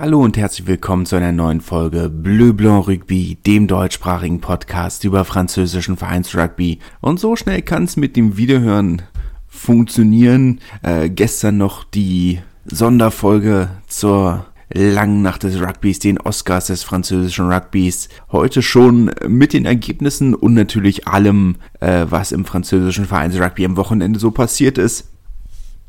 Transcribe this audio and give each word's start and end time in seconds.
Hallo 0.00 0.22
und 0.24 0.38
herzlich 0.38 0.66
willkommen 0.66 1.04
zu 1.04 1.16
einer 1.16 1.30
neuen 1.30 1.60
Folge 1.60 2.08
Bleu 2.08 2.54
Blanc 2.54 2.88
Rugby, 2.88 3.36
dem 3.44 3.66
deutschsprachigen 3.66 4.40
Podcast 4.40 5.04
über 5.04 5.26
französischen 5.26 5.98
Vereinsrugby. 5.98 6.78
Und 7.02 7.20
so 7.20 7.36
schnell 7.36 7.60
kann 7.60 7.84
es 7.84 7.98
mit 7.98 8.16
dem 8.16 8.38
Wiederhören 8.38 9.02
funktionieren. 9.46 10.60
Äh, 10.82 11.10
gestern 11.10 11.58
noch 11.58 11.84
die 11.84 12.40
Sonderfolge 12.64 13.68
zur 13.88 14.46
langen 14.72 15.20
Nacht 15.20 15.42
des 15.42 15.60
Rugbys, 15.60 15.98
den 15.98 16.16
Oscars 16.16 16.68
des 16.68 16.82
französischen 16.82 17.52
Rugbys. 17.52 18.08
Heute 18.32 18.62
schon 18.62 19.10
mit 19.28 19.52
den 19.52 19.66
Ergebnissen 19.66 20.34
und 20.34 20.54
natürlich 20.54 21.08
allem, 21.08 21.56
äh, 21.80 22.06
was 22.08 22.32
im 22.32 22.46
französischen 22.46 23.04
Vereinsrugby 23.04 23.66
am 23.66 23.76
Wochenende 23.76 24.18
so 24.18 24.30
passiert 24.30 24.78
ist. 24.78 25.10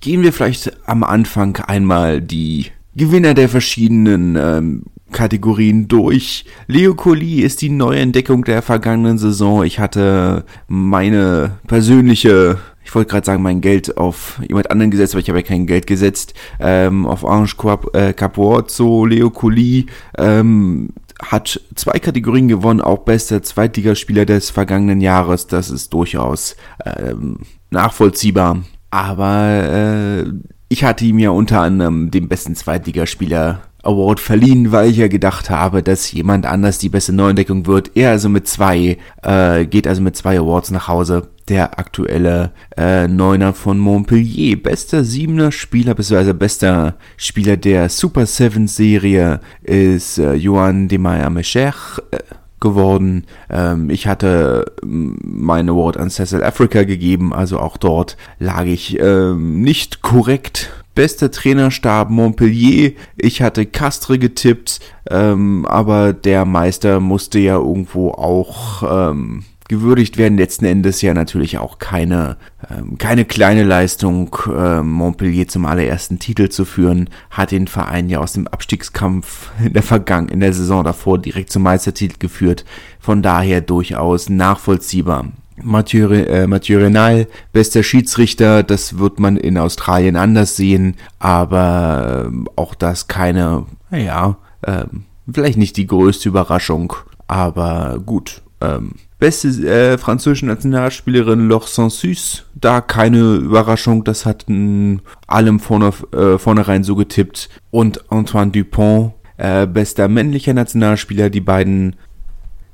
Gehen 0.02 0.22
wir 0.22 0.34
vielleicht 0.34 0.86
am 0.86 1.06
Anfang 1.06 1.56
einmal 1.56 2.22
die 2.22 2.72
Gewinner 2.96 3.34
der 3.34 3.50
verschiedenen 3.50 4.36
ähm, 4.36 4.84
Kategorien 5.12 5.88
durch. 5.88 6.46
Leo 6.68 6.96
Colli 6.96 7.42
ist 7.42 7.62
die 7.62 7.70
neue 7.70 8.00
Entdeckung 8.00 8.44
der 8.44 8.62
vergangenen 8.62 9.18
Saison. 9.18 9.64
Ich 9.64 9.80
hatte 9.80 10.46
meine 10.68 11.58
persönliche, 11.68 12.58
ich 12.84 12.94
wollte 12.96 13.12
gerade 13.12 13.26
sagen, 13.26 13.44
mein 13.44 13.62
Geld 13.62 13.98
auf 13.98 14.42
jemand 14.48 14.72
anderen 14.72 14.92
gesetzt, 14.92 15.14
aber 15.14 15.22
ich 15.22 15.30
habe 15.30 15.40
ja 15.40 15.46
kein 15.46 15.68
Geld 15.68 15.88
gesetzt, 15.88 16.34
ähm, 16.60 17.06
auf 17.06 17.26
Ange 17.26 17.50
äh, 17.94 18.14
Capuozzo, 18.14 19.06
Leo 19.06 19.30
Colli, 19.30 19.88
ähm, 20.18 20.90
hat 21.22 21.62
zwei 21.76 22.00
Kategorien 22.00 22.48
gewonnen, 22.48 22.82
auch 22.82 23.00
bester 23.00 23.44
Zweitligaspieler 23.44 24.26
des 24.26 24.50
vergangenen 24.50 25.02
Jahres. 25.02 25.48
Das 25.48 25.70
ist 25.70 25.94
durchaus 25.94 26.56
ähm, 26.84 27.38
nachvollziehbar. 27.70 28.64
Aber 28.90 30.24
äh, 30.26 30.32
ich 30.72 30.86
hatte 30.86 31.04
ihm 31.04 31.20
ja 31.20 31.32
unter 31.32 31.60
anderem 31.60 32.12
den 32.12 32.30
besten 32.30 32.56
Zweitligaspieler 32.56 33.60
Award 33.84 34.22
verliehen, 34.22 34.72
weil 34.72 34.90
ich 34.90 34.98
ja 34.98 35.10
gedacht 35.10 35.50
habe, 35.50 35.84
dass 35.84 36.10
jemand 36.14 36.46
anders 36.46 36.78
die 36.78 36.88
beste 36.88 37.12
Neuentdeckung 37.12 37.66
wird. 37.68 37.92
Er 37.96 38.12
also 38.12 38.30
mit 38.30 38.48
zwei, 38.48 38.98
äh, 39.22 39.66
geht 39.66 39.86
also 39.86 40.02
mit 40.02 40.16
zwei 40.16 40.40
Awards 40.40 40.72
nach 40.72 40.88
Hause. 40.88 41.28
Der 41.50 41.78
aktuelle 41.78 42.54
äh, 42.78 43.10
Neuner 43.10 43.54
von 43.54 43.80
Montpellier. 43.80 44.64
Bester 44.64 45.04
Siebener 45.04 45.52
Spieler, 45.52 45.94
beziehungsweise 45.94 46.34
bester 46.34 46.96
Spieler 47.18 47.58
der 47.58 47.90
Super 47.90 48.26
Seven 48.26 48.70
Serie 48.70 49.42
ist 49.64 50.20
äh, 50.20 50.36
Johan 50.36 50.88
de 50.88 51.00
Meyer 51.00 51.30
Mecher. 51.30 51.74
Äh, 52.12 52.20
geworden. 52.62 53.26
Ähm, 53.50 53.90
ich 53.90 54.08
hatte 54.08 54.66
ähm, 54.82 55.18
mein 55.22 55.70
Award 55.70 55.98
an 55.98 56.10
Cecil 56.10 56.44
Africa 56.44 56.84
gegeben, 56.84 57.34
also 57.34 57.60
auch 57.60 57.76
dort 57.76 58.16
lag 58.40 58.64
ich 58.66 58.98
ähm, 59.00 59.62
nicht 59.62 60.02
korrekt. 60.02 60.72
Bester 60.94 61.32
Trainerstab 61.32 62.10
Montpellier. 62.10 62.92
Ich 63.18 63.42
hatte 63.42 63.66
Castre 63.66 64.20
getippt, 64.20 64.80
ähm, 65.10 65.66
aber 65.66 66.14
der 66.14 66.46
Meister 66.46 67.00
musste 67.00 67.40
ja 67.40 67.56
irgendwo 67.56 68.12
auch 68.12 68.84
ähm, 69.12 69.44
gewürdigt 69.72 70.18
werden. 70.18 70.38
Letzten 70.38 70.66
Endes 70.66 71.02
ja 71.02 71.14
natürlich 71.14 71.58
auch 71.58 71.80
keine, 71.80 72.36
ähm, 72.70 72.98
keine 72.98 73.24
kleine 73.24 73.64
Leistung, 73.64 74.36
äh, 74.54 74.82
Montpellier 74.82 75.48
zum 75.48 75.66
allerersten 75.66 76.20
Titel 76.20 76.50
zu 76.50 76.66
führen, 76.66 77.10
hat 77.30 77.52
den 77.52 77.68
Verein 77.68 78.10
ja 78.10 78.20
aus 78.20 78.34
dem 78.34 78.48
Abstiegskampf 78.48 79.50
in 79.64 79.72
der 79.72 79.82
Vergangen, 79.82 80.28
in 80.28 80.42
der 80.42 80.52
Saison 80.52 80.84
davor 80.84 81.20
direkt 81.20 81.54
zum 81.54 81.64
Meistertitel 81.64 82.18
geführt. 82.20 82.66
Von 83.00 83.22
daher 83.22 83.62
durchaus 83.62 84.28
nachvollziehbar. 84.28 85.32
Mathieu, 85.64 86.12
äh, 86.12 86.48
Mathieu 86.48 86.80
Renal, 86.80 87.28
bester 87.54 87.82
Schiedsrichter, 87.82 88.64
das 88.64 88.98
wird 88.98 89.20
man 89.20 89.38
in 89.38 89.58
Australien 89.58 90.18
anders 90.18 90.58
sehen, 90.58 90.96
aber 91.18 92.30
äh, 92.30 92.50
auch 92.58 92.76
das 92.76 93.08
keine, 93.08 93.66
naja, 93.90 94.38
äh, 94.64 94.84
vielleicht 95.32 95.58
nicht 95.58 95.78
die 95.78 95.88
größte 95.88 96.28
Überraschung, 96.28 96.94
aber 97.28 98.02
gut. 98.06 98.42
Ähm, 98.60 98.96
Beste 99.22 99.50
äh, 99.50 100.00
französische 100.00 100.48
Nationalspielerin 100.48 101.48
Laure 101.48 101.68
Sansus, 101.68 102.46
da 102.56 102.82
keine 102.82 103.36
Überraschung, 103.36 104.04
das 104.04 104.26
hatten 104.26 105.04
allem 105.28 105.60
vorne, 105.60 105.94
äh, 106.12 106.40
vornherein 106.40 106.84
so 106.84 106.96
getippt. 106.96 107.48
Und 107.70 108.12
Antoine 108.12 108.50
Dupont, 108.50 109.14
äh, 109.38 109.68
bester 109.68 110.08
männlicher 110.08 110.56
Nationalspieler, 110.56 111.30
die 111.30 111.40
beiden, 111.40 111.98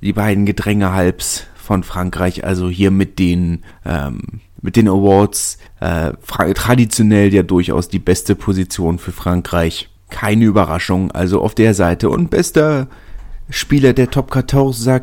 die 0.01 0.13
beiden 0.13 0.45
Gedrängehalbs 0.45 1.47
von 1.57 1.83
Frankreich, 1.83 2.45
also 2.45 2.69
hier 2.69 2.91
mit 2.91 3.19
den, 3.19 3.66
ähm, 3.85 4.39
mit 4.61 4.77
den 4.77 4.88
Awards, 4.88 5.57
äh, 5.81 6.13
traditionell 6.53 7.33
ja 7.33 7.44
durchaus 7.44 7.89
die 7.89 8.00
beste 8.00 8.35
Position 8.35 9.00
für 9.00 9.11
Frankreich. 9.11 9.89
Keine 10.09 10.45
Überraschung, 10.45 11.11
also 11.11 11.41
auf 11.41 11.55
der 11.55 11.73
Seite. 11.73 12.09
Und 12.09 12.29
bester 12.29 12.88
Spieler 13.49 13.93
der 13.93 14.09
Top 14.09 14.33
14, 14.33 14.73
Zach, 14.73 15.01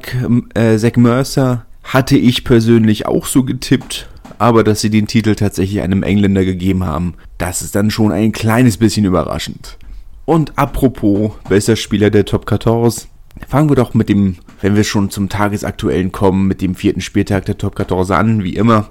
äh, 0.54 0.76
Zach 0.76 0.96
Mercer, 0.96 1.66
hatte 1.82 2.16
ich 2.16 2.44
persönlich 2.44 3.06
auch 3.06 3.26
so 3.26 3.44
getippt. 3.44 4.08
Aber 4.38 4.64
dass 4.64 4.80
sie 4.80 4.90
den 4.90 5.06
Titel 5.06 5.34
tatsächlich 5.34 5.80
einem 5.80 6.02
Engländer 6.02 6.44
gegeben 6.44 6.84
haben, 6.84 7.14
das 7.38 7.62
ist 7.62 7.74
dann 7.74 7.90
schon 7.90 8.12
ein 8.12 8.32
kleines 8.32 8.76
bisschen 8.76 9.04
überraschend. 9.04 9.78
Und 10.24 10.58
apropos 10.58 11.32
bester 11.48 11.76
Spieler 11.76 12.10
der 12.10 12.24
Top 12.24 12.48
14, 12.48 13.08
fangen 13.46 13.68
wir 13.68 13.76
doch 13.76 13.94
mit 13.94 14.08
dem, 14.08 14.36
wenn 14.60 14.76
wir 14.76 14.84
schon 14.84 15.10
zum 15.10 15.28
Tagesaktuellen 15.28 16.12
kommen, 16.12 16.46
mit 16.46 16.62
dem 16.62 16.74
vierten 16.74 17.00
Spieltag 17.00 17.44
der 17.46 17.58
Top 17.58 17.76
14 17.76 18.14
an, 18.14 18.44
wie 18.44 18.56
immer. 18.56 18.90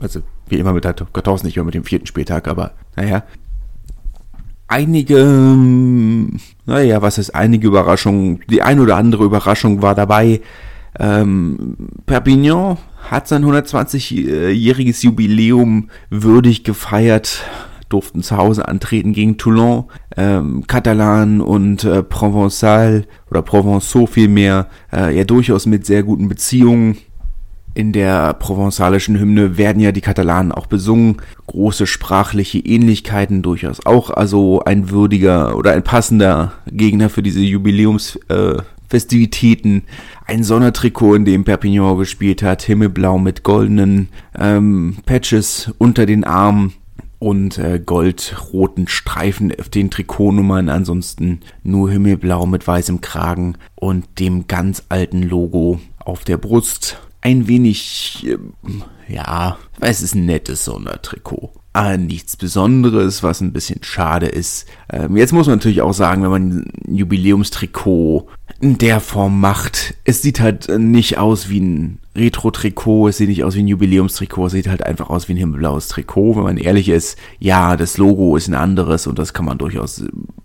Also, 0.00 0.20
wie 0.48 0.58
immer 0.58 0.72
mit 0.72 0.84
der 0.84 0.96
Top 0.96 1.08
14, 1.14 1.46
nicht 1.46 1.56
immer 1.56 1.66
mit 1.66 1.74
dem 1.74 1.84
vierten 1.84 2.06
Spieltag, 2.06 2.48
aber 2.48 2.72
naja 2.96 3.24
einige, 4.72 5.18
ähm, 5.18 6.38
naja, 6.64 7.02
was 7.02 7.18
ist 7.18 7.34
einige 7.34 7.68
Überraschungen? 7.68 8.40
Die 8.48 8.62
ein 8.62 8.80
oder 8.80 8.96
andere 8.96 9.24
Überraschung 9.24 9.82
war 9.82 9.94
dabei. 9.94 10.40
Ähm, 10.98 11.76
Perpignan 12.06 12.78
hat 13.10 13.28
sein 13.28 13.44
120-jähriges 13.44 15.04
Jubiläum 15.04 15.90
würdig 16.08 16.64
gefeiert, 16.64 17.44
durften 17.88 18.22
zu 18.22 18.38
Hause 18.38 18.66
antreten 18.66 19.12
gegen 19.12 19.36
Toulon, 19.36 19.84
ähm, 20.16 20.66
Catalan 20.66 21.42
und 21.42 21.84
äh, 21.84 22.02
Provençal 22.02 23.04
oder 23.30 23.40
Provençaux 23.40 24.06
vielmehr, 24.06 24.68
äh, 24.92 25.14
ja 25.14 25.24
durchaus 25.24 25.66
mit 25.66 25.84
sehr 25.84 26.02
guten 26.02 26.28
Beziehungen 26.28 26.96
in 27.74 27.92
der 27.92 28.32
provenzalischen 28.34 29.18
Hymne 29.18 29.56
werden 29.56 29.80
ja 29.80 29.92
die 29.92 30.02
Katalanen 30.02 30.52
auch 30.52 30.66
besungen. 30.66 31.22
Große 31.46 31.86
sprachliche 31.86 32.58
Ähnlichkeiten 32.58 33.40
durchaus 33.42 33.86
auch. 33.86 34.10
Also 34.10 34.62
ein 34.64 34.90
würdiger 34.90 35.56
oder 35.56 35.72
ein 35.72 35.82
passender 35.82 36.52
Gegner 36.70 37.08
für 37.08 37.22
diese 37.22 37.40
Jubiläumsfestivitäten. 37.40 39.78
Äh, 39.78 39.82
ein 40.26 40.44
Sondertrikot, 40.44 41.14
in 41.14 41.24
dem 41.24 41.44
Perpignan 41.44 41.96
gespielt 41.96 42.42
hat. 42.42 42.60
Himmelblau 42.62 43.18
mit 43.18 43.42
goldenen 43.42 44.10
ähm, 44.38 44.98
Patches 45.06 45.72
unter 45.78 46.04
den 46.04 46.24
Armen 46.24 46.74
und 47.18 47.56
äh, 47.56 47.78
goldroten 47.78 48.86
Streifen 48.86 49.50
auf 49.58 49.70
den 49.70 49.90
Trikotnummern. 49.90 50.68
Ansonsten 50.68 51.40
nur 51.62 51.90
Himmelblau 51.90 52.44
mit 52.44 52.66
weißem 52.66 53.00
Kragen 53.00 53.56
und 53.76 54.18
dem 54.18 54.46
ganz 54.46 54.82
alten 54.90 55.22
Logo 55.22 55.80
auf 56.04 56.24
der 56.24 56.36
Brust 56.36 56.98
ein 57.22 57.48
wenig, 57.48 58.26
äh, 58.26 58.36
ja, 59.12 59.56
es 59.80 60.02
ist 60.02 60.14
ein 60.14 60.26
nettes 60.26 60.64
Sondertrikot. 60.64 61.52
Aber 61.72 61.96
nichts 61.96 62.36
Besonderes, 62.36 63.22
was 63.22 63.40
ein 63.40 63.54
bisschen 63.54 63.82
schade 63.82 64.26
ist. 64.26 64.66
Ähm, 64.92 65.16
jetzt 65.16 65.32
muss 65.32 65.46
man 65.46 65.56
natürlich 65.56 65.80
auch 65.80 65.94
sagen, 65.94 66.22
wenn 66.22 66.30
man 66.30 66.50
ein 66.58 66.96
Jubiläumstrikot 66.96 68.28
in 68.60 68.76
der 68.76 69.00
Form 69.00 69.40
macht, 69.40 69.94
es 70.04 70.20
sieht 70.20 70.40
halt 70.40 70.68
nicht 70.68 71.16
aus 71.16 71.48
wie 71.48 71.60
ein 71.60 72.01
Retro-Trikot, 72.14 73.08
es 73.08 73.16
sieht 73.16 73.28
nicht 73.28 73.44
aus 73.44 73.54
wie 73.54 73.60
ein 73.62 73.68
Jubiläumstrikot, 73.68 74.46
es 74.46 74.52
sieht 74.52 74.68
halt 74.68 74.84
einfach 74.84 75.08
aus 75.08 75.28
wie 75.28 75.34
ein 75.34 75.38
himmelblaues 75.38 75.88
Trikot. 75.88 76.36
Wenn 76.36 76.42
man 76.42 76.56
ehrlich 76.58 76.88
ist, 76.88 77.18
ja, 77.38 77.76
das 77.76 77.96
Logo 77.96 78.36
ist 78.36 78.48
ein 78.48 78.54
anderes 78.54 79.06
und 79.06 79.18
das 79.18 79.32
kann 79.32 79.46
man 79.46 79.58
durchaus 79.58 80.04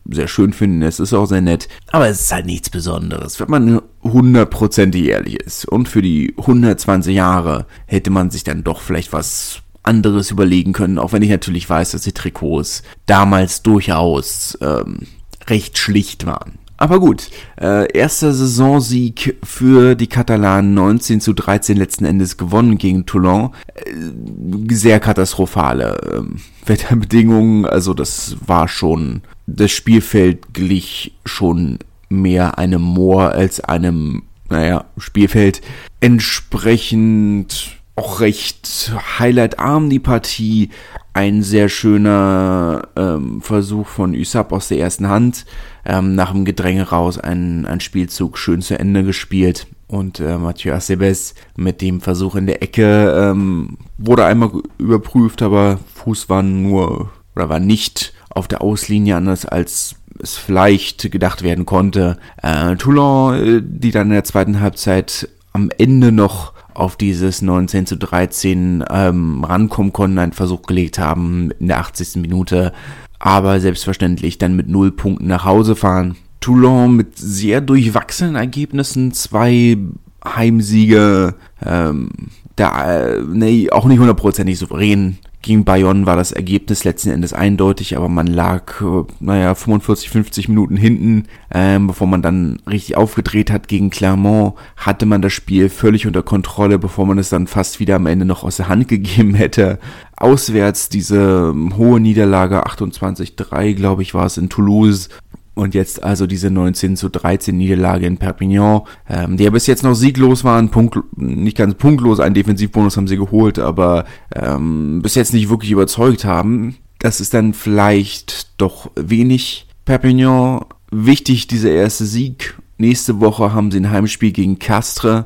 sehr 0.09 0.27
schön 0.27 0.53
finden, 0.53 0.81
es 0.81 0.99
ist 0.99 1.13
auch 1.13 1.25
sehr 1.25 1.41
nett, 1.41 1.67
aber 1.91 2.07
es 2.07 2.21
ist 2.21 2.31
halt 2.31 2.45
nichts 2.45 2.69
Besonderes. 2.69 3.39
Wenn 3.39 3.49
man 3.49 3.81
hundertprozentig 4.03 5.05
ehrlich 5.05 5.41
ist 5.41 5.65
und 5.65 5.89
für 5.89 6.01
die 6.01 6.33
120 6.37 7.13
Jahre 7.13 7.65
hätte 7.85 8.09
man 8.09 8.29
sich 8.29 8.43
dann 8.43 8.63
doch 8.63 8.79
vielleicht 8.79 9.11
was 9.11 9.61
anderes 9.83 10.31
überlegen 10.31 10.73
können, 10.73 10.99
auch 10.99 11.13
wenn 11.13 11.21
ich 11.21 11.29
natürlich 11.29 11.69
weiß, 11.69 11.91
dass 11.91 12.01
die 12.01 12.13
Trikots 12.13 12.83
damals 13.05 13.63
durchaus 13.63 14.57
ähm, 14.61 14.99
recht 15.47 15.77
schlicht 15.77 16.25
waren. 16.25 16.59
Aber 16.77 16.99
gut, 16.99 17.29
äh, 17.59 17.91
erster 17.91 18.33
Saisonsieg 18.33 19.35
für 19.43 19.95
die 19.95 20.07
Katalanen 20.07 20.75
19 20.75 21.21
zu 21.21 21.33
13 21.33 21.75
letzten 21.75 22.05
Endes 22.05 22.37
gewonnen 22.37 22.77
gegen 22.77 23.07
Toulon. 23.07 23.51
Äh, 23.73 24.73
sehr 24.73 24.99
katastrophale 24.99 25.97
äh, 25.97 26.21
Wetterbedingungen, 26.69 27.65
also 27.65 27.93
das 27.93 28.37
war 28.45 28.67
schon, 28.67 29.21
das 29.47 29.71
Spielfeld 29.71 30.53
glich 30.53 31.13
schon 31.25 31.79
mehr 32.09 32.57
einem 32.57 32.81
Moor 32.81 33.31
als 33.31 33.59
einem, 33.59 34.23
naja, 34.49 34.85
Spielfeld. 34.97 35.61
Entsprechend 35.99 37.77
auch 37.95 38.19
recht 38.19 38.93
highlightarm 39.17 39.89
die 39.89 39.99
Partie. 39.99 40.69
Ein 41.13 41.41
sehr 41.41 41.67
schöner 41.67 42.89
ähm, 42.95 43.41
Versuch 43.41 43.87
von 43.87 44.13
Usap 44.13 44.51
aus 44.51 44.67
der 44.67 44.77
ersten 44.77 45.09
Hand 45.09 45.45
ähm, 45.87 46.13
nach 46.13 46.31
dem 46.33 46.45
Gedränge 46.45 46.89
raus 46.89 47.17
einen, 47.17 47.65
einen 47.65 47.79
Spielzug 47.79 48.37
schön 48.37 48.61
zu 48.61 48.77
Ende 48.77 49.03
gespielt. 49.03 49.67
Und 49.87 50.19
äh, 50.19 50.37
Mathieu 50.37 50.73
Acebes 50.73 51.33
mit 51.55 51.81
dem 51.81 52.01
Versuch 52.01 52.35
in 52.35 52.45
der 52.45 52.61
Ecke 52.61 53.31
ähm, 53.31 53.77
wurde 53.97 54.25
einmal 54.25 54.51
überprüft, 54.77 55.41
aber 55.41 55.79
Fuß 55.95 56.27
war 56.27 56.43
nur 56.43 57.09
oder 57.35 57.47
war 57.47 57.59
nicht 57.59 58.13
auf 58.29 58.49
der 58.49 58.61
Auslinie 58.61 59.15
anders 59.15 59.45
als 59.45 59.95
es 60.19 60.35
vielleicht 60.35 61.11
gedacht 61.11 61.43
werden 61.43 61.65
konnte. 61.65 62.17
Äh, 62.41 62.75
Toulon, 62.75 63.35
äh, 63.35 63.61
die 63.63 63.91
dann 63.91 64.07
in 64.07 64.13
der 64.13 64.23
zweiten 64.23 64.59
Halbzeit 64.59 65.29
am 65.53 65.69
Ende 65.77 66.11
noch 66.11 66.53
auf 66.73 66.95
dieses 66.95 67.41
19 67.41 67.87
zu 67.87 67.95
13 67.95 68.83
ähm, 68.89 69.43
rankommen 69.43 69.93
konnten, 69.93 70.19
einen 70.19 70.33
Versuch 70.33 70.61
gelegt 70.63 70.99
haben 70.99 71.51
in 71.59 71.67
der 71.67 71.79
80. 71.79 72.17
Minute, 72.17 72.71
aber 73.19 73.59
selbstverständlich 73.59 74.37
dann 74.37 74.55
mit 74.55 74.67
null 74.67 74.91
Punkten 74.91 75.27
nach 75.27 75.45
Hause 75.45 75.75
fahren. 75.75 76.15
Toulon 76.39 76.95
mit 76.95 77.17
sehr 77.17 77.61
durchwachsenen 77.61 78.35
Ergebnissen, 78.35 79.11
zwei 79.11 79.77
Heimsiege, 80.23 81.35
ähm, 81.65 82.09
da, 82.55 82.91
äh, 82.91 83.21
nee, 83.21 83.69
auch 83.71 83.85
nicht 83.85 83.99
hundertprozentig 83.99 84.57
souverän 84.57 85.17
gegen 85.47 85.63
Bayonne 85.63 86.05
war 86.05 86.17
das 86.17 86.33
Ergebnis 86.33 86.83
letzten 86.83 87.11
Endes 87.11 87.31
eindeutig, 87.31 87.95
aber 87.95 88.09
man 88.09 88.27
lag, 88.27 88.81
äh, 88.81 89.03
naja, 89.21 89.55
45, 89.55 90.09
50 90.09 90.49
Minuten 90.49 90.75
hinten, 90.75 91.23
ähm, 91.53 91.87
bevor 91.87 92.05
man 92.05 92.21
dann 92.21 92.59
richtig 92.69 92.97
aufgedreht 92.97 93.49
hat 93.49 93.67
gegen 93.67 93.89
Clermont, 93.89 94.55
hatte 94.75 95.05
man 95.05 95.21
das 95.21 95.31
Spiel 95.31 95.69
völlig 95.69 96.05
unter 96.05 96.21
Kontrolle, 96.23 96.79
bevor 96.79 97.05
man 97.05 97.17
es 97.17 97.29
dann 97.29 97.47
fast 97.47 97.79
wieder 97.79 97.95
am 97.95 98.07
Ende 98.07 98.25
noch 98.25 98.43
aus 98.43 98.57
der 98.57 98.67
Hand 98.67 98.87
gegeben 98.89 99.35
hätte. 99.35 99.79
Auswärts 100.17 100.89
diese 100.89 101.51
ähm, 101.51 101.77
hohe 101.77 101.99
Niederlage, 101.99 102.65
28-3, 102.65 103.73
glaube 103.73 104.01
ich, 104.01 104.13
war 104.13 104.25
es 104.25 104.37
in 104.37 104.49
Toulouse, 104.49 105.09
und 105.57 105.73
jetzt 105.73 106.03
also 106.03 106.27
diese 106.27 106.51
19 106.51 106.95
zu 106.95 107.09
13 107.09 107.57
Niederlage 107.57 108.05
in 108.05 108.17
Perpignan, 108.17 108.81
ähm, 109.09 109.37
die 109.37 109.43
ja 109.43 109.49
bis 109.49 109.65
jetzt 109.65 109.83
noch 109.83 109.95
sieglos 109.95 110.43
waren, 110.43 110.69
Punkt, 110.69 110.99
nicht 111.17 111.57
ganz 111.57 111.73
punktlos, 111.73 112.19
einen 112.19 112.35
Defensivbonus 112.35 112.95
haben 112.95 113.07
sie 113.07 113.17
geholt, 113.17 113.57
aber 113.57 114.05
ähm, 114.35 115.01
bis 115.01 115.15
jetzt 115.15 115.33
nicht 115.33 115.49
wirklich 115.49 115.71
überzeugt 115.71 116.25
haben. 116.25 116.75
Das 116.99 117.19
ist 117.19 117.33
dann 117.33 117.53
vielleicht 117.53 118.59
doch 118.61 118.91
wenig. 118.95 119.65
Perpignan, 119.85 120.65
wichtig 120.91 121.47
dieser 121.47 121.71
erste 121.71 122.05
Sieg 122.05 122.55
Nächste 122.79 123.19
Woche 123.19 123.53
haben 123.53 123.71
sie 123.71 123.79
ein 123.79 123.89
Heimspiel 123.89 124.31
gegen 124.31 124.59
Castre. 124.59 125.25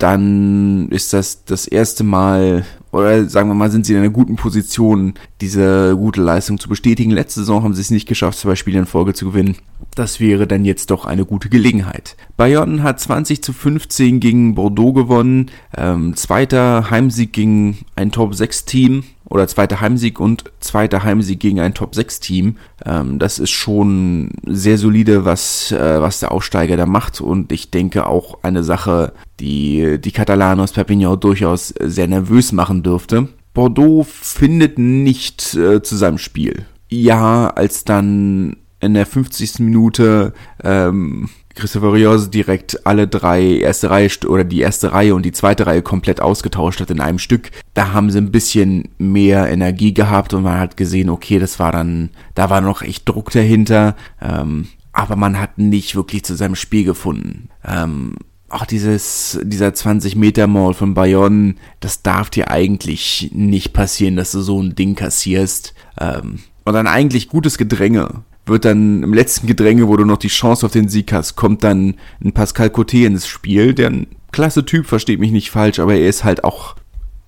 Dann 0.00 0.88
ist 0.88 1.12
das 1.12 1.44
das 1.44 1.66
erste 1.66 2.04
Mal, 2.04 2.64
oder 2.90 3.28
sagen 3.28 3.50
wir 3.50 3.54
mal, 3.54 3.70
sind 3.70 3.84
sie 3.84 3.92
in 3.92 3.98
einer 3.98 4.08
guten 4.08 4.36
Position, 4.36 5.12
diese 5.42 5.94
gute 5.94 6.22
Leistung 6.22 6.58
zu 6.58 6.70
bestätigen. 6.70 7.10
Letzte 7.10 7.40
Saison 7.40 7.62
haben 7.62 7.74
sie 7.74 7.82
es 7.82 7.90
nicht 7.90 8.08
geschafft, 8.08 8.38
zwei 8.38 8.56
Spiele 8.56 8.78
in 8.78 8.86
Folge 8.86 9.12
zu 9.12 9.26
gewinnen. 9.26 9.56
Das 9.94 10.20
wäre 10.20 10.46
dann 10.46 10.64
jetzt 10.64 10.90
doch 10.90 11.04
eine 11.04 11.24
gute 11.24 11.48
Gelegenheit. 11.48 12.16
Bayonne 12.36 12.82
hat 12.82 13.00
20 13.00 13.42
zu 13.42 13.52
15 13.52 14.20
gegen 14.20 14.54
Bordeaux 14.54 14.92
gewonnen. 14.92 15.50
Ähm, 15.76 16.14
zweiter 16.16 16.90
Heimsieg 16.90 17.32
gegen 17.32 17.78
ein 17.96 18.12
Top 18.12 18.34
6 18.34 18.64
Team 18.66 19.04
oder 19.24 19.46
zweiter 19.46 19.80
Heimsieg 19.80 20.20
und 20.20 20.44
zweiter 20.60 21.02
Heimsieg 21.02 21.40
gegen 21.40 21.60
ein 21.60 21.74
Top 21.74 21.94
6 21.94 22.20
Team. 22.20 22.56
Ähm, 22.84 23.18
das 23.18 23.38
ist 23.38 23.50
schon 23.50 24.30
sehr 24.46 24.78
solide, 24.78 25.24
was, 25.24 25.72
äh, 25.72 26.00
was 26.00 26.20
der 26.20 26.32
Aufsteiger 26.32 26.76
da 26.76 26.86
macht 26.86 27.20
und 27.20 27.52
ich 27.52 27.70
denke 27.70 28.06
auch 28.06 28.38
eine 28.42 28.64
Sache, 28.64 29.12
die 29.38 29.98
die 30.00 30.12
Katalanen 30.12 30.60
aus 30.60 30.72
Perpignan 30.72 31.18
durchaus 31.18 31.68
sehr 31.68 32.08
nervös 32.08 32.52
machen 32.52 32.82
dürfte. 32.82 33.28
Bordeaux 33.54 34.04
findet 34.04 34.78
nicht 34.78 35.54
äh, 35.54 35.82
zu 35.82 35.96
seinem 35.96 36.18
Spiel. 36.18 36.66
Ja, 36.88 37.48
als 37.48 37.84
dann 37.84 38.56
in 38.80 38.94
der 38.94 39.06
50. 39.06 39.60
Minute 39.60 40.32
ähm, 40.62 41.28
Christopher 41.54 41.92
Rios 41.92 42.30
direkt 42.30 42.86
alle 42.86 43.08
drei 43.08 43.58
erste 43.58 43.90
Reihe 43.90 44.08
oder 44.26 44.44
die 44.44 44.60
erste 44.60 44.92
Reihe 44.92 45.14
und 45.14 45.24
die 45.24 45.32
zweite 45.32 45.66
Reihe 45.66 45.82
komplett 45.82 46.20
ausgetauscht 46.20 46.80
hat 46.80 46.90
in 46.90 47.00
einem 47.00 47.18
Stück. 47.18 47.50
Da 47.74 47.92
haben 47.92 48.10
sie 48.10 48.18
ein 48.18 48.32
bisschen 48.32 48.88
mehr 48.98 49.50
Energie 49.50 49.92
gehabt 49.92 50.32
und 50.32 50.44
man 50.44 50.58
hat 50.58 50.76
gesehen, 50.76 51.10
okay, 51.10 51.38
das 51.38 51.58
war 51.58 51.72
dann, 51.72 52.10
da 52.34 52.50
war 52.50 52.60
noch 52.60 52.82
echt 52.82 53.08
Druck 53.08 53.30
dahinter, 53.30 53.96
ähm, 54.22 54.68
aber 54.92 55.16
man 55.16 55.38
hat 55.38 55.58
nicht 55.58 55.94
wirklich 55.96 56.24
zu 56.24 56.34
seinem 56.34 56.56
Spiel 56.56 56.84
gefunden. 56.84 57.48
Ähm, 57.64 58.14
auch 58.48 58.64
dieses, 58.64 59.38
dieser 59.42 59.74
20 59.74 60.16
Meter 60.16 60.46
Mall 60.46 60.74
von 60.74 60.94
Bayonne, 60.94 61.54
das 61.78 62.02
darf 62.02 62.30
dir 62.30 62.50
eigentlich 62.50 63.30
nicht 63.32 63.72
passieren, 63.72 64.16
dass 64.16 64.32
du 64.32 64.40
so 64.40 64.60
ein 64.60 64.74
Ding 64.74 64.96
kassierst. 64.96 65.74
Ähm, 66.00 66.40
und 66.64 66.74
dann 66.74 66.86
eigentlich 66.86 67.28
gutes 67.28 67.58
Gedränge 67.58 68.24
wird 68.50 68.64
dann 68.64 69.02
im 69.02 69.14
letzten 69.14 69.46
Gedränge, 69.46 69.88
wo 69.88 69.96
du 69.96 70.04
noch 70.04 70.18
die 70.18 70.28
Chance 70.28 70.66
auf 70.66 70.72
den 70.72 70.88
Sieg 70.88 71.12
hast, 71.12 71.36
kommt 71.36 71.64
dann 71.64 71.94
ein 72.22 72.32
Pascal 72.32 72.68
Coté 72.68 73.06
ins 73.06 73.26
Spiel, 73.26 73.74
der 73.74 73.90
ein 73.90 74.06
klasse 74.32 74.64
Typ, 74.64 74.86
versteht 74.86 75.20
mich 75.20 75.32
nicht 75.32 75.50
falsch, 75.50 75.78
aber 75.78 75.94
er 75.94 76.08
ist 76.08 76.24
halt 76.24 76.44
auch, 76.44 76.76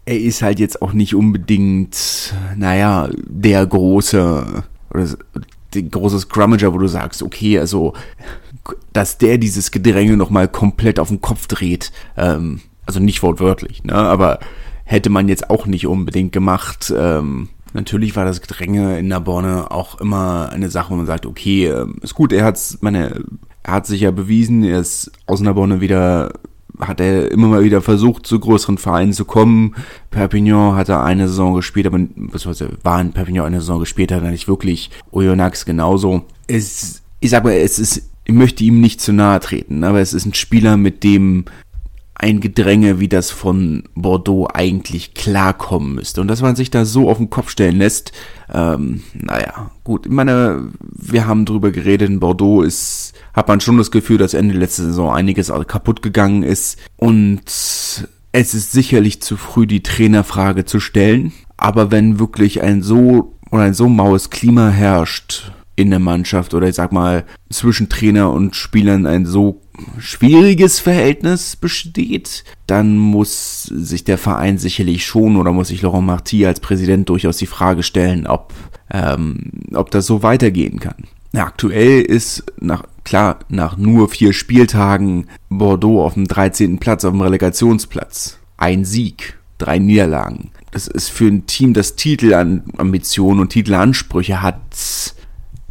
er 0.05 0.19
ist 0.19 0.43
halt 0.43 0.59
jetzt 0.59 0.83
auch 0.83 0.93
nicht 0.93 1.15
unbedingt, 1.15 2.35
naja, 2.57 3.09
der 3.27 3.67
große, 3.67 4.65
oder 4.91 5.09
der 5.75 5.83
große 5.83 6.21
Scrummager, 6.21 6.75
wo 6.75 6.79
du 6.79 6.89
sagst, 6.89 7.23
okay, 7.23 7.59
also, 7.59 7.95
dass 8.93 9.19
der 9.19 9.39
dieses 9.39 9.71
Gedränge 9.71 10.17
nochmal 10.17 10.49
komplett 10.49 11.01
auf 11.01 11.09
den 11.09 11.21
Kopf 11.21 11.47
dreht, 11.47 11.93
ähm, 12.17 12.61
also 12.87 13.01
nicht 13.01 13.23
wortwörtlich, 13.23 13.85
ne, 13.85 13.95
aber 13.95 14.41
hätte 14.85 15.11
man 15.11 15.29
jetzt 15.29 15.51
auch 15.51 15.67
nicht 15.67 15.87
unbedingt 15.87 16.33
gemacht, 16.33 16.93
ähm, 16.97 17.49
Natürlich 17.73 18.17
war 18.17 18.25
das 18.25 18.41
Gedränge 18.41 18.99
in 18.99 19.09
Narbonne 19.09 19.71
auch 19.71 20.01
immer 20.01 20.51
eine 20.51 20.71
Sache, 20.71 20.91
wo 20.91 20.97
man 20.97 21.07
sagt, 21.07 21.27
okay, 21.27 21.69
ähm, 21.69 21.97
ist 22.03 22.15
gut, 22.15 22.33
er 22.33 22.45
hat's, 22.45 22.79
meine, 22.81 23.25
er 23.63 23.73
hat 23.73 23.87
sich 23.87 24.03
ja 24.03 24.11
bewiesen, 24.11 24.65
er 24.65 24.81
ist 24.81 25.11
aus 25.27 25.41
Narbonne 25.41 25.81
wieder, 25.81 26.33
hat 26.81 27.01
er 27.01 27.31
immer 27.31 27.49
mal 27.49 27.65
wieder 27.65 27.81
versucht, 27.81 28.27
zu 28.27 28.39
größeren 28.39 28.79
Vereinen 28.79 29.13
zu 29.13 29.25
kommen. 29.25 29.75
Perpignan 30.11 30.77
hat 30.77 30.89
er 30.89 31.05
eine 31.05 31.29
Saison 31.29 31.55
gespielt, 31.55 31.87
aber 31.87 31.99
beziehungsweise 31.99 32.71
war 32.83 33.01
in 33.01 33.13
Perpignan 33.13 33.47
eine 33.47 33.61
Saison 33.61 33.81
gespielt, 33.81 34.13
hat 34.13 34.23
er 34.23 34.31
nicht 34.31 34.49
wirklich. 34.49 34.91
Oyonnax 35.11 35.65
genauso. 35.65 36.23
Es, 36.47 37.03
ich 37.21 37.31
sag 37.31 37.45
mal, 37.45 37.53
es 37.53 37.79
ist, 37.79 38.11
ich 38.25 38.35
möchte 38.35 38.65
ihm 38.65 38.81
nicht 38.81 39.01
zu 39.01 39.13
nahe 39.13 39.41
treten, 39.41 39.85
aber 39.85 40.01
es 40.01 40.13
ist 40.13 40.27
ein 40.27 40.35
Spieler, 40.35 40.77
mit 40.77 41.05
dem 41.05 41.45
ein 42.23 42.39
Gedränge 42.39 43.01
wie 43.01 43.09
das 43.09 43.33
von 43.33 43.83
Bordeaux 43.97 44.47
eigentlich 44.47 45.15
klarkommen 45.15 45.97
müsste. 45.97 46.21
Und 46.21 46.29
dass 46.29 46.41
man 46.41 46.55
sich 46.55 46.71
da 46.71 46.85
so 46.85 47.11
auf 47.11 47.19
den 47.19 47.31
Kopf 47.31 47.51
stellen 47.51 47.79
lässt, 47.79 48.13
ähm, 48.55 49.03
naja, 49.13 49.73
gut. 49.83 50.07
Ich 50.07 50.13
meine, 50.13 50.69
wir 50.81 51.27
haben 51.27 51.45
drüber 51.45 51.73
geredet, 51.73 52.09
in 52.09 52.21
Bordeaux 52.21 52.63
ist, 52.63 53.15
hat 53.35 53.49
man 53.49 53.61
schon 53.61 53.77
das 53.77 53.91
Gefühl, 53.91 54.19
dass 54.19 54.35
Ende 54.35 54.55
letzte 54.55 54.85
Saison 54.85 55.13
einiges 55.13 55.53
kaputt 55.67 56.01
gegangen 56.01 56.45
ist. 56.45 56.79
Und 56.97 57.43
es 57.45 58.07
ist 58.33 58.71
sicherlich 58.71 59.21
zu 59.21 59.37
früh, 59.37 59.67
die 59.67 59.83
Trainerfrage 59.83 60.65
zu 60.65 60.79
stellen. 60.79 61.33
Aber 61.57 61.91
wenn 61.91 62.21
wirklich 62.21 62.63
ein 62.63 62.83
so 62.83 63.37
oder 63.51 63.65
ein 63.65 63.75
so 63.75 63.89
maues 63.89 64.31
Klima 64.31 64.69
herrscht, 64.69 65.51
in 65.75 65.91
der 65.91 65.99
Mannschaft 65.99 66.55
oder 66.55 66.69
ich 66.69 66.75
sag 66.75 66.93
mal 66.93 67.25
zwischen 67.51 67.89
Trainer 67.89 68.31
und 68.31 68.55
Spielern 68.55 69.07
ein 69.07 69.27
so 69.27 69.63
schwieriges 69.99 70.79
Verhältnis 70.79 71.57
besteht, 71.57 72.45
dann 72.67 72.97
muss 72.97 73.65
sich 73.65 74.05
der 74.05 74.19
Verein 74.19 74.59
sicherlich 74.59 75.05
schon 75.05 75.37
oder 75.37 75.53
muss 75.53 75.69
sich 75.69 75.83
Laurent 75.83 76.07
Marty 76.07 76.47
als 76.47 76.61
Präsident 76.61 77.09
durchaus 77.09 77.37
die 77.37 77.47
Frage 77.47 77.83
stellen, 77.83 78.27
ob, 78.27 78.53
ähm, 78.91 79.51
ob 79.75 79.91
das 79.91 80.07
so 80.07 80.23
weitergehen 80.23 80.81
kann. 80.81 81.05
Aktuell 81.35 82.03
ist 82.03 82.45
nach, 82.61 82.85
klar, 83.05 83.39
nach 83.49 83.79
nur 83.79 84.09
vier 84.11 84.33
Spieltagen 84.33 85.29
Bordeaux 85.49 86.05
auf 86.05 86.15
dem 86.15 86.29
13. 86.29 86.79
Platz, 86.79 87.05
auf 87.05 87.13
dem 87.13 87.23
Relegationsplatz. 87.23 88.39
Ein 88.59 88.85
Sieg, 88.85 89.39
drei 89.57 89.79
Niederlagen. 89.79 90.51
Das 90.73 90.89
ist 90.89 91.09
für 91.09 91.27
ein 91.27 91.47
Team, 91.47 91.73
das 91.73 91.97
Titelambitionen 91.97 93.41
und 93.41 93.49
Titelansprüche 93.51 94.43
hat, 94.43 95.15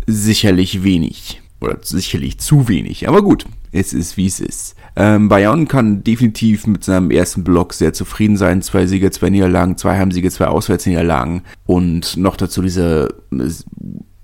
sicherlich 0.07 0.83
wenig. 0.83 1.41
Oder 1.59 1.77
sicherlich 1.81 2.39
zu 2.39 2.67
wenig. 2.67 3.07
Aber 3.07 3.21
gut, 3.21 3.45
es 3.71 3.93
ist 3.93 4.17
wie 4.17 4.27
es 4.27 4.39
ist. 4.39 4.75
Ähm, 4.95 5.29
Bayern 5.29 5.67
kann 5.67 6.03
definitiv 6.03 6.67
mit 6.67 6.83
seinem 6.83 7.11
ersten 7.11 7.43
Block 7.43 7.73
sehr 7.73 7.93
zufrieden 7.93 8.37
sein. 8.37 8.61
Zwei 8.61 8.85
Siege, 8.85 9.11
zwei 9.11 9.29
Niederlagen, 9.29 9.77
zwei 9.77 9.97
Heimsiege, 9.97 10.29
zwei 10.29 10.47
Auswärtsniederlagen 10.47 11.43
und 11.65 12.17
noch 12.17 12.35
dazu 12.35 12.61
diese 12.61 13.15
äh, 13.31 13.49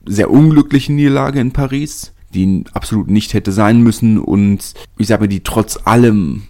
sehr 0.05 0.31
unglücklichen 0.31 0.95
Niederlage 0.95 1.39
in 1.39 1.53
Paris, 1.53 2.13
die 2.33 2.65
absolut 2.73 3.09
nicht 3.09 3.33
hätte 3.33 3.51
sein 3.51 3.81
müssen 3.81 4.17
und 4.17 4.73
ich 4.97 5.07
sage 5.07 5.23
mal, 5.23 5.27
die 5.27 5.43
trotz 5.43 5.79
allem 5.85 6.43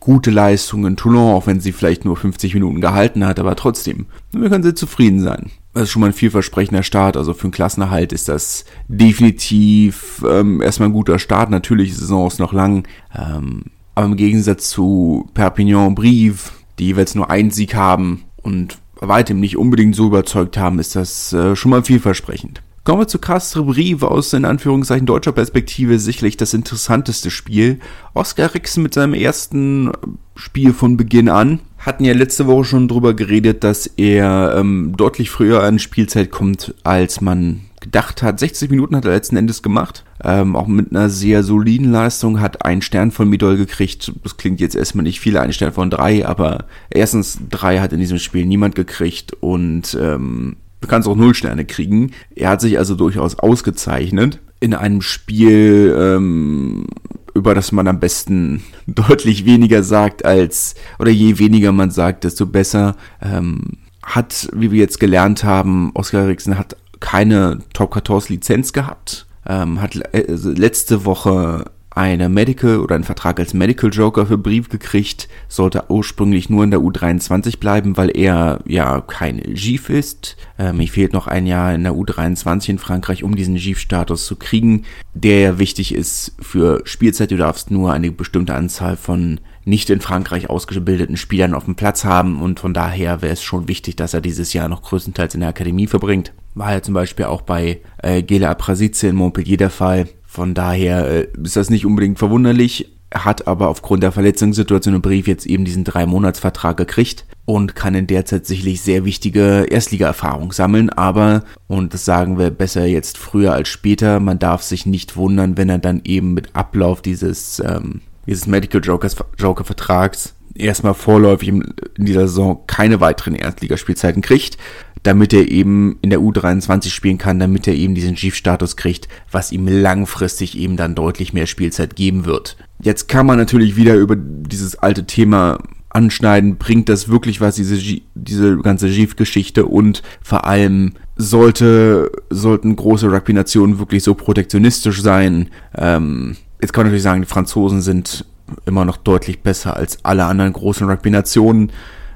gute 0.00 0.30
Leistung 0.30 0.86
in 0.86 0.96
Toulon, 0.96 1.34
auch 1.34 1.46
wenn 1.46 1.60
sie 1.60 1.72
vielleicht 1.72 2.04
nur 2.04 2.16
50 2.16 2.54
Minuten 2.54 2.80
gehalten 2.80 3.24
hat, 3.26 3.38
aber 3.38 3.56
trotzdem, 3.56 4.06
wir 4.32 4.50
können 4.50 4.62
sehr 4.62 4.76
zufrieden 4.76 5.20
sein. 5.20 5.50
Das 5.74 5.84
ist 5.84 5.90
schon 5.90 6.00
mal 6.00 6.08
ein 6.08 6.12
vielversprechender 6.12 6.82
Start. 6.82 7.16
Also 7.16 7.32
für 7.32 7.44
einen 7.44 7.52
Klassenerhalt 7.52 8.12
ist 8.12 8.28
das 8.28 8.64
definitiv 8.88 10.22
ähm, 10.28 10.60
erstmal 10.60 10.90
ein 10.90 10.94
guter 10.94 11.18
Start. 11.18 11.50
Natürlich, 11.50 11.90
die 11.90 11.96
Saison 11.96 12.26
ist 12.26 12.38
noch 12.38 12.52
lang. 12.52 12.86
Ähm, 13.16 13.64
aber 13.94 14.06
im 14.06 14.16
Gegensatz 14.16 14.68
zu 14.68 15.30
Perpignan 15.34 15.88
und 15.88 15.94
Brive, 15.94 16.50
die 16.78 16.86
jeweils 16.86 17.14
nur 17.14 17.30
einen 17.30 17.50
Sieg 17.50 17.74
haben 17.74 18.24
und 18.42 18.78
weitem 18.94 19.40
nicht 19.40 19.56
unbedingt 19.56 19.96
so 19.96 20.06
überzeugt 20.06 20.56
haben, 20.56 20.78
ist 20.78 20.94
das 20.94 21.32
äh, 21.32 21.56
schon 21.56 21.70
mal 21.70 21.84
vielversprechend. 21.84 22.62
Kommen 22.84 23.02
wir 23.02 23.08
zu 23.08 23.20
Castre 23.20 23.62
Brive 23.62 24.10
aus 24.10 24.32
in 24.32 24.44
Anführungszeichen 24.44 25.06
deutscher 25.06 25.32
Perspektive 25.32 26.00
sicherlich 26.00 26.36
das 26.36 26.52
interessanteste 26.52 27.30
Spiel. 27.30 27.78
Oskar 28.12 28.54
Rixen 28.54 28.82
mit 28.82 28.92
seinem 28.92 29.14
ersten 29.14 29.92
Spiel 30.34 30.72
von 30.72 30.96
Beginn 30.96 31.28
an. 31.28 31.60
Hatten 31.84 32.04
ja 32.04 32.14
letzte 32.14 32.46
Woche 32.46 32.64
schon 32.64 32.86
drüber 32.86 33.12
geredet, 33.14 33.64
dass 33.64 33.86
er 33.86 34.54
ähm, 34.56 34.94
deutlich 34.96 35.30
früher 35.30 35.64
an 35.64 35.80
Spielzeit 35.80 36.30
kommt, 36.30 36.74
als 36.84 37.20
man 37.20 37.62
gedacht 37.80 38.22
hat. 38.22 38.38
60 38.38 38.70
Minuten 38.70 38.94
hat 38.94 39.04
er 39.04 39.10
letzten 39.10 39.34
Endes 39.34 39.64
gemacht. 39.64 40.04
Ähm, 40.22 40.54
auch 40.54 40.68
mit 40.68 40.92
einer 40.92 41.10
sehr 41.10 41.42
soliden 41.42 41.90
Leistung, 41.90 42.40
hat 42.40 42.64
einen 42.64 42.82
Stern 42.82 43.10
von 43.10 43.28
Midol 43.28 43.56
gekriegt. 43.56 44.12
Das 44.22 44.36
klingt 44.36 44.60
jetzt 44.60 44.76
erstmal 44.76 45.02
nicht 45.02 45.18
viel, 45.18 45.36
ein 45.36 45.52
Stern 45.52 45.72
von 45.72 45.90
drei, 45.90 46.24
aber 46.24 46.66
erstens 46.88 47.40
drei 47.50 47.80
hat 47.80 47.92
in 47.92 47.98
diesem 47.98 48.20
Spiel 48.20 48.46
niemand 48.46 48.76
gekriegt 48.76 49.32
und 49.40 49.98
ähm, 50.00 50.58
du 50.80 50.86
kannst 50.86 51.08
auch 51.08 51.16
null 51.16 51.34
Sterne 51.34 51.64
kriegen. 51.64 52.12
Er 52.36 52.50
hat 52.50 52.60
sich 52.60 52.78
also 52.78 52.94
durchaus 52.94 53.40
ausgezeichnet 53.40 54.38
in 54.60 54.74
einem 54.74 55.02
Spiel, 55.02 55.92
ähm, 55.98 56.86
über 57.34 57.54
das 57.54 57.72
man 57.72 57.88
am 57.88 58.00
besten 58.00 58.62
deutlich 58.86 59.44
weniger 59.44 59.82
sagt 59.82 60.24
als, 60.24 60.74
oder 60.98 61.10
je 61.10 61.38
weniger 61.38 61.72
man 61.72 61.90
sagt, 61.90 62.24
desto 62.24 62.46
besser. 62.46 62.96
Ähm, 63.20 63.78
hat, 64.02 64.48
wie 64.52 64.72
wir 64.72 64.80
jetzt 64.80 64.98
gelernt 64.98 65.44
haben, 65.44 65.92
Oskar 65.94 66.22
Eriksen 66.22 66.58
hat 66.58 66.76
keine 66.98 67.60
Top 67.72 67.94
14 67.94 68.34
Lizenz 68.34 68.72
gehabt, 68.72 69.26
ähm, 69.46 69.80
hat 69.80 69.94
äh, 70.12 70.24
letzte 70.28 71.04
Woche 71.04 71.64
eine 71.94 72.28
Medical 72.28 72.78
oder 72.78 72.94
einen 72.94 73.04
Vertrag 73.04 73.38
als 73.38 73.54
Medical 73.54 73.90
Joker 73.90 74.26
für 74.26 74.38
Brief 74.38 74.68
gekriegt, 74.68 75.28
sollte 75.48 75.84
ursprünglich 75.88 76.50
nur 76.50 76.64
in 76.64 76.70
der 76.70 76.80
U23 76.80 77.58
bleiben, 77.58 77.96
weil 77.96 78.16
er 78.16 78.60
ja 78.66 79.00
kein 79.00 79.38
GIF 79.38 79.90
ist. 79.90 80.36
Ähm, 80.58 80.78
mir 80.78 80.88
fehlt 80.88 81.12
noch 81.12 81.26
ein 81.26 81.46
Jahr 81.46 81.74
in 81.74 81.82
der 81.82 81.92
U23 81.92 82.70
in 82.70 82.78
Frankreich, 82.78 83.24
um 83.24 83.36
diesen 83.36 83.56
GIF-Status 83.56 84.26
zu 84.26 84.36
kriegen, 84.36 84.84
der 85.14 85.40
ja 85.40 85.58
wichtig 85.58 85.94
ist 85.94 86.34
für 86.40 86.82
Spielzeit. 86.84 87.30
Du 87.30 87.36
darfst 87.36 87.70
nur 87.70 87.92
eine 87.92 88.10
bestimmte 88.10 88.54
Anzahl 88.54 88.96
von 88.96 89.40
nicht 89.64 89.90
in 89.90 90.00
Frankreich 90.00 90.50
ausgebildeten 90.50 91.16
Spielern 91.16 91.54
auf 91.54 91.64
dem 91.64 91.76
Platz 91.76 92.04
haben 92.04 92.40
und 92.40 92.58
von 92.58 92.74
daher 92.74 93.22
wäre 93.22 93.32
es 93.32 93.42
schon 93.42 93.68
wichtig, 93.68 93.96
dass 93.96 94.14
er 94.14 94.20
dieses 94.20 94.52
Jahr 94.52 94.68
noch 94.68 94.82
größtenteils 94.82 95.34
in 95.34 95.40
der 95.40 95.50
Akademie 95.50 95.86
verbringt. 95.86 96.32
War 96.54 96.72
ja 96.72 96.82
zum 96.82 96.94
Beispiel 96.94 97.26
auch 97.26 97.42
bei 97.42 97.80
äh, 98.02 98.22
Gela 98.22 98.50
Aprasice 98.50 99.04
in 99.04 99.16
Montpellier 99.16 99.56
der 99.56 99.70
Fall. 99.70 100.08
Von 100.32 100.54
daher 100.54 101.06
äh, 101.08 101.28
ist 101.44 101.56
das 101.56 101.68
nicht 101.68 101.84
unbedingt 101.84 102.18
verwunderlich, 102.18 102.88
hat 103.12 103.46
aber 103.46 103.68
aufgrund 103.68 104.02
der 104.02 104.12
Verletzungssituation 104.12 104.94
im 104.94 105.02
Brief 105.02 105.28
jetzt 105.28 105.44
eben 105.44 105.66
diesen 105.66 105.84
drei 105.84 106.06
Monatsvertrag 106.06 106.78
gekriegt 106.78 107.26
und 107.44 107.74
kann 107.74 107.94
in 107.94 108.06
der 108.06 108.24
Zeit 108.24 108.46
sicherlich 108.46 108.80
sehr 108.80 109.04
wichtige 109.04 109.66
Erstliga-Erfahrung 109.68 110.52
sammeln. 110.52 110.88
Aber, 110.88 111.44
und 111.66 111.92
das 111.92 112.06
sagen 112.06 112.38
wir 112.38 112.48
besser 112.48 112.86
jetzt 112.86 113.18
früher 113.18 113.52
als 113.52 113.68
später, 113.68 114.20
man 114.20 114.38
darf 114.38 114.62
sich 114.62 114.86
nicht 114.86 115.16
wundern, 115.16 115.58
wenn 115.58 115.68
er 115.68 115.76
dann 115.76 116.00
eben 116.04 116.32
mit 116.32 116.56
Ablauf 116.56 117.02
dieses 117.02 117.60
ähm, 117.60 118.00
dieses 118.26 118.46
Medical 118.46 118.80
Jokers, 118.82 119.16
Joker 119.38 119.64
Vertrags 119.64 120.34
erstmal 120.54 120.94
vorläufig 120.94 121.48
in 121.48 121.74
dieser 121.96 122.28
Saison 122.28 122.60
keine 122.66 123.00
weiteren 123.00 123.34
Erstligaspielzeiten 123.34 124.22
kriegt, 124.22 124.58
damit 125.02 125.32
er 125.32 125.50
eben 125.50 125.98
in 126.02 126.10
der 126.10 126.20
U23 126.20 126.90
spielen 126.90 127.18
kann, 127.18 127.38
damit 127.38 127.66
er 127.66 127.74
eben 127.74 127.94
diesen 127.94 128.14
Chief-Status 128.14 128.76
kriegt, 128.76 129.08
was 129.30 129.52
ihm 129.52 129.66
langfristig 129.66 130.56
eben 130.56 130.76
dann 130.76 130.94
deutlich 130.94 131.32
mehr 131.32 131.46
Spielzeit 131.46 131.96
geben 131.96 132.24
wird. 132.24 132.56
Jetzt 132.80 133.08
kann 133.08 133.26
man 133.26 133.38
natürlich 133.38 133.76
wieder 133.76 133.94
über 133.96 134.16
dieses 134.16 134.76
alte 134.76 135.04
Thema 135.04 135.58
anschneiden, 135.90 136.56
bringt 136.56 136.88
das 136.88 137.08
wirklich 137.08 137.40
was, 137.40 137.56
diese, 137.56 138.00
diese 138.14 138.58
ganze 138.58 138.90
Chief-Geschichte? 138.90 139.66
Und 139.66 140.02
vor 140.22 140.46
allem 140.46 140.92
sollte, 141.16 142.10
sollten 142.30 142.76
große 142.76 143.10
Rugby-Nationen 143.10 143.78
wirklich 143.78 144.02
so 144.02 144.14
protektionistisch 144.14 145.02
sein, 145.02 145.50
ähm, 145.76 146.36
Jetzt 146.62 146.72
kann 146.72 146.82
man 146.82 146.90
natürlich 146.90 147.02
sagen, 147.02 147.22
die 147.22 147.28
Franzosen 147.28 147.82
sind 147.82 148.24
immer 148.66 148.84
noch 148.84 148.96
deutlich 148.96 149.42
besser 149.42 149.76
als 149.76 150.04
alle 150.04 150.24
anderen 150.24 150.52
großen 150.52 150.88
Rugby-Nationen. 150.88 151.72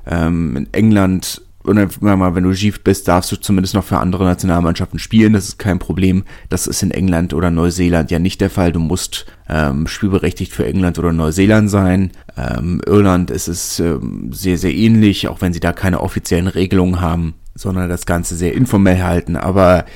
Ähm, 0.06 0.56
in 0.56 0.72
England, 0.72 1.42
wenn 1.66 2.44
du 2.44 2.50
Gief 2.52 2.84
bist, 2.84 3.08
darfst 3.08 3.32
du 3.32 3.36
zumindest 3.36 3.74
noch 3.74 3.84
für 3.84 3.98
andere 3.98 4.24
Nationalmannschaften 4.24 4.98
spielen. 4.98 5.32
Das 5.32 5.48
ist 5.48 5.58
kein 5.58 5.78
Problem. 5.78 6.24
Das 6.48 6.66
ist 6.66 6.82
in 6.82 6.92
England 6.92 7.34
oder 7.34 7.50
Neuseeland 7.50 8.10
ja 8.10 8.18
nicht 8.18 8.40
der 8.40 8.50
Fall. 8.50 8.72
Du 8.72 8.78
musst 8.78 9.26
ähm, 9.48 9.86
spielberechtigt 9.88 10.52
für 10.52 10.64
England 10.64 10.98
oder 10.98 11.12
Neuseeland 11.12 11.68
sein. 11.68 12.12
Ähm, 12.36 12.80
Irland 12.86 13.30
ist 13.30 13.48
es 13.48 13.80
ähm, 13.80 14.30
sehr, 14.32 14.58
sehr 14.58 14.74
ähnlich, 14.74 15.26
auch 15.28 15.40
wenn 15.40 15.52
sie 15.52 15.60
da 15.60 15.72
keine 15.72 16.00
offiziellen 16.00 16.46
Regelungen 16.46 17.00
haben, 17.00 17.34
sondern 17.54 17.88
das 17.88 18.06
Ganze 18.06 18.36
sehr 18.36 18.54
informell 18.54 19.02
halten. 19.02 19.34
Aber 19.34 19.86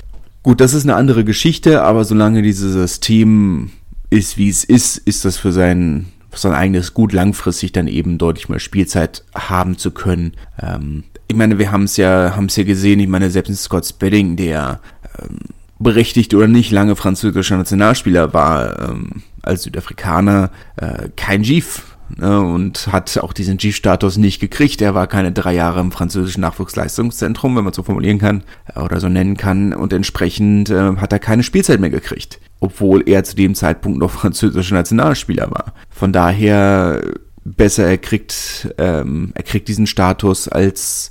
gut, 0.42 0.60
das 0.60 0.74
ist 0.74 0.84
eine 0.84 0.96
andere 0.96 1.24
Geschichte, 1.24 1.82
aber 1.82 2.04
solange 2.04 2.42
dieses 2.42 2.72
System 2.72 3.70
ist, 4.10 4.36
wie 4.38 4.48
es 4.48 4.64
ist, 4.64 4.98
ist 4.98 5.24
das 5.24 5.36
für 5.36 5.52
sein, 5.52 6.06
für 6.19 6.19
sein 6.34 6.52
eigenes 6.52 6.94
Gut 6.94 7.12
langfristig 7.12 7.72
dann 7.72 7.88
eben 7.88 8.18
deutlich 8.18 8.48
mehr 8.48 8.60
Spielzeit 8.60 9.24
haben 9.34 9.78
zu 9.78 9.90
können. 9.90 10.32
Ähm, 10.60 11.04
ich 11.28 11.36
meine, 11.36 11.58
wir 11.58 11.70
haben 11.70 11.84
es 11.84 11.96
ja, 11.96 12.34
haben 12.36 12.46
es 12.46 12.56
ja 12.56 12.64
gesehen, 12.64 13.00
ich 13.00 13.08
meine, 13.08 13.30
selbst 13.30 13.62
Scott 13.62 13.86
Spedding, 13.86 14.36
der 14.36 14.80
ähm, 15.18 15.38
berechtigt 15.78 16.34
oder 16.34 16.46
nicht 16.46 16.70
lange 16.70 16.96
französischer 16.96 17.56
Nationalspieler 17.56 18.34
war, 18.34 18.78
ähm, 18.80 19.22
als 19.42 19.62
Südafrikaner, 19.62 20.50
äh, 20.76 21.08
kein 21.16 21.42
ne, 21.42 21.82
und 22.18 22.88
hat 22.90 23.18
auch 23.18 23.32
diesen 23.32 23.56
G-Status 23.56 24.16
nicht 24.16 24.40
gekriegt. 24.40 24.82
Er 24.82 24.94
war 24.94 25.06
keine 25.06 25.32
drei 25.32 25.54
Jahre 25.54 25.80
im 25.80 25.92
französischen 25.92 26.40
Nachwuchsleistungszentrum, 26.40 27.56
wenn 27.56 27.64
man 27.64 27.72
so 27.72 27.82
formulieren 27.82 28.18
kann 28.18 28.42
äh, 28.74 28.80
oder 28.80 29.00
so 29.00 29.08
nennen 29.08 29.36
kann 29.36 29.72
und 29.72 29.92
entsprechend 29.92 30.70
äh, 30.70 30.96
hat 30.96 31.12
er 31.12 31.18
keine 31.18 31.42
Spielzeit 31.42 31.80
mehr 31.80 31.90
gekriegt 31.90 32.40
obwohl 32.60 33.08
er 33.08 33.24
zu 33.24 33.34
dem 33.34 33.54
Zeitpunkt 33.54 33.98
noch 33.98 34.10
französischer 34.20 34.74
Nationalspieler 34.74 35.50
war. 35.50 35.74
Von 35.88 36.12
daher 36.12 37.00
besser, 37.44 37.86
er 37.86 37.98
kriegt, 37.98 38.72
ähm, 38.78 39.32
er 39.34 39.42
kriegt 39.42 39.66
diesen 39.68 39.86
Status, 39.86 40.46
als, 40.46 41.10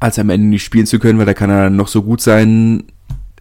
als 0.00 0.18
am 0.18 0.30
Ende 0.30 0.48
nicht 0.48 0.64
spielen 0.64 0.86
zu 0.86 0.98
können, 0.98 1.18
weil 1.18 1.26
da 1.26 1.34
kann 1.34 1.50
er 1.50 1.70
noch 1.70 1.88
so 1.88 2.02
gut 2.02 2.20
sein, 2.20 2.84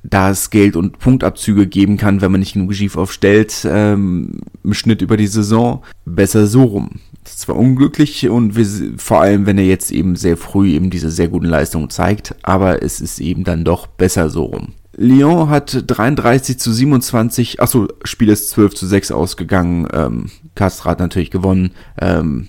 da 0.09 0.29
es 0.29 0.49
Geld 0.49 0.75
und 0.75 0.99
Punktabzüge 0.99 1.67
geben 1.67 1.97
kann, 1.97 2.21
wenn 2.21 2.31
man 2.31 2.39
nicht 2.39 2.53
genug 2.53 2.73
Schief 2.73 2.97
aufstellt, 2.97 3.67
ähm, 3.69 4.39
im 4.63 4.73
Schnitt 4.73 5.01
über 5.01 5.17
die 5.17 5.27
Saison, 5.27 5.83
besser 6.05 6.47
so 6.47 6.63
rum. 6.63 6.99
Das 7.23 7.33
ist 7.33 7.39
zwar 7.41 7.55
unglücklich 7.55 8.29
und 8.29 8.55
wir, 8.55 8.65
vor 8.97 9.21
allem, 9.21 9.45
wenn 9.45 9.57
er 9.57 9.65
jetzt 9.65 9.91
eben 9.91 10.15
sehr 10.15 10.37
früh 10.37 10.69
eben 10.69 10.89
diese 10.89 11.09
sehr 11.09 11.27
guten 11.27 11.47
Leistungen 11.47 11.89
zeigt, 11.89 12.35
aber 12.43 12.83
es 12.83 13.01
ist 13.01 13.19
eben 13.19 13.43
dann 13.43 13.63
doch 13.63 13.87
besser 13.87 14.29
so 14.29 14.43
rum. 14.43 14.73
Lyon 14.97 15.49
hat 15.49 15.83
33 15.87 16.57
zu 16.57 16.71
27, 16.71 17.61
achso, 17.61 17.87
Spiel 18.03 18.29
ist 18.29 18.49
12 18.51 18.75
zu 18.75 18.87
6 18.87 19.11
ausgegangen. 19.11 19.87
Ähm, 19.91 20.29
Castra 20.55 20.91
hat 20.91 20.99
natürlich 20.99 21.31
gewonnen. 21.31 21.71
Ähm, 21.99 22.47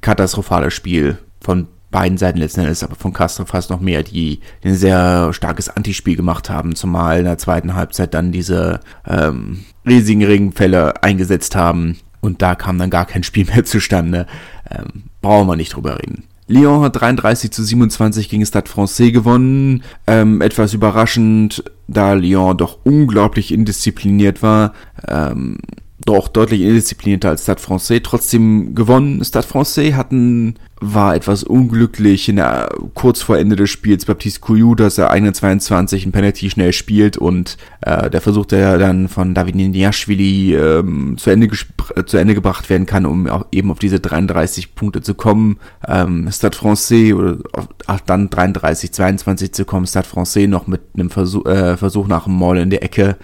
katastrophales 0.00 0.74
Spiel 0.74 1.18
von 1.40 1.66
beiden 1.92 2.18
Seiten 2.18 2.38
letzten 2.38 2.60
Endes, 2.60 2.82
aber 2.82 2.96
von 2.96 3.12
Castro 3.12 3.44
fast 3.44 3.70
noch 3.70 3.80
mehr, 3.80 4.02
die 4.02 4.40
ein 4.64 4.74
sehr 4.74 5.32
starkes 5.32 5.68
Antispiel 5.68 6.16
gemacht 6.16 6.50
haben, 6.50 6.74
zumal 6.74 7.20
in 7.20 7.24
der 7.24 7.38
zweiten 7.38 7.76
Halbzeit 7.76 8.14
dann 8.14 8.32
diese 8.32 8.80
ähm, 9.06 9.60
riesigen 9.86 10.24
Regenfälle 10.24 11.04
eingesetzt 11.04 11.54
haben 11.54 11.98
und 12.20 12.42
da 12.42 12.56
kam 12.56 12.78
dann 12.78 12.90
gar 12.90 13.04
kein 13.04 13.22
Spiel 13.22 13.44
mehr 13.44 13.64
zustande. 13.64 14.26
Ähm, 14.68 15.04
brauchen 15.20 15.46
wir 15.46 15.56
nicht 15.56 15.74
drüber 15.76 15.98
reden. 15.98 16.24
Lyon 16.48 16.82
hat 16.82 17.00
33 17.00 17.50
zu 17.50 17.62
27 17.62 18.28
gegen 18.28 18.44
Stade 18.44 18.68
Francais 18.68 19.12
gewonnen. 19.12 19.82
Ähm, 20.06 20.40
etwas 20.40 20.74
überraschend, 20.74 21.64
da 21.88 22.14
Lyon 22.14 22.56
doch 22.56 22.78
unglaublich 22.84 23.52
indiszipliniert 23.52 24.42
war. 24.42 24.72
Ähm, 25.06 25.58
doch 26.04 26.28
deutlich 26.28 26.62
indisziplinierter 26.62 27.30
als 27.30 27.42
Stade 27.42 27.60
Francais, 27.60 28.00
trotzdem 28.02 28.74
gewonnen. 28.74 29.24
Stade 29.24 29.46
Francais 29.46 29.94
hatten 29.94 30.56
war 30.82 31.14
etwas 31.14 31.44
unglücklich 31.44 32.28
in 32.28 32.36
der, 32.36 32.68
kurz 32.94 33.22
vor 33.22 33.38
Ende 33.38 33.54
des 33.54 33.70
Spiels 33.70 34.04
Baptiste 34.04 34.40
Couillou, 34.40 34.74
dass 34.74 34.98
er 34.98 35.12
21 35.12 36.04
ein 36.04 36.12
Penalty 36.12 36.50
schnell 36.50 36.72
spielt 36.72 37.16
und 37.16 37.56
äh, 37.82 38.10
der 38.10 38.20
versucht 38.20 38.52
er 38.52 38.78
dann 38.78 39.08
von 39.08 39.32
David 39.32 39.54
Niashvili 39.54 40.56
ähm, 40.56 41.16
zu, 41.18 41.30
Ende 41.30 41.48
zu 42.04 42.16
Ende 42.16 42.34
gebracht 42.34 42.68
werden 42.68 42.86
kann, 42.86 43.06
um 43.06 43.28
auch 43.28 43.46
eben 43.52 43.70
auf 43.70 43.78
diese 43.78 44.00
33 44.00 44.74
Punkte 44.74 45.02
zu 45.02 45.14
kommen. 45.14 45.58
Ähm, 45.86 46.28
Stade 46.32 46.56
Francais 46.56 47.12
oder 47.12 47.38
auf, 47.86 48.02
dann 48.02 48.28
33, 48.28 48.92
22 48.92 49.52
zu 49.52 49.64
kommen, 49.64 49.86
Stade 49.86 50.08
Francais 50.08 50.48
noch 50.48 50.66
mit 50.66 50.80
einem 50.94 51.10
Versuch, 51.10 51.46
äh, 51.46 51.76
Versuch 51.76 52.08
nach 52.08 52.24
dem 52.24 52.36
Maul 52.36 52.58
in 52.58 52.70
der 52.70 52.82
Ecke, 52.82 53.16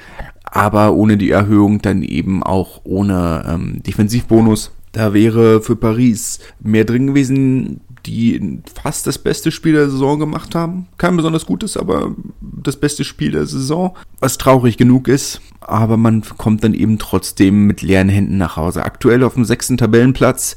aber 0.51 0.93
ohne 0.93 1.17
die 1.17 1.31
Erhöhung 1.31 1.81
dann 1.81 2.03
eben 2.03 2.43
auch 2.43 2.81
ohne 2.85 3.45
ähm, 3.49 3.83
Defensivbonus 3.83 4.73
da 4.93 5.13
wäre 5.15 5.63
für 5.63 5.77
Paris 5.77 6.41
mehr 6.61 6.85
drin 6.85 7.09
gewesen, 7.09 7.81
die 8.07 8.61
fast 8.83 9.07
das 9.07 9.19
beste 9.19 9.51
Spiel 9.51 9.75
der 9.75 9.91
Saison 9.91 10.19
gemacht 10.19 10.55
haben. 10.55 10.87
Kein 10.97 11.17
besonders 11.17 11.47
gutes, 11.47 11.77
aber 11.77 12.15
das 12.41 12.77
beste 12.77 13.05
Spiel 13.05 13.33
der 13.33 13.47
Saison, 13.47 13.97
was 14.21 14.39
traurig 14.39 14.77
genug 14.77 15.09
ist. 15.09 15.41
Aber 15.61 15.97
man 15.97 16.23
kommt 16.23 16.65
dann 16.65 16.75
eben 16.75 16.99
trotzdem 16.99 17.67
mit 17.67 17.83
leeren 17.83 18.09
Händen 18.09 18.39
nach 18.39 18.57
Hause. 18.57 18.85
Aktuell 18.85 19.23
auf 19.23 19.35
dem 19.35 19.45
sechsten 19.45 19.77
Tabellenplatz. 19.77 20.57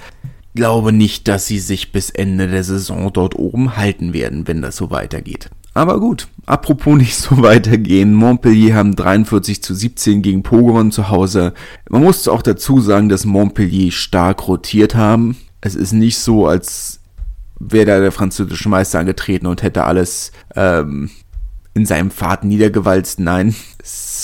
Glaube 0.55 0.91
nicht, 0.91 1.27
dass 1.27 1.47
sie 1.47 1.59
sich 1.59 1.91
bis 1.91 2.09
Ende 2.09 2.47
der 2.47 2.63
Saison 2.63 3.11
dort 3.13 3.35
oben 3.35 3.77
halten 3.77 4.13
werden, 4.13 4.47
wenn 4.47 4.61
das 4.61 4.75
so 4.75 4.91
weitergeht. 4.91 5.49
Aber 5.73 5.99
gut, 5.99 6.27
apropos 6.45 6.97
nicht 6.97 7.15
so 7.15 7.41
weitergehen. 7.41 8.13
Montpellier 8.13 8.75
haben 8.75 8.95
43 8.95 9.63
zu 9.63 9.73
17 9.73 10.21
gegen 10.21 10.43
Po 10.43 10.83
zu 10.89 11.09
Hause. 11.09 11.53
Man 11.89 12.03
muss 12.03 12.27
auch 12.27 12.41
dazu 12.41 12.81
sagen, 12.81 13.09
dass 13.09 13.25
Montpellier 13.25 13.91
stark 13.91 14.47
rotiert 14.47 14.95
haben. 14.95 15.37
Es 15.61 15.75
ist 15.75 15.93
nicht 15.93 16.17
so, 16.17 16.47
als 16.47 16.99
wäre 17.59 17.85
da 17.85 17.99
der 17.99 18.11
französische 18.11 18.69
Meister 18.69 18.99
angetreten 18.99 19.45
und 19.45 19.61
hätte 19.61 19.83
alles 19.83 20.31
ähm, 20.55 21.11
in 21.73 21.85
seinem 21.85 22.11
Pfad 22.11 22.43
niedergewalzt. 22.43 23.19
Nein, 23.19 23.55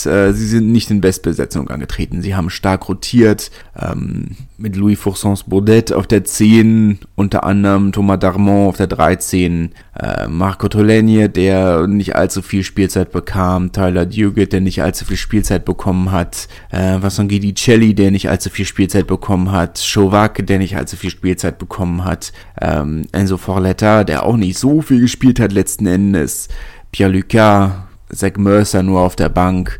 äh, 0.06 0.32
sie 0.32 0.46
sind 0.46 0.70
nicht 0.70 0.90
in 0.90 1.00
Bestbesetzung 1.00 1.68
angetreten. 1.68 2.22
Sie 2.22 2.34
haben 2.34 2.50
stark 2.50 2.88
rotiert, 2.88 3.50
ähm, 3.76 4.36
mit 4.56 4.76
Louis 4.76 4.98
Foursons 4.98 5.44
Baudet 5.44 5.92
auf 5.92 6.06
der 6.06 6.24
10, 6.24 6.98
unter 7.14 7.44
anderem 7.44 7.92
Thomas 7.92 8.18
Darmon 8.18 8.68
auf 8.68 8.76
der 8.76 8.88
13, 8.88 9.72
äh, 9.98 10.26
Marco 10.28 10.68
Tolegne, 10.68 11.28
der 11.28 11.86
nicht 11.86 12.16
allzu 12.16 12.42
viel 12.42 12.64
Spielzeit 12.64 13.12
bekam, 13.12 13.72
Tyler 13.72 14.06
Duguid, 14.06 14.52
der 14.52 14.60
nicht 14.60 14.82
allzu 14.82 15.04
viel 15.04 15.16
Spielzeit 15.16 15.64
bekommen 15.64 16.10
hat, 16.12 16.48
äh, 16.70 17.00
Vincent 17.00 17.30
Guidicelli, 17.30 17.94
der 17.94 18.10
nicht 18.10 18.28
allzu 18.28 18.50
viel 18.50 18.66
Spielzeit 18.66 19.06
bekommen 19.06 19.52
hat, 19.52 19.78
Chauvac, 19.78 20.46
der 20.46 20.58
nicht 20.58 20.76
allzu 20.76 20.96
viel 20.96 21.10
Spielzeit 21.10 21.58
bekommen 21.58 22.04
hat, 22.04 22.32
ähm, 22.60 23.06
Enzo 23.12 23.36
Forletta, 23.36 24.04
der 24.04 24.24
auch 24.24 24.36
nicht 24.36 24.58
so 24.58 24.82
viel 24.82 25.00
gespielt 25.00 25.40
hat 25.40 25.52
letzten 25.52 25.86
Endes, 25.86 26.48
Pierre 26.90 27.12
Lucas, 27.12 27.72
Zach 28.12 28.36
Mercer 28.36 28.82
nur 28.82 29.00
auf 29.00 29.16
der 29.16 29.28
Bank, 29.28 29.78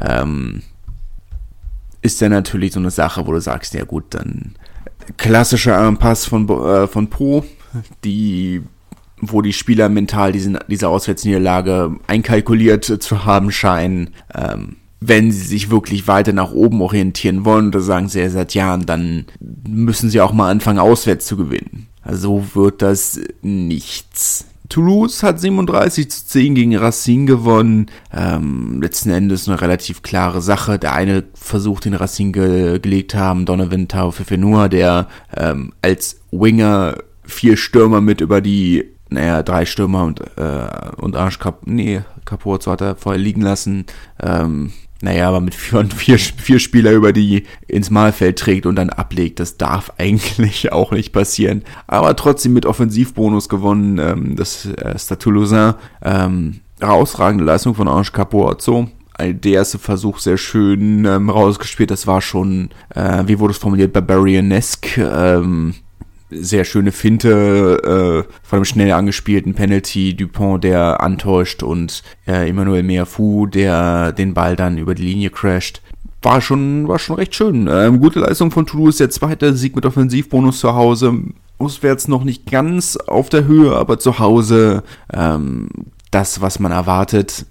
ähm, 0.00 0.62
ist 2.02 2.20
ja 2.20 2.28
natürlich 2.28 2.72
so 2.72 2.80
eine 2.80 2.90
Sache, 2.90 3.26
wo 3.26 3.32
du 3.32 3.40
sagst, 3.40 3.74
ja 3.74 3.84
gut, 3.84 4.04
dann 4.10 4.54
klassischer 5.16 5.92
Pass 5.92 6.24
von, 6.24 6.48
äh, 6.48 6.86
von 6.86 7.08
Po, 7.08 7.44
die, 8.04 8.62
wo 9.20 9.42
die 9.42 9.52
Spieler 9.52 9.88
mental 9.88 10.32
diesen, 10.32 10.58
diese 10.68 10.88
Auswärtsniederlage 10.88 11.96
einkalkuliert 12.06 12.84
zu 12.84 13.24
haben 13.24 13.50
scheinen. 13.50 14.10
Ähm, 14.34 14.76
wenn 15.00 15.32
sie 15.32 15.40
sich 15.40 15.70
wirklich 15.70 16.06
weiter 16.08 16.32
nach 16.32 16.52
oben 16.52 16.82
orientieren 16.82 17.44
wollen, 17.46 17.68
oder 17.68 17.80
sagen 17.80 18.08
sie 18.08 18.20
ja 18.20 18.28
seit 18.28 18.54
Jahren, 18.54 18.84
dann 18.84 19.24
müssen 19.66 20.10
sie 20.10 20.20
auch 20.20 20.32
mal 20.32 20.50
anfangen, 20.50 20.78
auswärts 20.78 21.26
zu 21.26 21.36
gewinnen. 21.36 21.88
Also 22.02 22.44
wird 22.54 22.82
das 22.82 23.18
nichts. 23.40 24.44
Toulouse 24.70 25.22
hat 25.22 25.40
37 25.40 26.10
zu 26.10 26.26
10 26.26 26.54
gegen 26.54 26.76
Racine 26.76 27.26
gewonnen. 27.26 27.86
Ähm, 28.12 28.80
letzten 28.80 29.10
Endes 29.10 29.48
eine 29.48 29.60
relativ 29.60 30.02
klare 30.02 30.40
Sache. 30.40 30.78
Der 30.78 30.94
eine 30.94 31.24
Versuch, 31.34 31.80
den 31.80 31.94
Racine 31.94 32.32
ge 32.32 32.78
gelegt 32.78 33.14
haben, 33.14 33.44
Donovan 33.44 33.88
Taufifenua, 33.88 34.68
der 34.68 35.08
ähm, 35.36 35.72
als 35.82 36.20
Winger 36.30 36.94
vier 37.24 37.56
Stürmer 37.56 38.00
mit 38.00 38.20
über 38.20 38.40
die, 38.40 38.84
naja, 39.08 39.42
drei 39.42 39.66
Stürmer 39.66 40.04
und, 40.04 40.20
äh, 40.38 40.68
und 40.96 41.16
Arsch 41.16 41.38
Cap 41.40 41.62
nee, 41.66 42.02
Capozzo 42.24 42.70
hat 42.70 42.80
er 42.80 42.96
vorher 42.96 43.20
liegen 43.20 43.42
lassen. 43.42 43.86
Ähm, 44.22 44.72
naja, 45.02 45.28
aber 45.28 45.40
mit 45.40 45.54
vier, 45.54 45.86
vier, 45.86 46.18
vier 46.18 46.58
Spieler 46.58 46.92
über 46.92 47.12
die 47.12 47.44
ins 47.66 47.90
Mahlfeld 47.90 48.38
trägt 48.38 48.66
und 48.66 48.76
dann 48.76 48.90
ablegt, 48.90 49.40
das 49.40 49.56
darf 49.56 49.92
eigentlich 49.98 50.72
auch 50.72 50.92
nicht 50.92 51.12
passieren. 51.12 51.62
Aber 51.86 52.14
trotzdem 52.16 52.52
mit 52.52 52.66
Offensivbonus 52.66 53.48
gewonnen, 53.48 53.98
ähm, 53.98 54.36
das 54.36 54.66
äh, 54.66 54.98
Stade 54.98 55.30
Lausanne. 55.30 55.76
Ähm, 56.02 56.60
herausragende 56.80 57.44
Leistung 57.44 57.74
von 57.74 57.88
Ange 57.88 58.10
Capuozzo. 58.12 58.88
Der 59.18 59.52
erste 59.52 59.78
Versuch 59.78 60.18
sehr 60.18 60.38
schön 60.38 61.04
ähm, 61.04 61.28
rausgespielt. 61.28 61.90
Das 61.90 62.06
war 62.06 62.22
schon, 62.22 62.70
äh, 62.94 63.24
wie 63.26 63.38
wurde 63.38 63.52
es 63.52 63.58
formuliert, 63.58 63.92
Barbarianesque. 63.92 64.98
Ähm, 64.98 65.74
sehr 66.30 66.64
schöne 66.64 66.92
Finte 66.92 68.26
äh, 68.28 68.32
von 68.42 68.58
einem 68.58 68.64
schnell 68.64 68.92
angespielten 68.92 69.54
Penalty, 69.54 70.14
Dupont, 70.16 70.64
der 70.64 71.00
antäuscht 71.00 71.62
und 71.62 72.02
äh, 72.26 72.48
Emmanuel 72.48 72.82
Meafu, 72.82 73.46
der 73.46 74.12
den 74.12 74.34
Ball 74.34 74.56
dann 74.56 74.78
über 74.78 74.94
die 74.94 75.04
Linie 75.04 75.30
crasht. 75.30 75.82
War 76.22 76.40
schon, 76.40 76.86
war 76.86 76.98
schon 76.98 77.16
recht 77.16 77.34
schön. 77.34 77.68
Ähm, 77.70 78.00
gute 78.00 78.20
Leistung 78.20 78.50
von 78.50 78.66
Toulouse, 78.66 78.98
der 78.98 79.10
zweite 79.10 79.54
Sieg 79.54 79.74
mit 79.74 79.86
Offensivbonus 79.86 80.60
zu 80.60 80.74
Hause. 80.74 81.14
Auswärts 81.58 82.08
noch 82.08 82.24
nicht 82.24 82.50
ganz 82.50 82.96
auf 82.96 83.28
der 83.28 83.44
Höhe, 83.44 83.74
aber 83.74 83.98
zu 83.98 84.18
Hause 84.18 84.82
ähm, 85.12 85.68
das, 86.10 86.40
was 86.40 86.58
man 86.58 86.72
erwartet. 86.72 87.46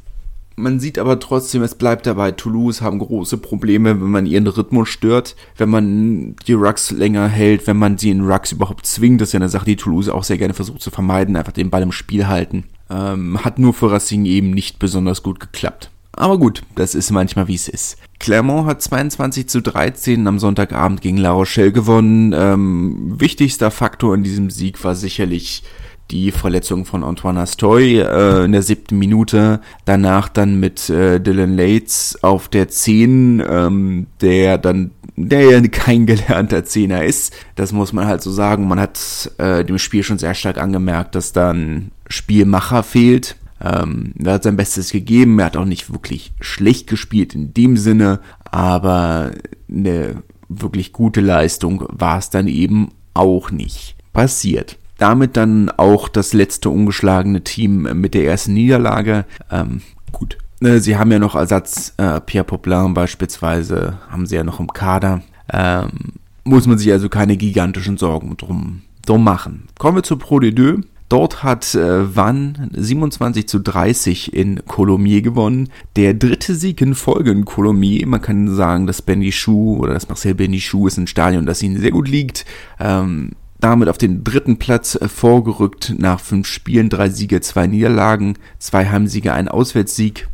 Man 0.60 0.80
sieht 0.80 1.00
aber 1.00 1.19
trotzdem, 1.19 1.63
es 1.63 1.76
bleibt 1.76 2.06
dabei, 2.06 2.32
Toulouse 2.32 2.82
haben 2.82 3.00
große 3.00 3.38
Probleme, 3.38 4.02
wenn 4.02 4.10
man 4.10 4.26
ihren 4.26 4.45
Rhythmus 4.45 4.89
stört, 4.89 5.36
wenn 5.58 5.69
man 5.69 6.36
die 6.48 6.54
Rucks 6.54 6.91
länger 6.91 7.28
hält, 7.28 7.65
wenn 7.65 7.78
man 7.78 7.98
sie 7.98 8.10
in 8.10 8.30
Rucks 8.30 8.52
überhaupt 8.52 8.86
zwingt. 8.86 9.22
Das 9.22 9.30
ist 9.30 9.34
ja 9.34 9.39
eine 9.39 9.50
Sache, 9.50 9.65
die 9.65 9.78
Toulouse 9.78 10.10
auch 10.10 10.24
sehr 10.24 10.38
gerne 10.38 10.54
versucht 10.54 10.82
zu 10.82 10.91
vermeiden, 10.91 11.36
einfach 11.36 11.54
den 11.54 11.69
Ball 11.69 11.82
im 11.82 11.93
Spiel 11.93 12.28
halten. 12.28 12.65
Ähm, 12.89 13.43
hat 13.43 13.58
nur 13.58 13.74
für 13.74 13.89
Racing 13.89 14.26
eben 14.26 14.52
nicht 14.52 14.80
besonders 14.80 15.24
gut 15.24 15.39
geklappt. 15.39 15.91
Aber 16.12 16.38
gut, 16.38 16.63
das 16.76 16.95
ist 16.95 17.12
manchmal 17.12 17.48
wie 17.48 17.56
es 17.56 17.69
ist. 17.69 17.98
Clermont 18.19 18.67
hat 18.67 18.82
22 18.82 19.48
zu 19.48 19.62
13 19.62 20.28
am 20.28 20.38
Sonntagabend 20.38 21.02
gegen 21.02 21.15
La 21.15 21.32
Rochelle 21.32 21.72
gewonnen. 21.72 22.34
Ähm, 22.36 23.19
wichtigster 23.19 23.72
Faktor 23.72 24.13
in 24.15 24.24
diesem 24.24 24.50
Sieg 24.50 24.84
war 24.84 24.95
sicherlich 24.95 25.63
die 26.12 26.32
Verletzung 26.32 26.86
von 26.86 27.04
Antoine 27.04 27.41
Astoy 27.41 28.00
äh, 28.00 28.45
in 28.45 28.52
der 28.52 28.63
siebten 28.63 28.98
Minute. 28.98 29.62
Danach 29.86 30.30
dann 30.30 30.60
mit 30.60 30.89
äh, 30.89 31.19
Dylan 31.19 31.56
Lates 31.56 32.17
auf 32.24 32.48
der 32.48 32.67
10, 32.67 33.43
ähm, 33.48 34.08
der 34.22 34.58
dann 34.58 34.91
der 35.15 35.52
ja 35.52 35.67
kein 35.67 36.06
gelernter 36.06 36.63
Zehner 36.63 37.04
ist. 37.04 37.34
Das 37.56 37.74
muss 37.74 37.91
man 37.93 38.08
halt 38.08 38.22
so 38.22 38.32
sagen. 38.32 38.67
Man 38.67 38.80
hat 38.80 39.32
äh, 39.38 39.65
dem 39.65 39.78
Spiel 39.78 40.04
schon 40.04 40.17
sehr 40.17 40.34
stark 40.34 40.58
angemerkt, 40.58 41.13
dass 41.13 41.34
dann 41.34 41.91
Spielmacher 42.08 42.84
fehlt. 42.84 43.36
Ähm, 43.62 44.13
er 44.24 44.34
hat 44.34 44.43
sein 44.43 44.56
Bestes 44.56 44.91
gegeben. 44.91 45.38
Er 45.39 45.48
hat 45.48 45.58
auch 45.58 45.65
nicht 45.65 45.91
wirklich 45.91 46.32
schlecht 46.39 46.88
gespielt 46.88 47.36
in 47.36 47.54
dem 47.54 47.76
Sinne, 47.76 48.22
aber 48.45 49.32
eine 49.69 50.24
wirklich 50.48 50.93
gute 50.93 51.22
Leistung 51.22 51.86
war 51.89 52.17
es 52.17 52.30
dann 52.30 52.48
eben 52.48 52.89
auch 53.13 53.52
nicht 53.52 53.95
passiert 54.13 54.78
damit 55.00 55.38
dann 55.38 55.70
auch 55.70 56.08
das 56.10 56.34
letzte 56.34 56.70
ungeschlagene 56.70 57.44
Team 57.44 57.84
mit 58.00 58.14
der 58.14 58.26
ersten 58.26 58.54
Niederlage. 58.54 59.26
Ähm, 59.50 59.82
gut. 60.12 60.38
Äh, 60.62 60.80
sie 60.80 60.98
haben 60.98 61.12
ja 61.12 61.20
noch 61.20 61.36
Ersatz, 61.36 61.94
äh, 61.98 62.20
Pierre 62.20 62.46
Poplin 62.46 62.94
beispielsweise, 62.94 63.98
haben 64.10 64.26
sie 64.26 64.36
ja 64.36 64.44
noch 64.44 64.60
im 64.60 64.68
Kader. 64.68 65.22
Ähm, 65.52 65.90
muss 66.44 66.68
man 66.68 66.78
sich 66.78 66.92
also 66.92 67.10
keine 67.10 67.38
gigantischen 67.38 67.98
Sorgen 67.98 68.36
drum, 68.38 68.82
drum 69.06 69.24
machen. 69.24 69.68
Kommen 69.78 69.98
wir 69.98 70.04
zu 70.04 70.18
Pro 70.18 70.40
de 70.40 70.52
Deux. 70.52 70.82
Dort 71.10 71.42
hat 71.42 71.74
äh, 71.74 72.16
Van 72.16 72.70
27 72.72 73.48
zu 73.48 73.60
30 73.60 74.34
in 74.34 74.64
Colomiers 74.66 75.24
gewonnen. 75.24 75.70
Der 75.96 76.14
dritte 76.14 76.54
Sieg 76.54 76.82
in 76.82 76.94
Folge 76.94 77.32
in 77.32 77.46
Colomiers. 77.46 78.06
Man 78.06 78.22
kann 78.22 78.54
sagen, 78.54 78.86
dass 78.86 79.02
Benny 79.02 79.32
Chou 79.32 79.78
oder 79.80 79.94
dass 79.94 80.08
Marcel 80.08 80.36
Benny 80.36 80.60
Chou 80.60 80.86
ist 80.86 80.98
ein 80.98 81.08
Stadion, 81.08 81.48
das 81.48 81.64
ihnen 81.64 81.80
sehr 81.80 81.90
gut 81.90 82.08
liegt. 82.08 82.46
Ähm, 82.80 83.32
damit 83.60 83.89
auf 83.89 83.98
den 83.98 84.24
dritten 84.24 84.58
Platz 84.58 84.95
äh, 84.95 85.08
vorgerückt 85.08 85.93
nach 85.98 86.19
fünf 86.19 86.48
Spielen, 86.48 86.89
drei 86.89 87.10
Siege, 87.10 87.41
zwei 87.41 87.67
Niederlagen, 87.67 88.36
zwei 88.58 88.86
Heimsiege, 88.88 89.34
ein 89.34 89.48
Auswärtssieg. 89.48 90.28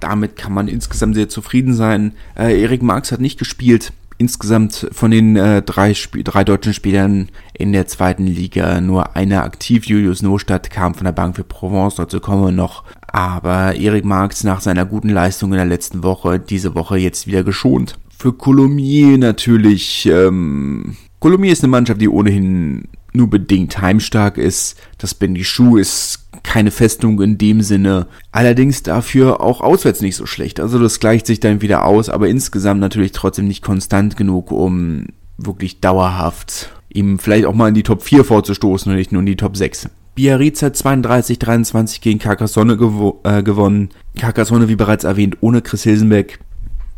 Damit 0.00 0.36
kann 0.36 0.52
man 0.52 0.68
insgesamt 0.68 1.14
sehr 1.14 1.28
zufrieden 1.28 1.74
sein. 1.74 2.12
Äh, 2.36 2.60
Erik 2.60 2.82
Marx 2.82 3.12
hat 3.12 3.20
nicht 3.20 3.38
gespielt. 3.38 3.92
Insgesamt 4.16 4.88
von 4.92 5.10
den 5.10 5.36
äh, 5.36 5.62
drei, 5.62 5.92
drei 5.92 6.44
deutschen 6.44 6.72
Spielern 6.72 7.30
in 7.52 7.72
der 7.72 7.88
zweiten 7.88 8.26
Liga 8.26 8.80
nur 8.80 9.16
einer 9.16 9.42
aktiv. 9.42 9.86
Julius 9.86 10.22
Nostadt 10.22 10.70
kam 10.70 10.94
von 10.94 11.04
der 11.04 11.12
Bank 11.12 11.34
für 11.34 11.42
Provence, 11.42 11.96
dazu 11.96 12.20
kommen 12.20 12.44
wir 12.44 12.52
noch. 12.52 12.84
Aber 13.08 13.74
Erik 13.74 14.04
Marx 14.04 14.44
nach 14.44 14.60
seiner 14.60 14.84
guten 14.84 15.08
Leistung 15.08 15.50
in 15.52 15.56
der 15.56 15.66
letzten 15.66 16.04
Woche, 16.04 16.38
diese 16.38 16.74
Woche 16.76 16.96
jetzt 16.96 17.26
wieder 17.26 17.42
geschont. 17.42 17.98
Für 18.16 18.32
Colomiers 18.32 19.18
natürlich 19.18 20.06
ähm, 20.06 20.96
Colomiers 21.24 21.60
ist 21.60 21.64
eine 21.64 21.70
Mannschaft, 21.70 22.02
die 22.02 22.08
ohnehin 22.10 22.88
nur 23.14 23.30
bedingt 23.30 23.80
heimstark 23.80 24.36
ist. 24.36 24.78
Das 24.98 25.16
Schuh 25.40 25.78
ist 25.78 26.28
keine 26.42 26.70
Festung 26.70 27.22
in 27.22 27.38
dem 27.38 27.62
Sinne. 27.62 28.08
Allerdings 28.30 28.82
dafür 28.82 29.40
auch 29.40 29.62
auswärts 29.62 30.02
nicht 30.02 30.16
so 30.16 30.26
schlecht. 30.26 30.60
Also 30.60 30.78
das 30.78 31.00
gleicht 31.00 31.24
sich 31.24 31.40
dann 31.40 31.62
wieder 31.62 31.86
aus, 31.86 32.10
aber 32.10 32.28
insgesamt 32.28 32.82
natürlich 32.82 33.12
trotzdem 33.12 33.48
nicht 33.48 33.64
konstant 33.64 34.18
genug, 34.18 34.52
um 34.52 35.06
wirklich 35.38 35.80
dauerhaft 35.80 36.70
ihm 36.90 37.18
vielleicht 37.18 37.46
auch 37.46 37.54
mal 37.54 37.68
in 37.68 37.74
die 37.74 37.84
Top 37.84 38.02
4 38.02 38.22
vorzustoßen 38.22 38.92
und 38.92 38.98
nicht 38.98 39.10
nur 39.10 39.20
in 39.20 39.26
die 39.26 39.36
Top 39.36 39.56
6. 39.56 39.88
Biarritz 40.14 40.60
hat 40.60 40.76
32-23 40.76 42.02
gegen 42.02 42.18
Carcassonne 42.18 42.76
gewo 42.76 43.20
äh, 43.24 43.42
gewonnen. 43.42 43.88
Carcassonne, 44.18 44.68
wie 44.68 44.76
bereits 44.76 45.04
erwähnt, 45.04 45.38
ohne 45.40 45.62
Chris 45.62 45.84
Hilsenbeck 45.84 46.38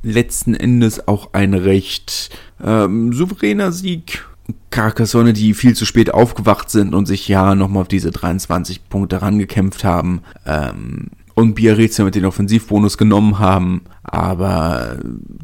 letzten 0.06 0.54
Endes 0.54 1.08
auch 1.08 1.34
ein 1.34 1.54
recht 1.54 2.30
ähm, 2.64 3.12
souveräner 3.12 3.72
Sieg. 3.72 4.24
Carcassonne, 4.70 5.32
die 5.32 5.54
viel 5.54 5.74
zu 5.74 5.84
spät 5.84 6.14
aufgewacht 6.14 6.70
sind 6.70 6.94
und 6.94 7.06
sich 7.06 7.26
ja 7.26 7.56
nochmal 7.56 7.82
auf 7.82 7.88
diese 7.88 8.12
23 8.12 8.88
Punkte 8.88 9.20
rangekämpft 9.20 9.82
haben. 9.82 10.22
Ähm, 10.46 11.08
und 11.34 11.54
Biarritz 11.54 11.98
mit 11.98 12.14
den 12.14 12.24
Offensivbonus 12.24 12.96
genommen 12.96 13.38
haben. 13.38 13.82
Aber 14.02 14.98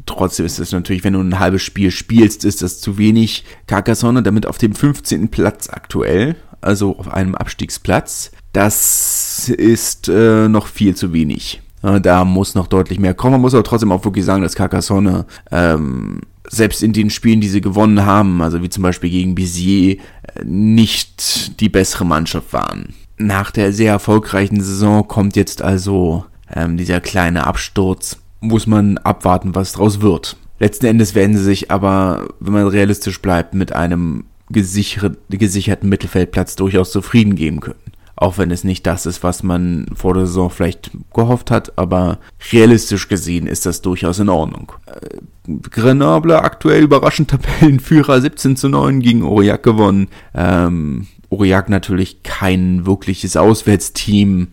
trotzdem 0.05 0.45
ist 0.45 0.59
es 0.59 0.71
natürlich, 0.71 1.03
wenn 1.03 1.13
du 1.13 1.19
ein 1.19 1.39
halbes 1.39 1.61
Spiel 1.61 1.91
spielst, 1.91 2.45
ist 2.45 2.61
das 2.61 2.79
zu 2.79 2.97
wenig. 2.97 3.43
Carcassonne 3.67 4.23
damit 4.23 4.47
auf 4.47 4.57
dem 4.57 4.73
15. 4.73 5.27
Platz 5.27 5.69
aktuell, 5.69 6.35
also 6.61 6.97
auf 6.97 7.09
einem 7.09 7.35
Abstiegsplatz. 7.35 8.31
das 8.53 9.49
ist 9.49 10.09
äh, 10.09 10.47
noch 10.47 10.67
viel 10.67 10.95
zu 10.95 11.13
wenig. 11.13 11.62
Da 11.83 12.23
muss 12.23 12.55
noch 12.55 12.67
deutlich 12.67 12.97
mehr 12.97 13.13
kommen. 13.13 13.33
Man 13.33 13.41
muss 13.41 13.53
aber 13.53 13.63
trotzdem 13.63 13.91
auch 13.91 14.05
wirklich 14.05 14.23
sagen, 14.23 14.41
dass 14.41 14.55
Carcassonne 14.55 15.25
ähm, 15.51 16.21
selbst 16.49 16.81
in 16.81 16.93
den 16.93 17.09
Spielen, 17.09 17.41
die 17.41 17.49
sie 17.49 17.59
gewonnen 17.59 18.05
haben, 18.05 18.41
also 18.41 18.61
wie 18.61 18.69
zum 18.69 18.83
Beispiel 18.83 19.09
gegen 19.09 19.35
Bizier, 19.35 19.97
nicht 20.43 21.59
die 21.59 21.67
bessere 21.67 22.05
Mannschaft 22.05 22.53
waren. 22.53 22.93
Nach 23.17 23.51
der 23.51 23.73
sehr 23.73 23.91
erfolgreichen 23.91 24.61
Saison 24.61 25.07
kommt 25.07 25.35
jetzt 25.35 25.61
also 25.61 26.23
ähm, 26.53 26.77
dieser 26.77 27.01
kleine 27.01 27.45
Absturz. 27.45 28.17
Muss 28.39 28.65
man 28.65 28.97
abwarten, 28.97 29.53
was 29.53 29.73
draus 29.73 29.99
wird. 29.99 30.37
Letzten 30.59 30.85
Endes 30.85 31.15
werden 31.15 31.35
sie 31.35 31.43
sich 31.43 31.69
aber, 31.69 32.29
wenn 32.39 32.53
man 32.53 32.67
realistisch 32.67 33.21
bleibt, 33.21 33.53
mit 33.53 33.73
einem 33.73 34.25
gesicherten 34.49 35.89
Mittelfeldplatz 35.89 36.55
durchaus 36.55 36.91
zufrieden 36.91 37.35
geben 37.35 37.59
können. 37.59 37.79
Auch 38.15 38.37
wenn 38.37 38.51
es 38.51 38.63
nicht 38.63 38.85
das 38.85 39.05
ist, 39.05 39.23
was 39.23 39.41
man 39.41 39.87
vor 39.95 40.13
der 40.13 40.27
Saison 40.27 40.49
vielleicht 40.49 40.91
gehofft 41.13 41.49
hat, 41.49 41.77
aber 41.77 42.19
realistisch 42.51 43.07
gesehen 43.07 43.47
ist 43.47 43.65
das 43.65 43.81
durchaus 43.81 44.19
in 44.19 44.29
Ordnung. 44.29 44.71
Äh, 44.85 45.59
Grenoble 45.69 46.41
aktuell 46.41 46.83
überraschend 46.83 47.31
Tabellenführer 47.31 48.21
17 48.21 48.55
zu 48.55 48.69
9 48.69 48.99
gegen 48.99 49.23
Aurillac 49.23 49.63
gewonnen. 49.63 50.09
Ähm, 50.35 51.07
Aurillac 51.31 51.69
natürlich 51.69 52.21
kein 52.23 52.85
wirkliches 52.85 53.35
Auswärtsteam. 53.35 54.49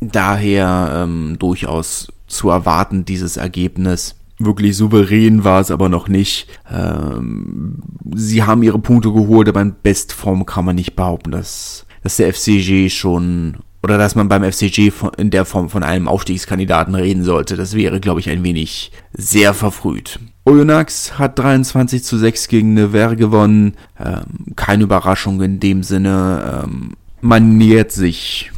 Daher 0.00 1.04
ähm, 1.04 1.36
durchaus 1.38 2.08
zu 2.26 2.50
erwarten, 2.50 3.04
dieses 3.04 3.36
Ergebnis. 3.36 4.16
Wirklich 4.38 4.76
souverän 4.76 5.44
war 5.44 5.60
es 5.60 5.70
aber 5.70 5.88
noch 5.88 6.08
nicht. 6.08 6.46
Ähm, 6.70 7.82
sie 8.14 8.42
haben 8.42 8.62
ihre 8.62 8.78
Punkte 8.78 9.12
geholt, 9.12 9.48
aber 9.48 9.62
in 9.62 9.74
Bestform 9.82 10.44
kann 10.44 10.66
man 10.66 10.76
nicht 10.76 10.94
behaupten, 10.94 11.30
dass 11.30 11.85
dass 12.06 12.18
der 12.18 12.32
FCG 12.32 12.88
schon 12.88 13.56
oder 13.82 13.98
dass 13.98 14.14
man 14.14 14.28
beim 14.28 14.44
FCG 14.44 14.92
von, 14.92 15.10
in 15.18 15.30
der 15.30 15.44
Form 15.44 15.68
von 15.68 15.82
einem 15.82 16.06
Aufstiegskandidaten 16.06 16.94
reden 16.94 17.24
sollte. 17.24 17.56
Das 17.56 17.74
wäre, 17.74 17.98
glaube 17.98 18.20
ich, 18.20 18.30
ein 18.30 18.44
wenig 18.44 18.92
sehr 19.12 19.54
verfrüht. 19.54 20.20
Oyonnax 20.44 21.18
hat 21.18 21.36
23 21.36 22.04
zu 22.04 22.16
6 22.16 22.46
gegen 22.46 22.74
Nevers 22.74 23.16
gewonnen. 23.16 23.74
Ähm, 23.98 24.54
keine 24.54 24.84
Überraschung 24.84 25.42
in 25.42 25.58
dem 25.58 25.82
Sinne. 25.82 26.62
Ähm, 26.64 26.92
man 27.22 27.58
nähert 27.58 27.90
sich 27.90 28.52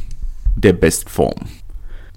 der 0.55 0.73
Bestform. 0.73 1.47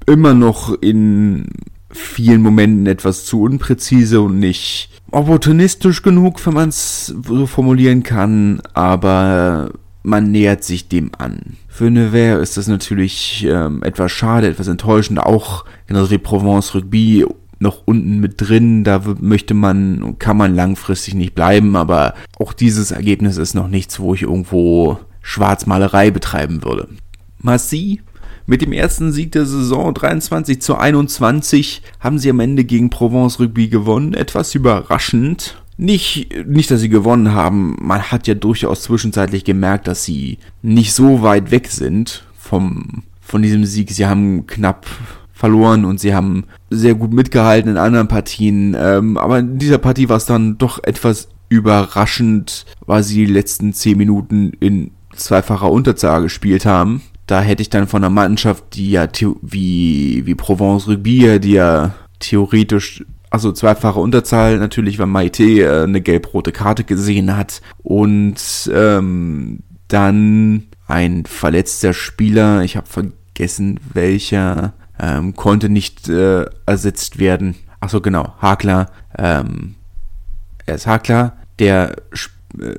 Immer 0.05 0.35
noch 0.35 0.83
in 0.83 1.47
vielen 1.91 2.43
Momenten 2.43 2.87
etwas 2.87 3.25
zu 3.25 3.41
unpräzise 3.41 4.21
und 4.21 4.39
nicht 4.39 4.91
opportunistisch 5.11 6.03
genug, 6.03 6.45
wenn 6.45 6.55
man 6.55 6.69
es 6.69 7.07
so 7.07 7.47
formulieren 7.47 8.03
kann, 8.03 8.61
aber 8.75 9.71
man 10.03 10.31
nähert 10.31 10.65
sich 10.65 10.89
dem 10.89 11.13
an. 11.17 11.57
Für 11.69 11.91
Nevers 11.91 12.43
ist 12.43 12.57
das 12.57 12.67
natürlich 12.67 13.47
ähm, 13.49 13.83
etwas 13.83 14.13
schade, 14.13 14.49
etwas 14.49 14.69
enttäuschend, 14.69 15.21
auch 15.21 15.65
genauso 15.87 16.11
wie 16.11 16.19
Provence 16.19 16.75
Rugby 16.75 17.25
noch 17.59 17.83
unten 17.85 18.19
mit 18.19 18.35
drin, 18.41 18.83
da 18.83 19.01
möchte 19.21 19.55
man, 19.55 20.17
kann 20.19 20.37
man 20.37 20.55
langfristig 20.55 21.15
nicht 21.15 21.35
bleiben, 21.35 21.77
aber 21.77 22.15
auch 22.39 22.53
dieses 22.53 22.91
Ergebnis 22.91 23.37
ist 23.37 23.55
noch 23.55 23.69
nichts, 23.69 24.01
wo 24.01 24.15
ich 24.15 24.23
irgendwo 24.23 24.99
Schwarzmalerei 25.23 26.11
betreiben 26.11 26.65
würde. 26.65 26.89
Massi 27.39 28.01
mit 28.47 28.61
dem 28.61 28.73
ersten 28.73 29.13
Sieg 29.13 29.33
der 29.33 29.47
Saison 29.47 29.95
23 29.95 30.61
zu 30.61 30.77
21 30.77 31.83
haben 32.01 32.19
sie 32.19 32.31
am 32.31 32.41
Ende 32.41 32.65
gegen 32.65 32.91
Provence 32.91 33.39
Rugby 33.39 33.69
gewonnen. 33.69 34.15
Etwas 34.15 34.55
überraschend. 34.55 35.62
Nicht, 35.83 36.47
nicht, 36.47 36.71
dass 36.71 36.81
sie 36.81 36.89
gewonnen 36.89 37.35
haben. 37.35 37.77
Man 37.81 38.03
hat 38.03 38.29
ja 38.29 38.35
durchaus 38.35 38.83
zwischenzeitlich 38.83 39.43
gemerkt, 39.43 39.89
dass 39.89 40.05
sie 40.05 40.39
nicht 40.63 40.95
so 40.95 41.23
weit 41.23 41.51
weg 41.51 41.67
sind 41.67 42.23
vom, 42.39 43.03
von 43.21 43.43
diesem 43.43 43.65
Sieg. 43.65 43.91
Sie 43.91 44.07
haben 44.07 44.47
knapp 44.47 44.87
verloren 45.33 45.85
und 45.85 45.99
sie 45.99 46.15
haben 46.15 46.45
sehr 46.71 46.95
gut 46.95 47.13
mitgehalten 47.13 47.73
in 47.73 47.79
anderen 47.79 48.07
Partien. 48.07 48.77
Ähm, 48.79 49.17
aber 49.17 49.41
in 49.41 49.59
dieser 49.59 49.79
Partie 49.79 50.09
war 50.09 50.19
es 50.19 50.25
dann 50.27 50.57
doch 50.57 50.79
etwas 50.85 51.29
überraschend, 51.49 52.65
weil 52.87 53.03
sie 53.03 53.27
die 53.27 53.33
letzten 53.33 53.73
zehn 53.73 53.99
Minuten 53.99 54.53
in 54.61 54.93
zweifacher 55.17 55.69
Unterzahl 55.69 56.23
gespielt 56.23 56.65
haben. 56.65 57.03
Da 57.27 57.41
hätte 57.41 57.61
ich 57.61 57.71
dann 57.71 57.89
von 57.89 58.05
einer 58.05 58.15
Mannschaft, 58.15 58.75
die 58.75 58.93
ja 58.93 59.09
wie, 59.43 60.23
wie 60.27 60.35
Provence 60.37 60.87
Rugby, 60.87 61.41
die 61.41 61.55
ja 61.55 61.93
theoretisch 62.21 63.05
also 63.33 63.51
zweifache 63.51 63.99
Unterzahl 63.99 64.59
natürlich, 64.59 64.99
weil 64.99 65.07
Maite 65.07 65.43
äh, 65.43 65.85
eine 65.85 66.03
gelb-rote 66.03 66.53
Karte 66.53 66.85
gesehen 66.85 67.35
hat. 67.35 67.63
Und 67.83 68.71
ähm, 68.73 69.61
dann 69.89 70.65
ein 70.87 71.25
verletzter 71.25 71.95
Spieler, 71.95 72.63
ich 72.63 72.77
habe 72.77 72.87
vergessen 72.87 73.81
welcher, 73.95 74.75
ähm, 75.01 75.35
konnte 75.35 75.71
nicht 75.71 76.11
äh, 76.11 76.45
ersetzt 76.67 77.19
werden. 77.19 77.55
Achso, 77.81 78.03
genau, 78.03 78.35
Hakler, 78.39 78.91
ähm, 79.17 79.77
er 80.67 80.75
ist 80.75 80.87
Hakler, 80.87 81.39
der 81.59 81.97
äh, 82.61 82.75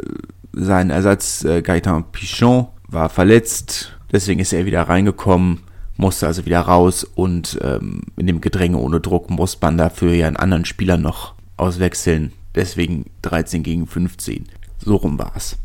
sein 0.54 0.92
Ersatz 0.92 1.44
äh, 1.44 1.64
Gaetan 1.64 2.12
Pichon 2.12 2.68
war 2.88 3.10
verletzt, 3.10 3.98
deswegen 4.12 4.40
ist 4.40 4.54
er 4.54 4.68
wieder 4.68 4.84
reingekommen 4.84 5.62
musste 5.98 6.28
also 6.28 6.46
wieder 6.46 6.62
raus 6.62 7.04
und 7.04 7.60
ähm, 7.62 8.02
in 8.18 8.28
dem 8.28 8.42
Gedränge 8.42 8.78
ohne 8.78 9.00
Druck 9.00 9.30
muss 9.30 9.60
man 9.62 9.78
dafür 9.78 10.14
ja 10.14 10.28
einen 10.28 10.38
anderen 10.38 10.66
Spieler 10.66 10.98
noch 10.98 11.34
auswechseln. 11.58 12.34
Deswegen 12.56 13.06
13 13.22 13.64
gegen 13.64 13.88
15. 13.88 14.46
So 14.80 14.96
rum 14.96 15.18
war's. 15.18 15.58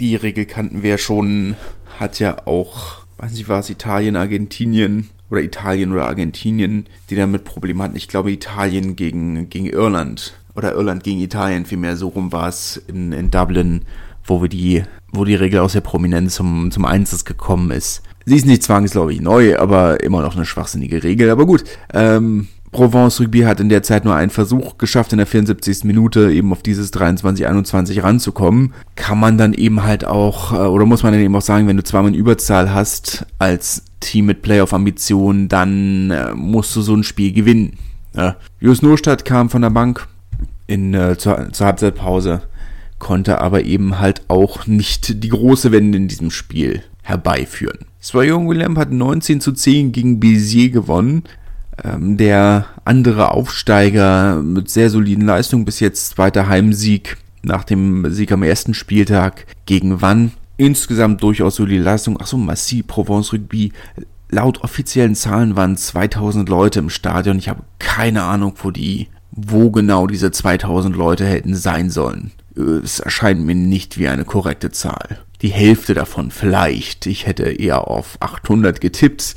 Die 0.00 0.16
Regel 0.16 0.46
kannten 0.46 0.82
wir 0.82 0.98
schon, 0.98 1.56
hat 1.98 2.18
ja 2.18 2.46
auch, 2.46 3.04
weiß 3.18 3.32
nicht, 3.32 3.48
war 3.48 3.60
es 3.60 3.70
Italien, 3.70 4.16
Argentinien 4.16 5.10
oder 5.30 5.42
Italien 5.42 5.92
oder 5.92 6.06
Argentinien, 6.06 6.86
die 7.10 7.16
damit 7.16 7.44
Probleme 7.44 7.82
hatten. 7.82 7.96
Ich 7.96 8.08
glaube 8.08 8.32
Italien 8.32 8.96
gegen, 8.96 9.48
gegen 9.48 9.66
Irland 9.66 10.34
oder 10.54 10.74
Irland 10.74 11.04
gegen 11.04 11.20
Italien, 11.20 11.66
vielmehr 11.66 11.96
so 11.96 12.08
rum 12.08 12.32
war 12.32 12.48
es 12.48 12.76
in, 12.76 13.12
in 13.12 13.30
Dublin, 13.30 13.82
wo 14.24 14.42
wir 14.42 14.48
die, 14.48 14.82
wo 15.10 15.24
die 15.24 15.34
Regel 15.34 15.60
aus 15.60 15.72
der 15.72 15.80
Prominenz 15.80 16.34
zum, 16.34 16.70
zum 16.70 16.84
Einsatz 16.84 17.24
gekommen 17.24 17.70
ist. 17.70 18.02
Sie 18.24 18.36
ist 18.36 18.46
nicht 18.46 18.62
zwangsläufig 18.62 19.20
neu, 19.20 19.58
aber 19.58 20.02
immer 20.02 20.22
noch 20.22 20.36
eine 20.36 20.46
schwachsinnige 20.46 21.02
Regel. 21.02 21.30
Aber 21.30 21.46
gut, 21.46 21.64
ähm, 21.92 22.48
Provence 22.72 23.20
Rugby 23.20 23.40
hat 23.40 23.60
in 23.60 23.68
der 23.68 23.82
Zeit 23.82 24.06
nur 24.06 24.14
einen 24.14 24.30
Versuch 24.30 24.78
geschafft, 24.78 25.12
in 25.12 25.18
der 25.18 25.26
74. 25.26 25.84
Minute 25.84 26.32
eben 26.32 26.52
auf 26.52 26.62
dieses 26.62 26.90
23-21 26.92 28.02
ranzukommen. 28.02 28.72
Kann 28.96 29.20
man 29.20 29.36
dann 29.36 29.52
eben 29.52 29.82
halt 29.82 30.06
auch, 30.06 30.52
äh, 30.52 30.56
oder 30.56 30.86
muss 30.86 31.02
man 31.02 31.12
dann 31.12 31.20
eben 31.20 31.36
auch 31.36 31.42
sagen, 31.42 31.68
wenn 31.68 31.76
du 31.76 31.84
zweimal 31.84 32.08
eine 32.08 32.16
Überzahl 32.16 32.72
hast 32.72 33.26
als 33.38 33.84
Team 34.00 34.26
mit 34.26 34.40
Playoff-Ambitionen, 34.40 35.48
dann 35.48 36.10
äh, 36.10 36.32
musst 36.34 36.74
du 36.74 36.80
so 36.80 36.94
ein 36.94 37.04
Spiel 37.04 37.32
gewinnen. 37.32 37.76
Ja. 38.16 38.36
Jus 38.58 38.80
Nostadt 38.80 39.26
kam 39.26 39.50
von 39.50 39.62
der 39.62 39.70
Bank 39.70 40.08
in, 40.66 40.94
äh, 40.94 41.18
zur, 41.18 41.52
zur 41.52 41.66
Halbzeitpause, 41.66 42.42
konnte 42.98 43.40
aber 43.42 43.64
eben 43.64 43.98
halt 43.98 44.22
auch 44.28 44.66
nicht 44.66 45.22
die 45.22 45.28
große 45.28 45.72
Wende 45.72 45.98
in 45.98 46.08
diesem 46.08 46.30
Spiel 46.30 46.82
herbeiführen. 47.02 47.80
Swayon 48.00 48.48
Willem 48.48 48.78
hat 48.78 48.90
19 48.90 49.40
zu 49.40 49.52
10 49.52 49.92
gegen 49.92 50.18
Bézier 50.20 50.70
gewonnen. 50.70 51.24
Ähm, 51.82 52.16
der 52.16 52.66
andere 52.84 53.30
Aufsteiger 53.32 54.42
mit 54.42 54.70
sehr 54.70 54.90
soliden 54.90 55.26
Leistungen 55.26 55.64
bis 55.64 55.80
jetzt 55.80 56.10
zweiter 56.10 56.48
Heimsieg 56.48 57.16
nach 57.42 57.64
dem 57.64 58.10
Sieg 58.12 58.30
am 58.32 58.42
ersten 58.42 58.74
Spieltag 58.74 59.46
gegen 59.66 60.00
Wann. 60.00 60.32
Insgesamt 60.56 61.22
durchaus 61.22 61.56
solide 61.56 61.82
Leistung. 61.82 62.20
Achso, 62.20 62.36
Massy, 62.36 62.82
Provence 62.82 63.32
Rugby. 63.32 63.72
Laut 64.30 64.62
offiziellen 64.62 65.14
Zahlen 65.14 65.56
waren 65.56 65.76
2000 65.76 66.48
Leute 66.48 66.78
im 66.78 66.88
Stadion. 66.88 67.38
Ich 67.38 67.48
habe 67.48 67.62
keine 67.78 68.22
Ahnung, 68.22 68.54
wo 68.62 68.70
die, 68.70 69.08
wo 69.30 69.70
genau 69.70 70.06
diese 70.06 70.30
2000 70.30 70.96
Leute 70.96 71.26
hätten 71.26 71.54
sein 71.54 71.90
sollen. 71.90 72.32
Es 72.54 73.00
erscheint 73.00 73.44
mir 73.44 73.54
nicht 73.54 73.98
wie 73.98 74.08
eine 74.08 74.24
korrekte 74.24 74.70
Zahl 74.70 75.18
die 75.42 75.48
Hälfte 75.48 75.94
davon 75.94 76.30
vielleicht. 76.30 77.06
Ich 77.06 77.26
hätte 77.26 77.44
eher 77.44 77.88
auf 77.88 78.16
800 78.20 78.80
getippt. 78.80 79.34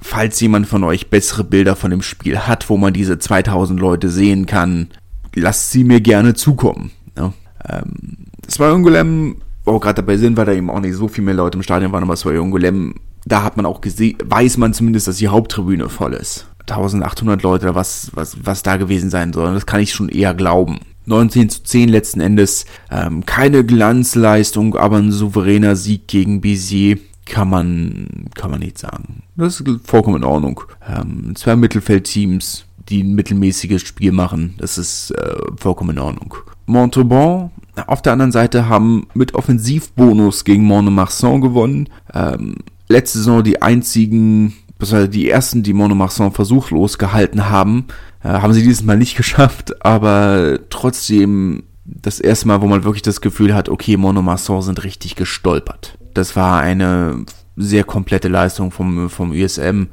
Falls 0.00 0.38
jemand 0.40 0.68
von 0.68 0.84
euch 0.84 1.10
bessere 1.10 1.42
Bilder 1.42 1.74
von 1.74 1.90
dem 1.90 2.02
Spiel 2.02 2.38
hat, 2.38 2.70
wo 2.70 2.76
man 2.76 2.92
diese 2.92 3.18
2000 3.18 3.80
Leute 3.80 4.08
sehen 4.08 4.46
kann, 4.46 4.90
lasst 5.34 5.72
sie 5.72 5.82
mir 5.82 6.00
gerne 6.00 6.34
zukommen. 6.34 6.92
Ja. 7.16 7.32
Ähm, 7.68 8.26
Swayongulem, 8.48 9.36
wo 9.64 9.72
wir 9.72 9.80
gerade 9.80 10.02
dabei 10.02 10.16
sind, 10.16 10.36
weil 10.36 10.46
da 10.46 10.52
eben 10.52 10.70
auch 10.70 10.80
nicht 10.80 10.94
so 10.94 11.08
viel 11.08 11.24
mehr 11.24 11.34
Leute 11.34 11.58
im 11.58 11.64
Stadion 11.64 11.90
waren, 11.90 12.04
aber 12.04 12.16
Swayongulem, 12.16 12.94
da 13.26 13.42
hat 13.42 13.56
man 13.56 13.66
auch 13.66 13.80
gesehen, 13.80 14.16
weiß 14.24 14.56
man 14.56 14.72
zumindest, 14.72 15.08
dass 15.08 15.16
die 15.16 15.28
Haupttribüne 15.28 15.88
voll 15.88 16.14
ist. 16.14 16.46
1800 16.60 17.42
Leute, 17.42 17.74
was, 17.74 18.10
was, 18.14 18.36
was 18.44 18.62
da 18.62 18.76
gewesen 18.76 19.10
sein 19.10 19.32
soll. 19.32 19.52
Das 19.52 19.66
kann 19.66 19.80
ich 19.80 19.92
schon 19.92 20.08
eher 20.08 20.34
glauben. 20.34 20.78
19 21.08 21.48
zu 21.48 21.62
10 21.62 21.88
letzten 21.88 22.20
Endes. 22.20 22.66
Ähm, 22.90 23.26
keine 23.26 23.64
Glanzleistung, 23.64 24.76
aber 24.76 24.98
ein 24.98 25.12
souveräner 25.12 25.76
Sieg 25.76 26.06
gegen 26.08 26.40
Bizier 26.40 26.98
kann 27.24 27.50
man, 27.50 28.26
kann 28.34 28.50
man 28.50 28.60
nicht 28.60 28.78
sagen. 28.78 29.22
Das 29.36 29.60
ist 29.60 29.80
vollkommen 29.84 30.18
in 30.18 30.24
Ordnung. 30.24 30.62
Ähm, 30.88 31.34
zwei 31.34 31.56
Mittelfeldteams, 31.56 32.64
die 32.88 33.02
ein 33.02 33.14
mittelmäßiges 33.14 33.82
Spiel 33.82 34.12
machen, 34.12 34.54
das 34.58 34.78
ist 34.78 35.10
äh, 35.10 35.36
vollkommen 35.56 35.90
in 35.90 35.98
Ordnung. 35.98 36.34
Montauban 36.66 37.50
auf 37.86 38.02
der 38.02 38.12
anderen 38.12 38.32
Seite 38.32 38.68
haben 38.68 39.06
mit 39.14 39.34
Offensivbonus 39.34 40.44
gegen 40.44 40.64
Mont-de-Marsan 40.64 41.40
gewonnen. 41.40 41.88
Ähm, 42.12 42.56
letzte 42.88 43.18
Saison 43.18 43.42
die 43.42 43.62
einzigen, 43.62 44.54
beziehungsweise 44.78 45.08
die 45.08 45.30
ersten, 45.30 45.62
die 45.62 45.72
Monomarsan 45.72 46.32
versuchslos 46.32 46.98
gehalten 46.98 47.48
haben. 47.48 47.86
Äh, 48.22 48.28
haben 48.28 48.52
sie 48.52 48.62
dieses 48.62 48.82
Mal 48.82 48.96
nicht 48.96 49.16
geschafft, 49.16 49.84
aber 49.84 50.58
trotzdem 50.70 51.64
das 51.84 52.20
erste 52.20 52.48
Mal, 52.48 52.60
wo 52.60 52.66
man 52.66 52.84
wirklich 52.84 53.02
das 53.02 53.20
Gefühl 53.20 53.54
hat, 53.54 53.68
okay, 53.68 53.96
Monomarsan 53.96 54.62
sind 54.62 54.84
richtig 54.84 55.16
gestolpert. 55.16 55.96
Das 56.12 56.36
war 56.36 56.60
eine 56.60 57.24
sehr 57.56 57.84
komplette 57.84 58.28
Leistung 58.28 58.70
vom, 58.70 59.08
vom 59.08 59.30
USM, 59.30 59.84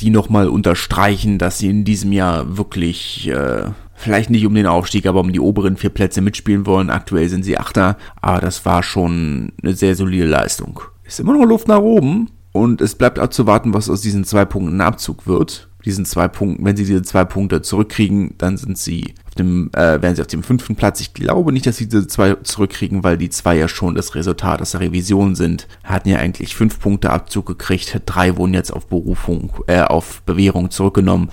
die 0.00 0.10
nochmal 0.10 0.48
unterstreichen, 0.48 1.38
dass 1.38 1.58
sie 1.58 1.68
in 1.68 1.84
diesem 1.84 2.12
Jahr 2.12 2.56
wirklich 2.56 3.28
äh, 3.28 3.70
vielleicht 3.94 4.30
nicht 4.30 4.46
um 4.46 4.54
den 4.54 4.66
Aufstieg, 4.66 5.06
aber 5.06 5.20
um 5.20 5.32
die 5.32 5.40
oberen 5.40 5.76
vier 5.76 5.90
Plätze 5.90 6.20
mitspielen 6.20 6.66
wollen. 6.66 6.90
Aktuell 6.90 7.28
sind 7.28 7.44
sie 7.44 7.58
Achter, 7.58 7.96
aber 8.20 8.40
das 8.40 8.64
war 8.64 8.82
schon 8.82 9.52
eine 9.62 9.74
sehr 9.74 9.94
solide 9.94 10.26
Leistung. 10.26 10.80
Ist 11.04 11.20
immer 11.20 11.32
noch 11.32 11.46
Luft 11.46 11.68
nach 11.68 11.80
oben 11.80 12.30
und 12.52 12.80
es 12.80 12.94
bleibt 12.94 13.18
abzuwarten, 13.18 13.72
was 13.72 13.88
aus 13.88 14.02
diesen 14.02 14.24
zwei 14.24 14.44
Punkten 14.44 14.80
Abzug 14.80 15.26
wird. 15.26 15.68
Diesen 15.86 16.04
zwei 16.04 16.26
Punkten, 16.26 16.64
wenn 16.64 16.76
sie 16.76 16.84
diese 16.84 17.02
zwei 17.02 17.24
Punkte 17.24 17.62
zurückkriegen, 17.62 18.34
dann 18.38 18.56
sind 18.56 18.76
sie 18.76 19.14
auf 19.24 19.36
dem, 19.36 19.70
äh, 19.72 20.02
werden 20.02 20.16
sie 20.16 20.20
auf 20.20 20.26
dem 20.26 20.42
fünften 20.42 20.74
Platz. 20.74 21.00
Ich 21.00 21.14
glaube 21.14 21.52
nicht, 21.52 21.64
dass 21.64 21.76
sie 21.76 21.88
diese 21.88 22.08
zwei 22.08 22.34
zurückkriegen, 22.34 23.04
weil 23.04 23.16
die 23.16 23.30
zwei 23.30 23.56
ja 23.56 23.68
schon 23.68 23.94
das 23.94 24.16
Resultat 24.16 24.60
aus 24.60 24.72
der 24.72 24.80
Revision 24.80 25.36
sind. 25.36 25.68
Hatten 25.84 26.08
ja 26.08 26.18
eigentlich 26.18 26.56
fünf 26.56 26.80
Punkte 26.80 27.10
Abzug 27.10 27.46
gekriegt, 27.46 28.02
drei 28.04 28.36
wurden 28.36 28.52
jetzt 28.52 28.72
auf 28.72 28.88
Berufung, 28.88 29.52
äh, 29.68 29.82
auf 29.82 30.22
Bewährung 30.22 30.70
zurückgenommen. 30.70 31.30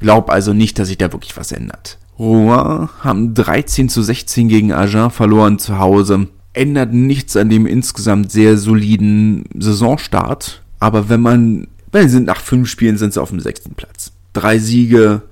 Glaub 0.00 0.30
also 0.30 0.52
nicht, 0.54 0.78
dass 0.78 0.88
sich 0.88 0.98
da 0.98 1.12
wirklich 1.12 1.36
was 1.36 1.52
ändert. 1.52 1.98
Rouen 2.18 2.88
haben 3.00 3.34
13 3.34 3.88
zu 3.88 4.02
16 4.02 4.48
gegen 4.48 4.72
Agen 4.72 5.10
verloren 5.10 5.58
zu 5.58 5.78
Hause. 5.78 6.28
Ändert 6.52 6.92
nichts 6.92 7.36
an 7.36 7.50
dem 7.50 7.66
insgesamt 7.66 8.32
sehr 8.32 8.56
soliden 8.56 9.44
Saisonstart. 9.56 10.62
Aber 10.80 11.08
wenn 11.08 11.20
man, 11.20 11.68
sie 11.92 12.08
sind 12.08 12.26
nach 12.26 12.40
fünf 12.40 12.68
Spielen, 12.68 12.98
sind 12.98 13.12
sie 13.14 13.20
auf 13.20 13.30
dem 13.30 13.40
sechsten 13.40 13.74
Platz. 13.74 14.12
Drei 14.32 14.58
Siege, 14.58 15.22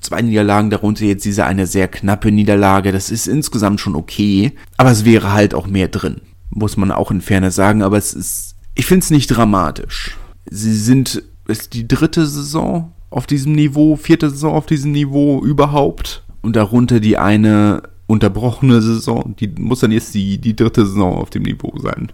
zwei 0.00 0.22
Niederlagen, 0.22 0.70
darunter 0.70 1.04
jetzt 1.04 1.24
diese 1.24 1.44
eine 1.44 1.66
sehr 1.66 1.88
knappe 1.88 2.32
Niederlage. 2.32 2.92
Das 2.92 3.10
ist 3.10 3.26
insgesamt 3.26 3.80
schon 3.80 3.94
okay. 3.94 4.52
Aber 4.76 4.90
es 4.90 5.04
wäre 5.04 5.32
halt 5.32 5.54
auch 5.54 5.66
mehr 5.66 5.88
drin. 5.88 6.20
Muss 6.50 6.76
man 6.76 6.90
auch 6.90 7.10
in 7.10 7.20
Fairness 7.20 7.54
sagen. 7.54 7.82
Aber 7.82 7.96
es 7.96 8.12
ist, 8.12 8.56
ich 8.74 8.86
finde 8.86 9.04
es 9.04 9.10
nicht 9.10 9.28
dramatisch. 9.28 10.16
Sie 10.50 10.74
sind, 10.74 11.22
ist 11.46 11.74
die 11.74 11.86
dritte 11.88 12.26
Saison 12.26 12.92
auf 13.10 13.26
diesem 13.26 13.52
Niveau, 13.52 13.96
vierte 13.96 14.30
Saison 14.30 14.54
auf 14.54 14.66
diesem 14.66 14.92
Niveau 14.92 15.42
überhaupt. 15.42 16.24
Und 16.40 16.56
darunter 16.56 16.98
die 16.98 17.18
eine 17.18 17.82
unterbrochene 18.06 18.82
Saison, 18.82 19.34
die 19.38 19.48
muss 19.48 19.80
dann 19.80 19.92
jetzt 19.92 20.14
die, 20.14 20.38
die 20.38 20.56
dritte 20.56 20.84
Saison 20.84 21.14
auf 21.14 21.30
dem 21.30 21.44
Niveau 21.44 21.72
sein. 21.78 22.10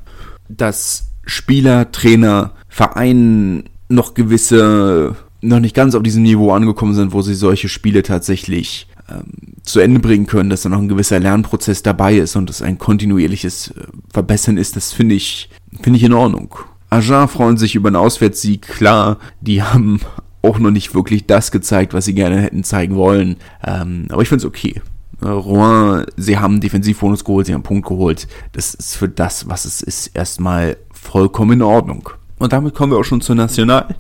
Dass 0.49 1.09
Spieler, 1.29 1.93
Trainer, 1.93 2.53
Verein 2.69 3.65
noch 3.89 4.15
gewisse, 4.15 5.17
noch 5.41 5.61
nicht 5.61 5.75
ganz 5.75 5.95
auf 5.95 6.03
diesem 6.03 6.23
Niveau 6.23 6.53
angekommen 6.53 6.95
sind, 6.95 7.13
wo 7.13 7.23
sie 7.23 7.35
solche 7.35 7.69
Spiele 7.69 8.03
tatsächlich 8.03 8.89
ähm, 9.11 9.25
zu 9.63 9.81
Ende 9.81 10.01
bringen 10.01 10.27
können, 10.27 10.51
dass 10.51 10.63
da 10.63 10.69
noch 10.69 10.79
ein 10.79 10.89
gewisser 10.89 11.21
Lernprozess 11.21 11.83
dabei 11.83 12.17
ist 12.17 12.37
und 12.37 12.51
es 12.51 12.63
ein 12.63 12.79
kontinuierliches 12.79 13.69
äh, 13.69 13.85
Verbessern 14.11 14.57
ist, 14.57 14.77
das 14.77 14.93
finde 14.93 15.15
ich, 15.15 15.51
finde 15.83 15.99
ich 15.99 16.05
in 16.05 16.13
Ordnung. 16.13 16.55
Agen 16.91 17.29
freuen 17.29 17.59
sich 17.59 17.75
über 17.75 17.89
einen 17.89 17.97
Auswärtssieg, 17.97 18.63
klar, 18.63 19.19
die 19.43 19.63
haben 19.63 20.01
auch 20.41 20.59
noch 20.59 20.71
nicht 20.71 20.95
wirklich 20.95 21.27
das 21.27 21.51
gezeigt, 21.51 21.93
was 21.93 22.07
sie 22.07 22.15
gerne 22.15 22.41
hätten 22.41 22.65
zeigen 22.65 22.97
wollen. 22.97 23.37
Ähm, 23.67 24.07
aber 24.09 24.23
ich 24.23 24.29
finde 24.29 24.43
es 24.43 24.49
okay. 24.49 24.81
Äh, 25.21 25.29
Rouen, 25.29 26.07
sie 26.17 26.39
haben 26.39 26.61
Defensivbonus 26.61 27.25
geholt, 27.25 27.47
sie 27.47 27.55
haben 27.55 27.63
Punkt 27.63 27.89
geholt. 27.89 28.29
Das 28.53 28.75
ist 28.75 28.97
für 28.97 29.09
das, 29.09 29.49
was 29.49 29.65
es 29.65 29.83
ist, 29.83 30.09
erstmal 30.15 30.77
vollkommen 31.01 31.53
in 31.53 31.63
Ordnung. 31.63 32.11
Und 32.39 32.53
damit 32.53 32.75
kommen 32.75 32.93
wir 32.93 32.99
auch 32.99 33.05
schon 33.05 33.21
zur 33.21 33.35
National. 33.35 33.95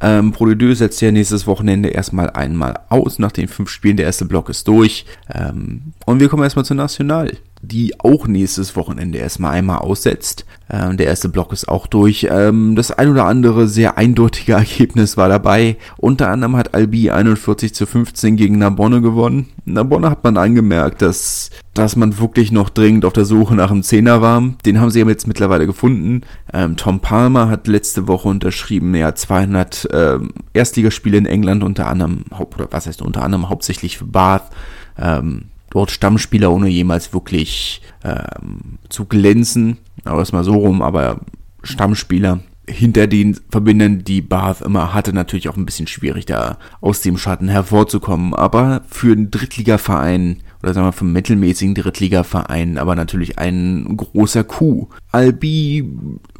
Ähm, 0.00 0.32
Pro 0.32 0.46
setzt 0.72 1.02
ja 1.02 1.12
nächstes 1.12 1.46
Wochenende 1.46 1.90
erstmal 1.90 2.30
einmal 2.30 2.78
aus. 2.88 3.18
Nach 3.18 3.32
den 3.32 3.48
fünf 3.48 3.68
Spielen, 3.68 3.96
der 3.96 4.06
erste 4.06 4.24
Block 4.24 4.48
ist 4.48 4.66
durch. 4.66 5.04
Ähm, 5.32 5.92
und 6.06 6.20
wir 6.20 6.28
kommen 6.28 6.42
erstmal 6.42 6.64
zur 6.64 6.76
National 6.76 7.36
die 7.62 8.00
auch 8.00 8.26
nächstes 8.26 8.74
Wochenende 8.74 9.18
erstmal 9.18 9.52
einmal 9.52 9.78
aussetzt. 9.78 10.46
Ähm, 10.70 10.96
der 10.96 11.06
erste 11.06 11.28
Block 11.28 11.52
ist 11.52 11.68
auch 11.68 11.86
durch. 11.86 12.28
Ähm, 12.30 12.74
das 12.74 12.90
ein 12.90 13.10
oder 13.10 13.24
andere 13.24 13.68
sehr 13.68 13.98
eindeutige 13.98 14.52
Ergebnis 14.52 15.16
war 15.16 15.28
dabei. 15.28 15.76
Unter 15.98 16.30
anderem 16.30 16.56
hat 16.56 16.74
Albi 16.74 17.10
41 17.10 17.74
zu 17.74 17.86
15 17.86 18.36
gegen 18.36 18.58
Narbonne 18.58 19.02
gewonnen. 19.02 19.48
Narbonne 19.64 20.08
hat 20.10 20.24
man 20.24 20.36
angemerkt, 20.38 21.02
dass, 21.02 21.50
dass 21.74 21.96
man 21.96 22.18
wirklich 22.18 22.50
noch 22.50 22.70
dringend 22.70 23.04
auf 23.04 23.12
der 23.12 23.26
Suche 23.26 23.54
nach 23.54 23.70
einem 23.70 23.82
Zehner 23.82 24.22
war. 24.22 24.42
Den 24.64 24.80
haben 24.80 24.90
sie 24.90 25.00
jetzt 25.00 25.26
mittlerweile 25.26 25.66
gefunden. 25.66 26.22
Ähm, 26.52 26.76
Tom 26.76 27.00
Palmer 27.00 27.48
hat 27.48 27.66
letzte 27.66 28.08
Woche 28.08 28.28
unterschrieben, 28.28 28.94
ja 28.94 29.14
200 29.14 29.88
ähm, 29.92 30.30
Erstligaspiele 30.54 31.18
in 31.18 31.26
England 31.26 31.62
unter 31.62 31.88
anderem, 31.88 32.24
oder 32.30 32.68
was 32.70 32.86
heißt 32.86 33.02
unter 33.02 33.22
anderem 33.22 33.48
hauptsächlich 33.50 33.98
für 33.98 34.06
Bath. 34.06 34.50
Ähm, 34.98 35.49
dort 35.70 35.90
Stammspieler, 35.90 36.52
ohne 36.52 36.68
jemals 36.68 37.12
wirklich 37.12 37.80
ähm, 38.04 38.78
zu 38.88 39.06
glänzen. 39.06 39.78
Aber 40.04 40.22
ist 40.22 40.32
mal 40.32 40.44
so 40.44 40.54
rum, 40.54 40.82
aber 40.82 41.20
Stammspieler. 41.62 42.40
Hinter 42.68 43.08
den 43.08 43.36
Verbindern, 43.50 44.04
die 44.04 44.20
Bath 44.20 44.60
immer 44.60 44.94
hatte, 44.94 45.12
natürlich 45.12 45.48
auch 45.48 45.56
ein 45.56 45.66
bisschen 45.66 45.88
schwierig, 45.88 46.26
da 46.26 46.58
aus 46.80 47.00
dem 47.00 47.18
Schatten 47.18 47.48
hervorzukommen. 47.48 48.32
Aber 48.34 48.82
für 48.88 49.12
einen 49.12 49.30
Drittligaverein 49.30 50.42
oder 50.62 50.74
sagen 50.74 50.86
wir 50.86 50.92
für 50.92 51.04
einen 51.04 51.12
mittelmäßigen 51.12 51.74
Drittligaverein, 51.74 52.78
aber 52.78 52.94
natürlich 52.94 53.38
ein 53.38 53.96
großer 53.96 54.44
Coup. 54.44 54.88
Albi 55.10 55.90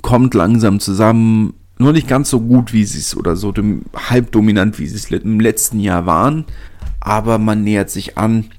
kommt 0.02 0.34
langsam 0.34 0.78
zusammen, 0.78 1.54
nur 1.78 1.92
nicht 1.92 2.08
ganz 2.08 2.28
so 2.28 2.40
gut, 2.40 2.72
wie 2.72 2.84
sie 2.84 2.98
es 2.98 3.16
oder 3.16 3.36
so 3.36 3.52
halb 3.96 4.32
dominant, 4.32 4.78
wie 4.78 4.86
sie 4.86 4.96
es 4.96 5.10
im 5.10 5.40
letzten 5.40 5.80
Jahr 5.80 6.04
waren, 6.04 6.44
aber 7.00 7.38
man 7.38 7.64
nähert 7.64 7.90
sich 7.90 8.18
an 8.18 8.50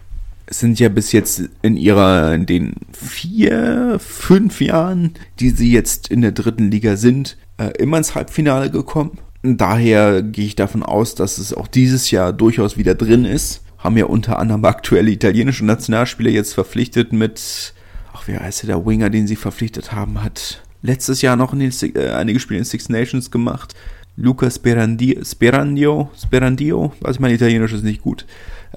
sind 0.52 0.80
ja 0.80 0.90
bis 0.90 1.12
jetzt 1.12 1.44
in 1.62 1.78
ihrer, 1.78 2.34
in 2.34 2.46
den 2.46 2.74
vier, 2.92 3.98
fünf 4.00 4.62
Jahren, 4.62 5.14
die 5.40 5.50
sie 5.50 5.72
jetzt 5.72 6.10
in 6.10 6.22
der 6.22 6.34
dritten 6.34 6.70
Liga 6.70 6.98
sind, 6.98 7.38
äh, 7.58 7.72
immer 7.80 7.98
ins 7.98 8.16
Halbfinale 8.16 8.70
gekommen. 8.70 9.18
Daher 9.44 10.22
gehe 10.22 10.46
ich 10.46 10.56
davon 10.56 10.84
aus, 10.84 11.16
dass 11.16 11.38
es 11.38 11.54
auch 11.54 11.68
dieses 11.68 12.12
Jahr 12.12 12.34
durchaus 12.34 12.78
wieder 12.78 12.96
drin 12.96 13.26
ist. 13.26 13.64
Haben 13.78 13.98
ja 13.98 14.06
unter 14.06 14.38
anderem 14.38 14.64
aktuelle 14.66 15.10
italienische 15.10 15.66
Nationalspieler 15.66 16.30
jetzt 16.30 16.54
verpflichtet 16.54 17.14
mit, 17.14 17.74
ach, 18.14 18.28
wie 18.28 18.38
heißt 18.38 18.68
der, 18.68 18.86
Winger, 18.86 19.10
den 19.10 19.26
sie 19.26 19.36
verpflichtet 19.36 19.94
haben, 19.94 20.24
hat 20.24 20.62
letztes 20.84 21.22
Jahr 21.22 21.36
noch 21.36 21.56
den, 21.58 21.72
äh, 21.96 22.10
einige 22.10 22.40
Spiele 22.40 22.60
in 22.60 22.66
Six 22.66 22.90
Nations 22.90 23.32
gemacht. 23.32 23.74
Luca 24.18 24.52
Sperandio, 24.52 25.24
Sperandio, 25.24 26.12
Sperandio, 26.22 26.94
ich 27.10 27.20
mein 27.20 27.34
Italienisch 27.34 27.74
ist 27.74 27.84
nicht 27.84 28.02
gut. 28.02 28.26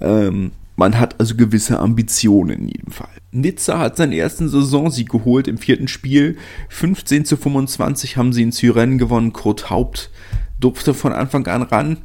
Ähm, 0.00 0.52
man 0.76 0.98
hat 0.98 1.20
also 1.20 1.36
gewisse 1.36 1.78
Ambitionen 1.78 2.62
in 2.62 2.68
jedem 2.68 2.92
Fall. 2.92 3.08
Nizza 3.30 3.78
hat 3.78 3.96
seinen 3.96 4.12
ersten 4.12 4.48
Saisonsieg 4.48 5.08
geholt 5.08 5.46
im 5.46 5.58
vierten 5.58 5.88
Spiel. 5.88 6.36
15 6.68 7.24
zu 7.24 7.36
25 7.36 8.16
haben 8.16 8.32
sie 8.32 8.42
in 8.42 8.52
Syren 8.52 8.98
gewonnen. 8.98 9.32
Kurt 9.32 9.70
Haupt 9.70 10.10
durfte 10.58 10.94
von 10.94 11.12
Anfang 11.12 11.46
an 11.46 11.62
ran. 11.62 11.98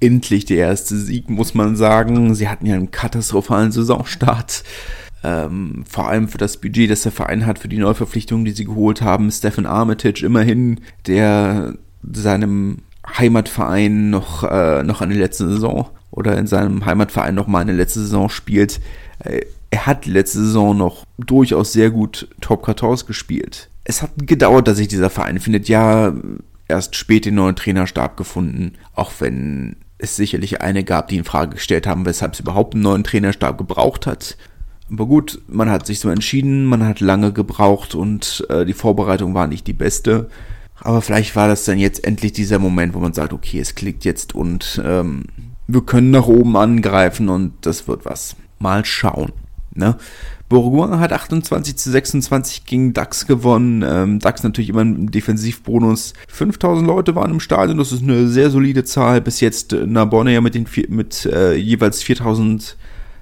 Endlich 0.00 0.44
der 0.44 0.58
erste 0.58 0.96
Sieg, 0.96 1.28
muss 1.28 1.54
man 1.54 1.76
sagen. 1.76 2.34
Sie 2.34 2.48
hatten 2.48 2.66
ja 2.66 2.74
einen 2.74 2.90
katastrophalen 2.90 3.72
Saisonstart. 3.72 4.62
Ähm, 5.22 5.84
vor 5.88 6.08
allem 6.08 6.28
für 6.28 6.38
das 6.38 6.58
Budget, 6.58 6.90
das 6.90 7.02
der 7.02 7.12
Verein 7.12 7.46
hat, 7.46 7.58
für 7.58 7.68
die 7.68 7.78
Neuverpflichtungen, 7.78 8.44
die 8.44 8.52
sie 8.52 8.64
geholt 8.64 9.02
haben. 9.02 9.30
Stephen 9.30 9.66
Armitage 9.66 10.24
immerhin, 10.24 10.80
der 11.06 11.74
seinem 12.10 12.78
Heimatverein 13.18 14.10
noch, 14.10 14.44
äh, 14.44 14.82
noch 14.82 15.00
an 15.00 15.10
die 15.10 15.16
letzte 15.16 15.48
Saison 15.48 15.90
oder 16.10 16.36
in 16.38 16.46
seinem 16.46 16.84
Heimatverein 16.86 17.34
noch 17.34 17.46
mal 17.46 17.60
eine 17.60 17.72
letzte 17.72 18.00
Saison 18.00 18.28
spielt. 18.28 18.80
Äh, 19.20 19.42
er 19.70 19.86
hat 19.86 20.06
letzte 20.06 20.38
Saison 20.38 20.76
noch 20.76 21.04
durchaus 21.18 21.72
sehr 21.72 21.90
gut 21.90 22.28
Top 22.40 22.64
14 22.64 23.06
gespielt. 23.06 23.68
Es 23.84 24.02
hat 24.02 24.10
gedauert, 24.16 24.68
dass 24.68 24.78
sich 24.78 24.88
dieser 24.88 25.10
Verein 25.10 25.40
findet. 25.40 25.68
Ja, 25.68 26.12
erst 26.68 26.96
spät 26.96 27.24
den 27.24 27.36
neuen 27.36 27.56
Trainerstab 27.56 28.16
gefunden, 28.16 28.72
auch 28.94 29.12
wenn 29.18 29.76
es 29.98 30.16
sicherlich 30.16 30.60
eine 30.60 30.84
gab, 30.84 31.08
die 31.08 31.16
in 31.16 31.24
Frage 31.24 31.54
gestellt 31.54 31.86
haben, 31.86 32.04
weshalb 32.04 32.34
es 32.34 32.40
überhaupt 32.40 32.74
einen 32.74 32.82
neuen 32.82 33.04
Trainerstab 33.04 33.58
gebraucht 33.58 34.06
hat. 34.06 34.36
Aber 34.90 35.06
gut, 35.06 35.40
man 35.48 35.70
hat 35.70 35.86
sich 35.86 36.00
so 36.00 36.08
entschieden, 36.10 36.64
man 36.64 36.84
hat 36.86 37.00
lange 37.00 37.32
gebraucht 37.32 37.94
und 37.94 38.46
äh, 38.50 38.64
die 38.64 38.72
Vorbereitung 38.72 39.34
war 39.34 39.46
nicht 39.46 39.66
die 39.66 39.72
beste. 39.72 40.28
Aber 40.80 41.00
vielleicht 41.00 41.34
war 41.34 41.48
das 41.48 41.64
dann 41.64 41.78
jetzt 41.78 42.04
endlich 42.04 42.32
dieser 42.32 42.58
Moment, 42.58 42.94
wo 42.94 43.00
man 43.00 43.14
sagt, 43.14 43.32
okay, 43.32 43.58
es 43.58 43.74
klickt 43.74 44.04
jetzt 44.04 44.34
und 44.34 44.80
ähm, 44.84 45.24
wir 45.68 45.82
können 45.82 46.10
nach 46.10 46.26
oben 46.26 46.56
angreifen 46.56 47.28
und 47.28 47.52
das 47.62 47.88
wird 47.88 48.04
was. 48.04 48.36
Mal 48.58 48.84
schauen. 48.84 49.32
Ne? 49.74 49.96
Bourgoin 50.48 51.00
hat 51.00 51.12
28 51.12 51.76
zu 51.76 51.90
26 51.90 52.64
gegen 52.64 52.92
DAX 52.92 53.26
gewonnen. 53.26 53.84
Ähm, 53.86 54.20
DAX 54.20 54.42
natürlich 54.42 54.70
immer 54.70 54.82
ein 54.82 55.10
Defensivbonus. 55.10 56.14
5000 56.28 56.86
Leute 56.86 57.14
waren 57.14 57.32
im 57.32 57.40
Stadion, 57.40 57.78
das 57.78 57.92
ist 57.92 58.02
eine 58.02 58.28
sehr 58.28 58.50
solide 58.50 58.84
Zahl. 58.84 59.20
Bis 59.20 59.40
jetzt 59.40 59.72
äh, 59.72 59.86
Narbonne 59.86 60.32
ja 60.32 60.40
mit, 60.40 60.54
den 60.54 60.66
vier, 60.66 60.86
mit 60.88 61.26
äh, 61.26 61.54
jeweils 61.54 62.02
4000 62.02 62.76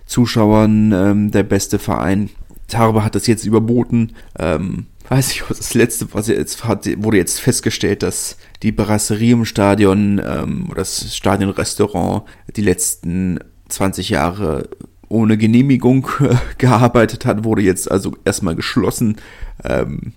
Zuschauern 0.06 0.92
ähm, 0.92 1.30
der 1.30 1.44
beste 1.44 1.78
Verein. 1.78 2.28
Tarbe 2.68 3.04
hat 3.04 3.14
das 3.14 3.26
jetzt 3.26 3.44
überboten. 3.44 4.12
Ähm, 4.38 4.86
weiß 5.08 5.32
ich, 5.32 5.48
was 5.48 5.58
das 5.58 5.74
letzte, 5.74 6.12
was 6.14 6.28
jetzt 6.28 6.64
hat, 6.64 6.86
wurde 7.02 7.18
jetzt 7.18 7.40
festgestellt, 7.40 8.02
dass 8.02 8.36
die 8.62 8.72
Brasserie 8.72 9.32
im 9.32 9.44
Stadion 9.44 10.20
ähm, 10.24 10.66
oder 10.66 10.80
das 10.80 11.14
Stadionrestaurant 11.14 12.22
die 12.56 12.62
letzten 12.62 13.38
20 13.68 14.10
Jahre 14.10 14.68
ohne 15.08 15.36
Genehmigung 15.36 16.08
äh, 16.20 16.34
gearbeitet 16.58 17.26
hat, 17.26 17.44
wurde 17.44 17.62
jetzt 17.62 17.90
also 17.90 18.16
erstmal 18.24 18.56
geschlossen. 18.56 19.16
Ähm, 19.62 20.12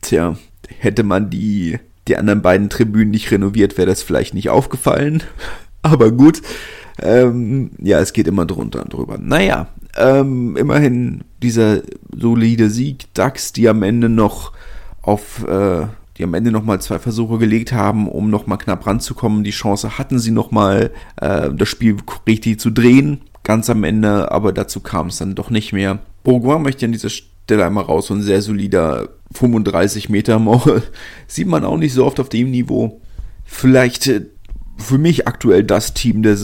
tja, 0.00 0.36
hätte 0.78 1.02
man 1.02 1.30
die, 1.30 1.78
die 2.08 2.16
anderen 2.16 2.42
beiden 2.42 2.70
Tribünen 2.70 3.10
nicht 3.10 3.30
renoviert, 3.30 3.78
wäre 3.78 3.88
das 3.88 4.02
vielleicht 4.02 4.34
nicht 4.34 4.48
aufgefallen. 4.48 5.22
Aber 5.82 6.12
gut, 6.12 6.42
ähm, 7.02 7.70
ja, 7.80 8.00
es 8.00 8.12
geht 8.12 8.28
immer 8.28 8.46
drunter 8.46 8.82
und 8.82 8.92
drüber. 8.92 9.18
Naja, 9.18 9.68
ähm, 9.96 10.56
immerhin 10.56 11.24
dieser 11.42 11.82
solide 12.14 12.70
Sieg. 12.70 13.12
DAX, 13.14 13.52
die 13.52 13.68
am 13.68 13.82
Ende 13.82 14.08
noch 14.08 14.52
auf, 15.02 15.46
äh, 15.46 15.86
die 16.16 16.24
am 16.24 16.34
Ende 16.34 16.50
nochmal 16.50 16.80
zwei 16.80 16.98
Versuche 16.98 17.38
gelegt 17.38 17.72
haben, 17.72 18.08
um 18.08 18.30
nochmal 18.30 18.58
knapp 18.58 18.86
ranzukommen. 18.86 19.44
Die 19.44 19.50
Chance 19.50 19.98
hatten 19.98 20.18
sie 20.18 20.30
nochmal, 20.30 20.90
äh, 21.20 21.50
das 21.52 21.68
Spiel 21.68 21.96
richtig 22.26 22.60
zu 22.60 22.70
drehen. 22.70 23.20
Ganz 23.44 23.68
am 23.68 23.82
Ende, 23.82 24.30
aber 24.30 24.52
dazu 24.52 24.80
kam 24.80 25.08
es 25.08 25.18
dann 25.18 25.34
doch 25.34 25.50
nicht 25.50 25.72
mehr. 25.72 25.98
Bourgoin 26.22 26.62
möchte 26.62 26.86
an 26.86 26.92
dieser 26.92 27.10
Stelle 27.10 27.66
einmal 27.66 27.84
raus, 27.84 28.06
so 28.06 28.14
ein 28.14 28.22
sehr 28.22 28.40
solider 28.40 29.08
35 29.32 30.08
Meter 30.08 30.38
Mauer. 30.38 30.82
Sieht 31.26 31.48
man 31.48 31.64
auch 31.64 31.76
nicht 31.76 31.92
so 31.92 32.06
oft 32.06 32.20
auf 32.20 32.28
dem 32.28 32.50
Niveau. 32.50 33.00
Vielleicht 33.44 34.06
äh, 34.06 34.26
für 34.82 34.98
mich 34.98 35.26
aktuell 35.26 35.64
das 35.64 35.94
Team 35.94 36.22
der, 36.22 36.36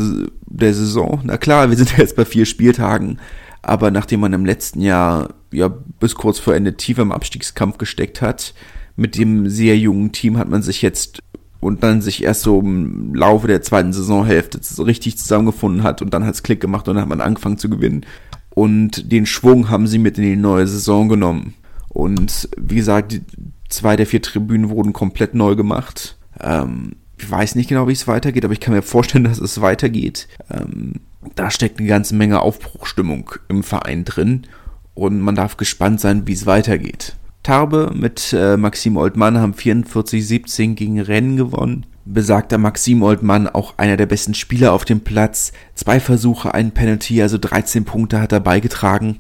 der 0.46 0.74
Saison. 0.74 1.20
Na 1.24 1.36
klar, 1.36 1.70
wir 1.70 1.76
sind 1.76 1.92
jetzt 1.98 2.16
bei 2.16 2.24
vier 2.24 2.46
Spieltagen, 2.46 3.18
aber 3.62 3.90
nachdem 3.90 4.20
man 4.20 4.32
im 4.32 4.46
letzten 4.46 4.80
Jahr 4.80 5.34
ja 5.52 5.68
bis 6.00 6.14
kurz 6.14 6.38
vor 6.38 6.54
Ende 6.54 6.76
tief 6.76 6.98
im 6.98 7.12
Abstiegskampf 7.12 7.78
gesteckt 7.78 8.22
hat, 8.22 8.54
mit 8.96 9.16
dem 9.16 9.48
sehr 9.48 9.78
jungen 9.78 10.12
Team 10.12 10.38
hat 10.38 10.48
man 10.48 10.62
sich 10.62 10.82
jetzt 10.82 11.22
und 11.60 11.82
dann 11.82 12.00
sich 12.02 12.22
erst 12.22 12.42
so 12.42 12.60
im 12.60 13.14
Laufe 13.14 13.48
der 13.48 13.62
zweiten 13.62 13.92
Saisonhälfte 13.92 14.60
so 14.62 14.84
richtig 14.84 15.18
zusammengefunden 15.18 15.82
hat 15.82 16.02
und 16.02 16.14
dann 16.14 16.24
hat 16.24 16.34
es 16.34 16.42
Klick 16.42 16.60
gemacht 16.60 16.86
und 16.88 16.94
dann 16.94 17.02
hat 17.02 17.08
man 17.08 17.20
angefangen 17.20 17.58
zu 17.58 17.68
gewinnen. 17.68 18.06
Und 18.50 19.12
den 19.12 19.26
Schwung 19.26 19.68
haben 19.68 19.86
sie 19.86 19.98
mit 19.98 20.18
in 20.18 20.24
die 20.24 20.36
neue 20.36 20.66
Saison 20.66 21.08
genommen. 21.08 21.54
Und 21.88 22.48
wie 22.56 22.76
gesagt, 22.76 23.20
zwei 23.68 23.96
der 23.96 24.06
vier 24.06 24.22
Tribünen 24.22 24.70
wurden 24.70 24.92
komplett 24.92 25.34
neu 25.34 25.56
gemacht. 25.56 26.16
Ähm, 26.40 26.96
ich 27.18 27.30
weiß 27.30 27.54
nicht 27.54 27.68
genau, 27.68 27.88
wie 27.88 27.92
es 27.92 28.06
weitergeht, 28.06 28.44
aber 28.44 28.52
ich 28.52 28.60
kann 28.60 28.74
mir 28.74 28.82
vorstellen, 28.82 29.24
dass 29.24 29.38
es 29.38 29.60
weitergeht. 29.60 30.28
Ähm, 30.50 30.94
da 31.34 31.50
steckt 31.50 31.78
eine 31.78 31.88
ganze 31.88 32.14
Menge 32.14 32.40
Aufbruchstimmung 32.40 33.30
im 33.48 33.62
Verein 33.62 34.04
drin 34.04 34.46
und 34.94 35.20
man 35.20 35.34
darf 35.34 35.56
gespannt 35.56 36.00
sein, 36.00 36.26
wie 36.26 36.32
es 36.32 36.46
weitergeht. 36.46 37.16
Tarbe 37.42 37.92
mit 37.94 38.32
äh, 38.32 38.56
Maxim 38.56 38.96
Oldmann 38.96 39.38
haben 39.38 39.54
44-17 39.54 40.74
gegen 40.74 41.00
Rennen 41.00 41.36
gewonnen. 41.36 41.86
Besagter 42.04 42.58
Maxim 42.58 43.02
Oldmann 43.02 43.48
auch 43.48 43.74
einer 43.78 43.96
der 43.96 44.06
besten 44.06 44.34
Spieler 44.34 44.72
auf 44.72 44.84
dem 44.84 45.00
Platz. 45.00 45.52
Zwei 45.74 46.00
Versuche, 46.00 46.52
ein 46.54 46.72
Penalty, 46.72 47.22
also 47.22 47.38
13 47.38 47.84
Punkte 47.84 48.20
hat 48.20 48.32
er 48.32 48.40
beigetragen. 48.40 49.16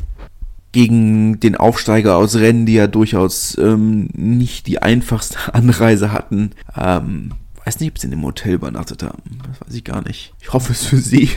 Gegen 0.72 1.40
den 1.40 1.56
Aufsteiger 1.56 2.16
aus 2.16 2.36
Rennen, 2.36 2.66
die 2.66 2.74
ja 2.74 2.86
durchaus 2.86 3.56
ähm, 3.58 4.08
nicht 4.14 4.66
die 4.66 4.82
einfachste 4.82 5.38
Anreise 5.54 6.12
hatten. 6.12 6.50
Ähm, 6.76 7.32
weiß 7.68 7.80
nicht, 7.80 7.90
ob 7.90 7.98
sie 7.98 8.06
in 8.06 8.12
dem 8.12 8.24
Hotel 8.24 8.54
übernachtet 8.54 9.02
haben. 9.02 9.22
Das 9.46 9.60
weiß 9.60 9.74
ich 9.74 9.84
gar 9.84 10.02
nicht. 10.02 10.32
Ich 10.40 10.52
hoffe 10.54 10.72
es 10.72 10.86
für 10.86 10.96
sie. 10.96 11.28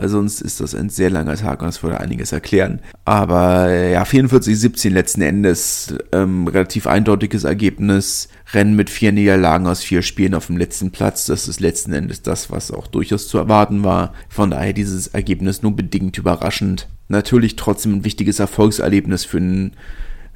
Sonst 0.00 0.40
ist 0.40 0.60
das 0.60 0.74
ein 0.74 0.88
sehr 0.90 1.10
langer 1.10 1.36
Tag 1.36 1.60
und 1.60 1.66
das 1.66 1.82
würde 1.82 2.00
einiges 2.00 2.32
erklären. 2.32 2.80
Aber 3.04 3.70
ja, 3.70 4.02
44-17 4.02 4.90
letzten 4.90 5.20
Endes. 5.20 5.94
Ähm, 6.12 6.46
relativ 6.46 6.86
eindeutiges 6.86 7.44
Ergebnis. 7.44 8.28
Rennen 8.52 8.76
mit 8.76 8.88
vier 8.88 9.12
Niederlagen 9.12 9.66
aus 9.66 9.82
vier 9.82 10.00
Spielen 10.00 10.34
auf 10.34 10.46
dem 10.46 10.56
letzten 10.56 10.90
Platz. 10.90 11.26
Das 11.26 11.48
ist 11.48 11.60
letzten 11.60 11.92
Endes 11.92 12.22
das, 12.22 12.50
was 12.50 12.70
auch 12.70 12.86
durchaus 12.86 13.28
zu 13.28 13.36
erwarten 13.36 13.84
war. 13.84 14.14
Von 14.30 14.50
daher 14.50 14.72
dieses 14.72 15.08
Ergebnis 15.08 15.62
nur 15.62 15.76
bedingt 15.76 16.16
überraschend. 16.16 16.88
Natürlich 17.08 17.56
trotzdem 17.56 17.96
ein 17.96 18.04
wichtiges 18.04 18.38
Erfolgserlebnis 18.38 19.26
für 19.26 19.38
einen 19.38 19.72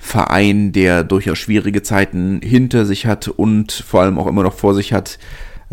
Verein, 0.05 0.73
der 0.73 1.05
durchaus 1.05 1.39
schwierige 1.39 1.83
Zeiten 1.83 2.41
hinter 2.43 2.85
sich 2.85 3.07
hat 3.07 3.29
und 3.29 3.71
vor 3.71 4.03
allem 4.03 4.19
auch 4.19 4.27
immer 4.27 4.43
noch 4.43 4.55
vor 4.55 4.75
sich 4.75 4.93
hat. 4.93 5.17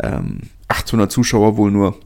Ähm, 0.00 0.42
800 0.68 1.10
Zuschauer 1.10 1.56
wohl 1.56 1.72
nur. 1.72 1.98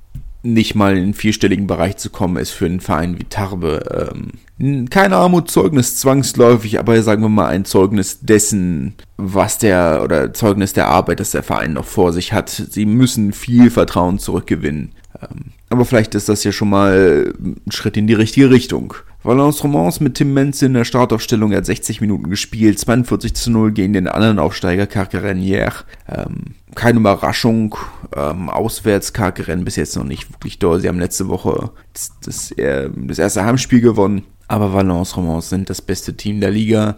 Nicht 0.43 0.75
mal 0.75 0.97
in 0.97 1.05
den 1.05 1.15
vierstelligen 1.15 1.67
Bereich 1.67 1.99
zu 1.99 2.09
kommen, 2.09 2.39
ist 2.39 2.51
für 2.51 2.67
einen 2.67 2.81
Verein 2.81 3.19
wie 3.19 3.25
Tarbe 3.25 4.11
ähm, 4.59 4.89
kein 4.89 5.13
Armutszeugnis 5.13 5.97
zwangsläufig, 5.97 6.79
aber 6.79 7.03
sagen 7.03 7.23
wir 7.23 7.29
mal 7.29 7.49
ein 7.49 7.65
Zeugnis 7.67 8.21
dessen, 8.21 8.95
was 9.17 9.59
der 9.59 10.01
oder 10.03 10.33
Zeugnis 10.33 10.73
der 10.73 10.89
Arbeit, 10.89 11.21
das 11.21 11.33
der 11.33 11.43
Verein 11.43 11.75
noch 11.75 11.85
vor 11.85 12.13
sich 12.13 12.33
hat. 12.33 12.49
Sie 12.49 12.87
müssen 12.87 13.33
viel 13.33 13.71
Vertrauen 13.71 14.19
zurückgewinnen. 14.19 14.93
Ähm, 15.21 15.53
aber 15.69 15.85
vielleicht 15.85 16.15
ist 16.15 16.29
das 16.29 16.43
ja 16.45 16.53
schon 16.53 16.71
mal 16.71 17.35
ein 17.39 17.71
Schritt 17.71 17.97
in 17.97 18.07
die 18.07 18.15
richtige 18.15 18.51
Richtung. 18.51 18.95
Valence 19.25 19.65
Romance 19.65 20.03
mit 20.03 20.17
Tim 20.17 20.35
Menze 20.35 20.67
in 20.67 20.75
der 20.75 20.85
Startaufstellung. 20.85 21.51
Er 21.53 21.59
hat 21.59 21.67
60 21.67 22.03
Minuten 22.03 22.29
gespielt, 22.29 22.79
42 22.79 23.35
zu 23.35 23.51
0 23.51 23.73
gegen 23.73 23.95
den 23.95 24.07
anderen 24.07 24.39
Aufsteiger 24.39 24.87
Carcarenier. 24.87 25.73
Ähm, 26.07 26.55
keine 26.75 27.01
Überraschung. 27.01 27.75
Ähm, 28.15 28.51
auswärts 28.51 29.15
Carcaren 29.15 29.65
bis 29.65 29.77
jetzt 29.77 29.97
noch 29.97 30.05
nicht 30.05 30.31
wirklich 30.31 30.59
doll. 30.59 30.79
Sie 30.81 30.89
haben 30.89 31.01
letzte 31.01 31.29
Woche 31.29 31.71
das, 31.95 32.13
das, 32.23 32.51
äh, 32.53 32.91
das 32.95 33.19
erste 33.19 33.45
Heimspiel 33.45 33.81
gewonnen. 33.81 34.25
Aber 34.47 34.75
Valence 34.75 35.17
Romance 35.17 35.49
sind 35.49 35.71
das 35.71 35.81
beste 35.81 36.15
Team 36.15 36.41
der 36.41 36.51
Liga. 36.51 36.97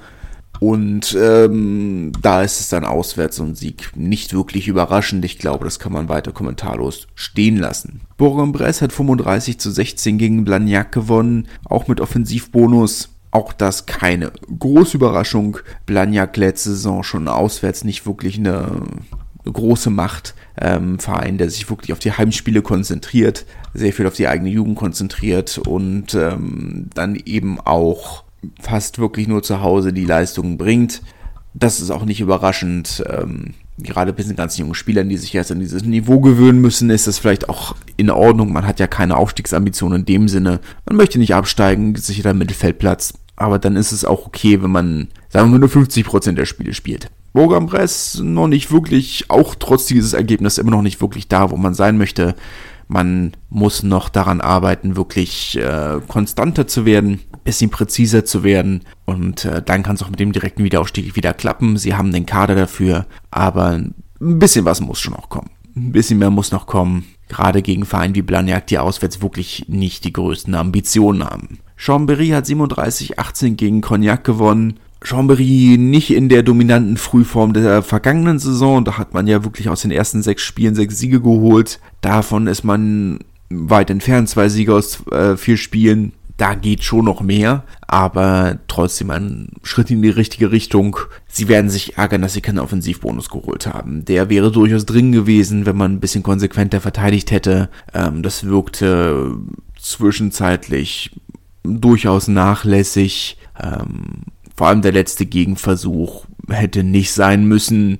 Und 0.61 1.16
ähm, 1.21 2.12
da 2.21 2.42
ist 2.42 2.61
es 2.61 2.69
dann 2.69 2.85
auswärts 2.85 3.40
und 3.40 3.57
Sieg 3.57 3.92
nicht 3.95 4.35
wirklich 4.35 4.69
überraschend. 4.69 5.25
Ich 5.25 5.38
glaube, 5.38 5.64
das 5.64 5.79
kann 5.79 5.92
man 5.92 6.09
weiter 6.09 6.33
kommentarlos 6.33 7.07
stehen 7.14 7.57
lassen. 7.57 8.01
Bourg-en-Bresse 8.16 8.85
hat 8.85 8.92
35 8.92 9.59
zu 9.59 9.71
16 9.71 10.19
gegen 10.19 10.45
Blagnac 10.45 10.92
gewonnen, 10.92 11.49
auch 11.64 11.88
mit 11.88 12.01
Offensivbonus. 12.01 13.11
Auch 13.33 13.53
das 13.53 13.85
keine 13.85 14.33
große 14.59 14.97
Überraschung. 14.97 15.59
Blagnac 15.85 16.37
letzte 16.37 16.71
Saison 16.71 17.03
schon 17.03 17.29
auswärts 17.29 17.85
nicht 17.85 18.07
wirklich 18.07 18.38
eine, 18.38 18.83
große 19.53 19.90
Macht. 19.90 20.35
Ähm, 20.59 20.99
Verein, 20.99 21.38
der 21.38 21.51
sich 21.51 21.69
wirklich 21.69 21.92
auf 21.92 21.99
die 21.99 22.12
Heimspiele 22.12 22.62
konzentriert, 22.62 23.45
sehr 23.75 23.92
viel 23.92 24.07
auf 24.07 24.14
die 24.14 24.29
eigene 24.29 24.51
Jugend 24.51 24.77
konzentriert 24.77 25.59
und 25.59 26.14
ähm, 26.14 26.88
dann 26.95 27.14
eben 27.14 27.61
auch 27.61 28.25
fast 28.61 28.99
wirklich 28.99 29.29
nur 29.29 29.42
zu 29.42 29.61
Hause 29.61 29.92
die 29.92 30.05
Leistungen 30.05 30.59
bringt. 30.59 31.03
Das 31.55 31.81
ist 31.81 31.90
auch 31.90 32.05
nicht 32.05 32.20
überraschend. 32.20 33.03
Ähm, 33.09 33.55
gerade 33.79 34.12
bei 34.12 34.22
den 34.22 34.37
ganzen 34.37 34.61
jungen 34.62 34.75
Spielern, 34.75 35.09
die 35.09 35.16
sich 35.16 35.35
erst 35.35 35.53
an 35.53 35.61
dieses 35.61 35.85
Niveau 35.85 36.20
gewöhnen 36.20 36.61
müssen, 36.61 36.90
ist 36.90 37.07
das 37.07 37.18
vielleicht 37.18 37.49
auch 37.49 37.77
in 37.96 38.11
Ordnung. 38.11 38.53
Man 38.53 38.66
hat 38.66 38.81
ja 38.81 38.87
keine 38.87 39.16
Aufstiegsambitionen 39.16 40.01
in 40.01 40.07
dem 40.07 40.29
Sinne. 40.29 40.61
Man 40.87 40.96
möchte 40.96 41.18
nicht 41.18 41.35
absteigen, 41.35 41.94
sicherer 41.94 42.35
Mittelfeldplatz. 42.35 43.14
Aber 43.37 43.59
dann 43.59 43.77
ist 43.77 43.92
es 43.92 44.05
auch 44.05 44.27
okay, 44.27 44.62
wenn 44.62 44.70
man, 44.70 45.09
sagen 45.29 45.53
wir 45.53 45.59
nur 45.59 45.68
50% 45.68 46.33
der 46.33 46.46
Spiele 46.46 46.72
spielt. 46.72 47.11
Bourg-en-Bresse 47.35 48.25
noch 48.25 48.49
nicht 48.49 48.72
wirklich, 48.72 49.27
auch 49.29 49.55
trotz 49.55 49.85
dieses 49.85 50.14
Ergebnisses 50.14 50.57
immer 50.57 50.70
noch 50.70 50.81
nicht 50.81 51.03
wirklich 51.03 51.29
da, 51.29 51.51
wo 51.51 51.59
man 51.59 51.75
sein 51.75 51.99
möchte. 51.99 52.35
Man 52.88 53.33
muss 53.51 53.83
noch 53.83 54.09
daran 54.09 54.40
arbeiten, 54.40 54.96
wirklich 54.96 55.59
äh, 55.59 56.01
konstanter 56.07 56.66
zu 56.66 56.85
werden 56.85 57.20
bisschen 57.46 57.70
präziser 57.70 58.27
zu 58.27 58.42
werden 58.42 58.83
und 59.07 59.46
äh, 59.46 59.62
dann 59.62 59.83
kann 59.83 59.94
es 59.94 60.03
auch 60.03 60.11
mit 60.11 60.20
dem 60.20 60.33
direkten 60.33 60.64
Wiederaufstieg 60.64 61.16
wieder 61.16 61.33
klappen. 61.33 61.79
Sie 61.79 61.94
haben 61.94 62.12
den 62.12 62.27
Kader 62.27 62.55
dafür, 62.55 63.07
aber 63.31 63.70
ein 63.70 63.94
bisschen 64.18 64.66
was 64.66 64.83
muss 64.83 65.01
schon 65.01 65.14
noch 65.14 65.31
kommen. 65.31 65.51
Ein 65.75 65.92
bisschen 65.92 66.18
mehr 66.18 66.31
muss 66.31 66.53
noch 66.53 66.66
kommen, 66.66 67.05
gerade 67.29 67.62
gegen 67.62 67.87
Vereine 67.87 68.14
wie 68.14 68.22
Blagnac, 68.22 68.66
die 68.66 68.79
auswärts 68.79 69.22
wirklich 69.22 69.66
nicht 69.68 70.05
die 70.05 70.12
größten 70.12 70.55
Ambitionen 70.55 71.25
haben. 71.25 71.61
Chambéry 71.79 72.35
hat 72.35 72.46
37-18 72.46 73.55
gegen 73.55 73.81
Cognac 73.81 74.25
gewonnen. 74.25 74.81
Chambéry 75.02 75.78
nicht 75.78 76.11
in 76.11 76.28
der 76.28 76.42
dominanten 76.42 76.96
Frühform 76.96 77.52
der 77.52 77.82
vergangenen 77.82 78.38
Saison. 78.38 78.85
Da 78.85 78.98
hat 78.98 79.14
man 79.14 79.26
ja 79.26 79.44
wirklich 79.44 79.68
aus 79.68 79.82
den 79.82 79.90
ersten 79.90 80.22
sechs 80.22 80.42
Spielen 80.42 80.74
sechs 80.74 80.99
Siege 80.99 81.20
geholt. 81.20 81.80
Davon 82.01 82.47
ist 82.47 82.64
man 82.64 83.20
weit 83.51 83.90
entfernt, 83.90 84.28
zwei 84.28 84.49
Siege 84.49 84.74
aus 84.74 85.07
äh, 85.12 85.36
vier 85.36 85.57
Spielen 85.57 86.12
da 86.36 86.55
geht 86.55 86.84
schon 86.84 87.07
noch 87.07 87.22
mehr, 87.22 87.64
aber 87.86 88.59
trotzdem 88.68 89.11
ein 89.11 89.49
Schritt 89.62 89.90
in 89.90 90.03
die 90.03 90.11
richtige 90.11 90.53
Richtung. 90.53 90.99
Sie 91.28 91.49
werden 91.49 91.70
sich 91.70 91.97
ärgern, 91.97 92.22
dass 92.22 92.34
sie 92.34 92.42
keinen 92.42 92.59
Offensivbonus 92.59 93.30
geholt 93.30 93.66
haben. 93.66 94.05
Der 94.05 94.28
wäre 94.28 94.53
durchaus 94.53 94.84
drin 94.84 95.12
gewesen, 95.12 95.64
wenn 95.64 95.76
man 95.76 95.92
ein 95.92 96.01
bisschen 96.01 96.22
konsequenter 96.22 96.80
verteidigt 96.80 97.30
hätte. 97.30 97.70
Ähm, 97.94 98.22
das 98.22 98.44
wirkte 98.44 99.34
zwischenzeitlich 99.80 101.18
durchaus 101.62 102.28
nachlässig. 102.28 103.38
Ähm, 103.59 104.24
vor 104.57 104.68
allem 104.68 104.82
der 104.82 104.92
letzte 104.92 105.26
Gegenversuch 105.26 106.26
hätte 106.48 106.82
nicht 106.82 107.12
sein 107.12 107.46
müssen. 107.46 107.98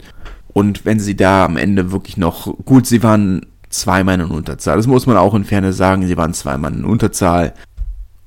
Und 0.52 0.84
wenn 0.84 1.00
sie 1.00 1.16
da 1.16 1.44
am 1.44 1.57
Ende 1.57 1.92
wirklich 1.92 2.16
noch, 2.16 2.57
gut, 2.64 2.86
sie 2.86 3.02
waren 3.02 3.46
zweimal 3.68 4.20
in 4.20 4.26
Unterzahl. 4.26 4.76
Das 4.76 4.86
muss 4.86 5.07
man 5.07 5.16
auch 5.16 5.34
in 5.34 5.44
Ferne 5.44 5.72
sagen. 5.72 6.07
Sie 6.07 6.16
waren 6.16 6.32
zweimal 6.32 6.72
in 6.72 6.84
Unterzahl. 6.84 7.52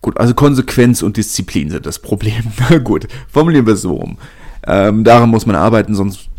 Gut, 0.01 0.17
also 0.17 0.33
Konsequenz 0.33 1.01
und 1.01 1.17
Disziplin 1.17 1.69
sind 1.69 1.85
das 1.85 1.99
Problem. 1.99 2.43
Na 2.69 2.77
gut, 2.77 3.07
formulieren 3.27 3.65
wir 3.65 3.73
es 3.73 3.81
so 3.81 3.93
rum. 3.93 4.17
Ähm, 4.65 5.03
daran 5.03 5.29
muss 5.29 5.45
man 5.45 5.55
arbeiten, 5.55 5.95
sonst 5.95 6.29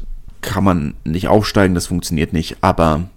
kann 0.41 0.65
man 0.65 0.95
nicht 1.05 1.29
aufsteigen, 1.29 1.75
das 1.75 1.89
funktioniert 1.89 2.33
nicht, 2.33 2.59
aber 2.63 3.09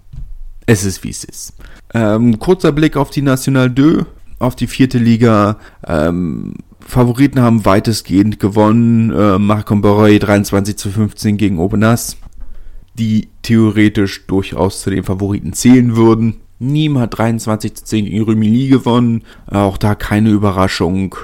es 0.66 0.84
ist 0.84 1.04
wie 1.04 1.10
es 1.10 1.24
ist. 1.24 1.54
Ähm, 1.94 2.38
kurzer 2.38 2.72
Blick 2.72 2.96
auf 2.96 3.10
die 3.10 3.22
National 3.22 3.74
2, 3.74 4.04
auf 4.38 4.56
die 4.56 4.66
vierte 4.66 4.98
Liga. 4.98 5.58
Ähm, 5.86 6.54
Favoriten 6.86 7.40
haben 7.40 7.64
weitestgehend 7.64 8.38
gewonnen. 8.38 9.10
Äh, 9.10 9.38
Marcon 9.38 9.80
Borrey 9.80 10.18
23 10.18 10.76
zu 10.76 10.90
15 10.90 11.36
gegen 11.36 11.58
Obenas, 11.58 12.16
die 12.94 13.28
theoretisch 13.42 14.26
durchaus 14.26 14.82
zu 14.82 14.90
den 14.90 15.04
Favoriten 15.04 15.52
zählen 15.52 15.96
würden. 15.96 16.40
Niem 16.58 16.98
hat 16.98 17.18
23 17.18 17.74
zu 17.74 17.84
10 17.84 18.04
gegen 18.06 18.24
Rumilly 18.24 18.68
gewonnen. 18.68 19.24
Auch 19.46 19.76
da 19.76 19.94
keine 19.94 20.30
Überraschung. 20.30 21.16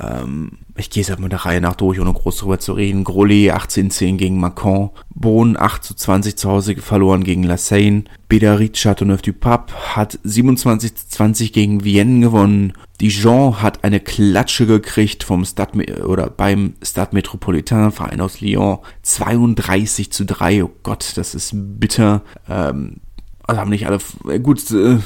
Ähm, 0.00 0.52
ich 0.78 0.90
gehe 0.90 1.02
es 1.02 1.10
einfach 1.10 1.28
der 1.28 1.44
Reihe 1.44 1.60
nach 1.60 1.74
durch, 1.74 2.00
ohne 2.00 2.12
groß 2.12 2.38
drüber 2.38 2.58
zu 2.58 2.72
reden. 2.72 3.04
Grolet 3.04 3.52
18-10 3.52 4.16
gegen 4.16 4.38
Macron. 4.38 4.90
Bohn 5.14 5.56
8 5.56 5.82
zu 5.82 5.94
20 5.94 6.36
zu 6.36 6.48
Hause 6.48 6.76
verloren 6.76 7.24
gegen 7.24 7.42
La 7.42 7.56
Seine. 7.56 8.04
Bedarit 8.28 8.76
Chateauneuf 8.76 9.22
du 9.22 9.32
Pape 9.32 9.72
hat 9.96 10.18
27 10.22 10.94
zu 10.94 11.08
20 11.08 11.52
gegen 11.52 11.84
Vienne 11.84 12.20
gewonnen. 12.20 12.74
Dijon 13.00 13.62
hat 13.62 13.84
eine 13.84 14.00
Klatsche 14.00 14.66
gekriegt 14.66 15.24
vom 15.24 15.44
Stade 15.44 16.04
oder 16.06 16.28
beim 16.30 16.74
Stade 16.82 17.14
Metropolitain 17.14 17.92
Verein 17.92 18.20
aus 18.20 18.40
Lyon 18.40 18.78
32 19.02 20.12
zu 20.12 20.24
3. 20.24 20.64
Oh 20.64 20.70
Gott, 20.82 21.12
das 21.16 21.34
ist 21.34 21.52
bitter. 21.54 22.22
Ähm, 22.48 23.00
also 23.46 23.60
haben 23.60 23.70
nicht 23.70 23.86
alle 23.86 23.98
gut 24.40 24.70
äh, 24.70 24.98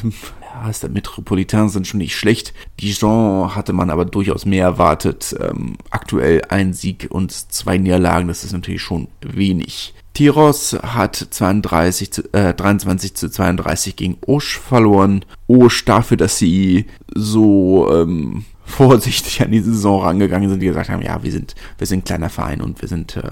ja, 0.53 0.73
Stade 0.73 0.93
Metropolitain 0.93 1.69
sind 1.69 1.87
schon 1.87 1.99
nicht 1.99 2.17
schlecht. 2.17 2.53
Dijon 2.81 3.55
hatte 3.55 3.73
man 3.73 3.91
aber 3.91 4.05
durchaus 4.05 4.45
mehr 4.47 4.65
erwartet. 4.65 5.35
Ähm, 5.41 5.77
aktuell 5.91 6.43
ein 6.49 6.73
Sieg 6.73 7.09
und 7.11 7.33
zwei 7.33 7.79
Niederlagen, 7.79 8.29
das 8.29 8.45
ist 8.45 8.53
natürlich 8.53 8.83
schon 8.83 9.09
wenig. 9.21 9.95
Tiros 10.15 10.77
hat 10.83 11.17
32 11.17 12.13
zu, 12.13 12.23
äh, 12.35 12.53
23 12.53 13.15
zu 13.15 13.31
32 13.31 13.97
gegen 13.97 14.19
Osch 14.27 14.59
verloren. 14.59 15.25
Osch 15.47 15.85
dafür, 15.85 16.17
dass 16.17 16.39
sie 16.39 16.87
so 17.15 17.91
ähm, 17.91 18.45
vorsichtig 18.65 19.43
an 19.43 19.53
die 19.53 19.61
Saison 19.61 20.03
rangegangen 20.03 20.51
sind, 20.51 20.61
die 20.61 20.67
gesagt 20.67 20.91
haben, 20.91 21.03
ja, 21.03 21.23
wir 21.23 21.33
sind, 21.33 21.55
wir 21.79 21.87
sind 21.87 22.01
ein 22.01 22.05
kleiner 22.05 22.31
Verein 22.31 22.61
und 22.61 22.81
wir 22.83 22.89
sind, 22.89 23.17
äh, 23.17 23.23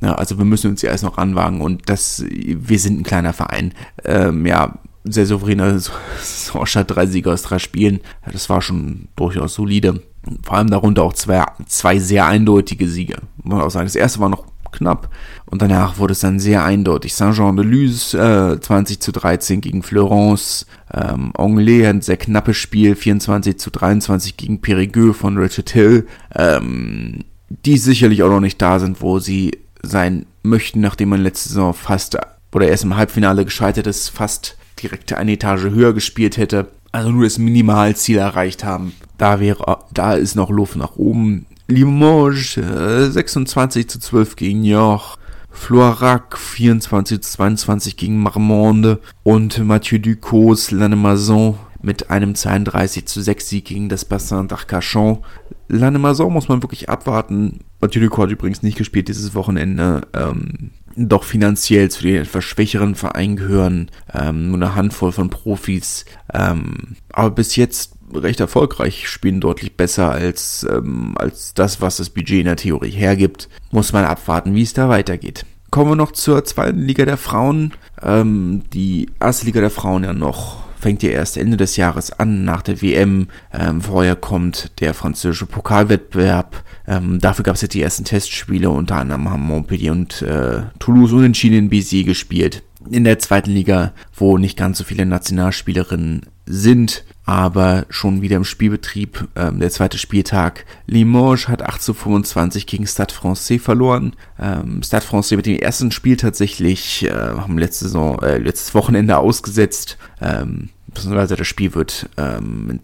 ja, 0.00 0.14
also 0.14 0.38
wir 0.38 0.46
müssen 0.46 0.70
uns 0.70 0.82
ja 0.82 0.90
erst 0.90 1.04
noch 1.04 1.18
ranwagen 1.18 1.60
und 1.60 1.88
das, 1.90 2.24
wir 2.26 2.78
sind 2.78 3.00
ein 3.00 3.04
kleiner 3.04 3.34
Verein. 3.34 3.74
Ähm, 4.04 4.46
ja, 4.46 4.78
sehr 5.04 5.26
souveräner 5.26 5.78
Saisonstart, 6.20 6.90
drei 6.90 7.06
Sieger 7.06 7.32
aus 7.32 7.42
drei 7.42 7.58
Spielen. 7.58 8.00
Das 8.30 8.48
war 8.48 8.62
schon 8.62 9.08
durchaus 9.16 9.54
solide. 9.54 10.02
Vor 10.42 10.56
allem 10.56 10.70
darunter 10.70 11.02
auch 11.02 11.14
zwei, 11.14 11.44
zwei 11.66 11.98
sehr 11.98 12.26
eindeutige 12.26 12.88
Siege. 12.88 13.16
Muss 13.42 13.62
auch 13.62 13.70
sagen, 13.70 13.86
das 13.86 13.96
erste 13.96 14.20
war 14.20 14.28
noch 14.28 14.44
knapp. 14.72 15.08
Und 15.46 15.62
danach 15.62 15.98
wurde 15.98 16.12
es 16.12 16.20
dann 16.20 16.38
sehr 16.38 16.64
eindeutig. 16.64 17.14
Saint-Jean-de-Luz 17.14 18.14
äh, 18.14 18.60
20 18.60 19.00
zu 19.00 19.12
13 19.12 19.60
gegen 19.60 19.82
Florence. 19.82 20.66
Ähm, 20.92 21.32
Anglais 21.36 21.86
ein 21.86 22.02
sehr 22.02 22.16
knappes 22.16 22.56
Spiel, 22.56 22.94
24 22.94 23.58
zu 23.58 23.70
23 23.70 24.36
gegen 24.36 24.60
Périgueux 24.60 25.14
von 25.14 25.38
Richard 25.38 25.70
Hill. 25.70 26.06
Ähm, 26.34 27.24
die 27.48 27.78
sicherlich 27.78 28.22
auch 28.22 28.30
noch 28.30 28.40
nicht 28.40 28.62
da 28.62 28.78
sind, 28.78 29.00
wo 29.00 29.18
sie 29.18 29.58
sein 29.82 30.26
möchten, 30.42 30.80
nachdem 30.80 31.08
man 31.08 31.22
letzte 31.22 31.48
Saison 31.48 31.74
fast 31.74 32.16
oder 32.52 32.68
erst 32.68 32.84
im 32.84 32.96
Halbfinale 32.96 33.44
gescheitert 33.44 33.86
ist, 33.86 34.08
fast 34.08 34.56
direkt 34.82 35.12
eine 35.12 35.32
Etage 35.32 35.64
höher 35.64 35.92
gespielt 35.92 36.36
hätte. 36.36 36.68
Also 36.92 37.10
nur 37.10 37.24
das 37.24 37.38
Minimalziel 37.38 38.18
erreicht 38.18 38.64
haben. 38.64 38.92
Da 39.16 39.38
wäre, 39.38 39.78
da 39.92 40.14
ist 40.14 40.34
noch 40.34 40.50
Luft 40.50 40.76
nach 40.76 40.96
oben. 40.96 41.46
Limoges 41.68 42.56
äh, 42.56 43.10
26 43.10 43.88
zu 43.88 44.00
12 44.00 44.36
gegen 44.36 44.64
Joch. 44.64 45.16
Floirac 45.52 46.38
24 46.38 47.20
zu 47.20 47.30
22 47.32 47.96
gegen 47.96 48.22
Marmande 48.22 49.00
und 49.24 49.58
Mathieu 49.64 49.98
Ducos 49.98 50.70
Lannemazon 50.70 51.58
mit 51.82 52.10
einem 52.10 52.34
32 52.34 53.06
zu 53.06 53.20
6 53.20 53.48
Sieg 53.48 53.64
gegen 53.66 53.88
das 53.88 54.04
Bassin 54.04 54.48
d'Arcachon. 54.48 55.18
Lannemazon 55.68 56.32
muss 56.32 56.48
man 56.48 56.62
wirklich 56.62 56.88
abwarten. 56.88 57.60
Mathieu 57.80 58.00
Ducos 58.00 58.24
hat 58.24 58.30
übrigens 58.30 58.62
nicht 58.62 58.78
gespielt 58.78 59.08
dieses 59.08 59.34
Wochenende. 59.34 60.02
Ähm, 60.14 60.70
doch 60.96 61.24
finanziell 61.24 61.90
zu 61.90 62.02
den 62.02 62.22
etwas 62.22 62.44
schwächeren 62.44 62.94
Vereinen 62.94 63.36
gehören. 63.36 63.90
Ähm, 64.12 64.48
nur 64.48 64.56
eine 64.56 64.74
Handvoll 64.74 65.12
von 65.12 65.30
Profis. 65.30 66.04
Ähm, 66.32 66.96
aber 67.12 67.30
bis 67.30 67.56
jetzt 67.56 67.92
recht 68.12 68.40
erfolgreich, 68.40 69.08
spielen 69.08 69.40
deutlich 69.40 69.76
besser 69.76 70.10
als, 70.10 70.66
ähm, 70.68 71.14
als 71.16 71.54
das, 71.54 71.80
was 71.80 71.98
das 71.98 72.10
Budget 72.10 72.40
in 72.40 72.46
der 72.46 72.56
Theorie 72.56 72.90
hergibt. 72.90 73.48
Muss 73.70 73.92
man 73.92 74.04
abwarten, 74.04 74.54
wie 74.54 74.62
es 74.62 74.72
da 74.72 74.88
weitergeht. 74.88 75.46
Kommen 75.70 75.92
wir 75.92 75.96
noch 75.96 76.12
zur 76.12 76.44
zweiten 76.44 76.80
Liga 76.80 77.04
der 77.04 77.16
Frauen. 77.16 77.72
Ähm, 78.02 78.62
die 78.72 79.08
erste 79.20 79.46
Liga 79.46 79.60
der 79.60 79.70
Frauen 79.70 80.02
ja 80.02 80.12
noch 80.12 80.64
fängt 80.80 81.02
ja 81.02 81.10
erst 81.10 81.36
Ende 81.36 81.56
des 81.56 81.76
Jahres 81.76 82.10
an, 82.10 82.44
nach 82.44 82.62
der 82.62 82.82
WM. 82.82 83.28
Ähm, 83.52 83.80
vorher 83.80 84.16
kommt 84.16 84.80
der 84.80 84.94
französische 84.94 85.46
Pokalwettbewerb. 85.46 86.64
Ähm, 86.86 87.20
dafür 87.20 87.44
gab 87.44 87.54
es 87.54 87.60
jetzt 87.62 87.74
die 87.74 87.82
ersten 87.82 88.04
Testspiele, 88.04 88.70
unter 88.70 88.96
anderem 88.96 89.30
haben 89.30 89.42
Montpellier 89.42 89.92
und 89.92 90.22
äh, 90.22 90.62
Toulouse 90.78 91.12
unentschieden 91.12 91.58
in 91.58 91.70
Béziers 91.70 92.04
gespielt. 92.04 92.62
In 92.90 93.04
der 93.04 93.18
zweiten 93.18 93.50
Liga, 93.50 93.92
wo 94.20 94.38
nicht 94.38 94.56
ganz 94.56 94.78
so 94.78 94.84
viele 94.84 95.06
Nationalspielerinnen 95.06 96.26
sind, 96.46 97.04
aber 97.24 97.86
schon 97.90 98.22
wieder 98.22 98.36
im 98.36 98.44
Spielbetrieb. 98.44 99.28
Ähm, 99.36 99.60
der 99.60 99.70
zweite 99.70 99.98
Spieltag. 99.98 100.66
Limoges 100.86 101.48
hat 101.48 101.62
8 101.62 101.80
zu 101.80 101.94
25 101.94 102.66
gegen 102.66 102.86
Stade 102.86 103.14
Francais 103.14 103.58
verloren. 103.58 104.14
Ähm, 104.38 104.82
Stade 104.82 105.06
Francais 105.06 105.36
mit 105.36 105.46
dem 105.46 105.58
ersten 105.58 105.92
Spiel 105.92 106.16
tatsächlich 106.16 107.04
äh, 107.04 107.12
haben 107.12 107.58
letzte 107.58 107.84
Saison, 107.84 108.18
äh, 108.20 108.38
letztes 108.38 108.74
Wochenende 108.74 109.18
ausgesetzt. 109.18 109.96
Ähm, 110.20 110.70
beziehungsweise 110.92 111.36
das 111.36 111.46
Spiel 111.46 111.74
wird 111.74 112.08
ähm, 112.16 112.68
in 112.70 112.80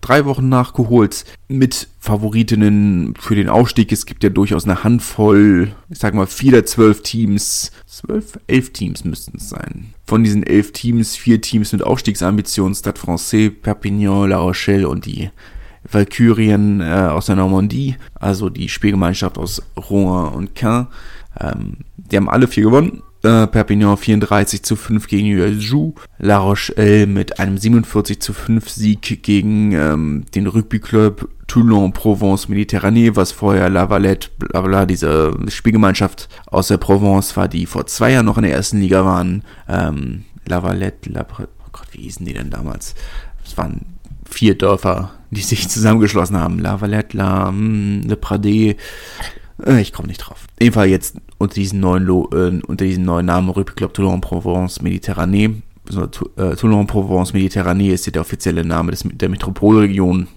drei 0.00 0.24
Wochen 0.24 0.48
nachgeholt 0.48 1.24
mit 1.48 1.88
Favoritinnen 2.00 3.14
für 3.18 3.34
den 3.34 3.48
Aufstieg. 3.48 3.92
Es 3.92 4.06
gibt 4.06 4.22
ja 4.24 4.30
durchaus 4.30 4.64
eine 4.64 4.84
Handvoll, 4.84 5.72
ich 5.88 5.98
sag 5.98 6.14
mal, 6.14 6.26
vier 6.26 6.52
der 6.52 6.66
zwölf 6.66 7.02
Teams, 7.02 7.72
zwölf, 7.86 8.38
elf 8.46 8.72
Teams 8.72 9.04
müssten 9.04 9.38
es 9.38 9.48
sein. 9.48 9.94
Von 10.06 10.22
diesen 10.22 10.42
elf 10.42 10.72
Teams, 10.72 11.16
vier 11.16 11.40
Teams 11.40 11.72
mit 11.72 11.82
Aufstiegsambitionen, 11.82 12.74
Stade 12.74 13.00
Francais, 13.00 13.50
Perpignan, 13.50 14.28
La 14.28 14.38
Rochelle 14.38 14.88
und 14.88 15.06
die 15.06 15.30
Valkyrien 15.90 16.80
äh, 16.80 17.08
aus 17.10 17.26
der 17.26 17.36
Normandie, 17.36 17.96
also 18.14 18.50
die 18.50 18.68
Spielgemeinschaft 18.68 19.38
aus 19.38 19.62
Rouen 19.76 20.32
und 20.32 20.54
Caen. 20.54 20.88
Ähm, 21.40 21.78
die 21.96 22.16
haben 22.16 22.28
alle 22.28 22.48
vier 22.48 22.64
gewonnen 22.64 23.02
äh, 23.24 23.46
Perpignan 23.46 23.96
34 23.96 24.62
zu 24.62 24.76
5 24.76 25.06
gegen 25.06 25.26
Yuezhou, 25.26 25.94
La 26.18 26.38
Rochelle 26.38 27.06
mit 27.06 27.38
einem 27.38 27.58
47 27.58 28.20
zu 28.20 28.32
5 28.32 28.68
Sieg 28.68 29.22
gegen 29.22 29.72
ähm, 29.72 30.24
den 30.34 30.46
Rugby-Club 30.46 31.28
Toulon 31.46 31.92
Provence 31.92 32.48
Méditerranée, 32.48 33.14
was 33.14 33.32
vorher 33.32 33.68
La 33.68 33.88
Valette, 33.88 34.30
bla 34.38 34.60
bla, 34.62 34.86
diese 34.86 35.36
Spielgemeinschaft 35.48 36.28
aus 36.46 36.68
der 36.68 36.78
Provence 36.78 37.36
war, 37.36 37.48
die 37.48 37.66
vor 37.66 37.86
zwei 37.86 38.12
Jahren 38.12 38.26
noch 38.26 38.38
in 38.38 38.44
der 38.44 38.52
ersten 38.52 38.80
Liga 38.80 39.04
waren. 39.04 39.42
Ähm, 39.68 40.24
La 40.46 40.62
Valette, 40.62 41.10
La 41.10 41.26
oh 41.38 41.46
Gott, 41.72 41.86
wie 41.92 42.02
hießen 42.02 42.24
die 42.26 42.34
denn 42.34 42.50
damals? 42.50 42.94
Es 43.44 43.56
waren 43.56 43.82
vier 44.28 44.56
Dörfer, 44.56 45.12
die 45.30 45.42
sich 45.42 45.68
zusammengeschlossen 45.68 46.36
haben. 46.36 46.58
La 46.58 46.80
Valette, 46.80 47.16
La, 47.16 47.50
mm, 47.50 48.02
Le 48.06 48.16
Pradé, 48.16 48.76
ich 49.58 49.92
komme 49.92 50.08
nicht 50.08 50.18
drauf. 50.18 50.46
Jedenfalls 50.60 50.90
jetzt 50.90 51.16
unter 51.38 51.54
diesen 51.54 51.80
neuen, 51.80 52.04
Lo 52.04 52.28
äh, 52.32 52.60
unter 52.66 52.84
diesen 52.84 53.04
neuen 53.04 53.26
Namen 53.26 53.52
Club 53.52 53.94
Toulon-Provence 53.94 54.82
Mediterranee. 54.82 55.62
Äh, 56.36 56.56
Toulon-Provence 56.56 57.32
Mediterranee 57.32 57.92
ist 57.92 58.12
der 58.12 58.22
offizielle 58.22 58.64
Name 58.64 58.90
des, 58.90 59.04
der 59.04 59.28
Metropolregion. 59.28 60.28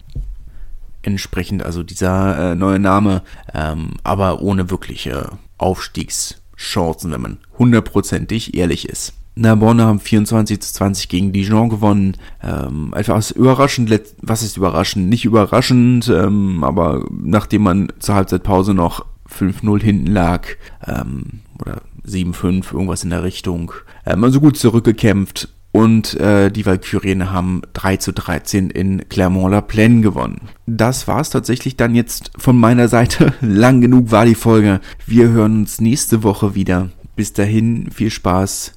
Entsprechend 1.01 1.63
also 1.63 1.83
dieser 1.83 2.51
äh, 2.51 2.55
neue 2.55 2.79
Name, 2.79 3.23
ähm, 3.53 3.93
aber 4.03 4.41
ohne 4.41 4.69
wirkliche 4.69 5.31
Aufstiegschancen, 5.57 7.11
wenn 7.11 7.21
man 7.21 7.37
hundertprozentig 7.57 8.55
ehrlich 8.55 8.89
ist. 8.89 9.13
Narbonne 9.37 9.85
haben 9.85 9.99
24 9.99 10.59
zu 10.61 10.73
20 10.73 11.09
gegen 11.09 11.31
Dijon 11.31 11.69
gewonnen. 11.69 12.17
Ähm, 12.43 12.93
etwas 12.95 13.31
überraschend, 13.31 13.91
was 14.21 14.43
ist 14.43 14.57
überraschend? 14.57 15.09
Nicht 15.09 15.25
überraschend, 15.25 16.09
ähm, 16.09 16.63
aber 16.63 17.05
nachdem 17.11 17.63
man 17.63 17.93
zur 17.99 18.15
Halbzeitpause 18.15 18.73
noch 18.73 19.05
5-0 19.29 19.81
hinten 19.81 20.07
lag, 20.07 20.47
ähm, 20.85 21.41
oder 21.59 21.81
7-5, 22.05 22.73
irgendwas 22.73 23.03
in 23.03 23.09
der 23.09 23.23
Richtung, 23.23 23.71
ähm, 24.05 24.23
also 24.23 24.39
gut 24.39 24.57
zurückgekämpft 24.57 25.49
und 25.71 26.19
äh, 26.19 26.49
die 26.49 26.65
Valkyrien 26.65 27.31
haben 27.31 27.61
3 27.73 27.97
zu 27.97 28.11
13 28.13 28.69
in 28.69 29.07
Clermont-la-Plaine 29.09 30.01
gewonnen. 30.01 30.49
Das 30.65 31.07
war 31.07 31.21
es 31.21 31.29
tatsächlich 31.29 31.75
dann 31.77 31.93
jetzt 31.93 32.31
von 32.37 32.57
meiner 32.57 32.87
Seite. 32.87 33.33
Lang 33.41 33.81
genug 33.81 34.11
war 34.11 34.25
die 34.25 34.35
Folge. 34.35 34.79
Wir 35.05 35.29
hören 35.29 35.61
uns 35.61 35.79
nächste 35.79 36.23
Woche 36.23 36.55
wieder. 36.55 36.89
Bis 37.15 37.33
dahin, 37.33 37.91
viel 37.91 38.09
Spaß 38.09 38.76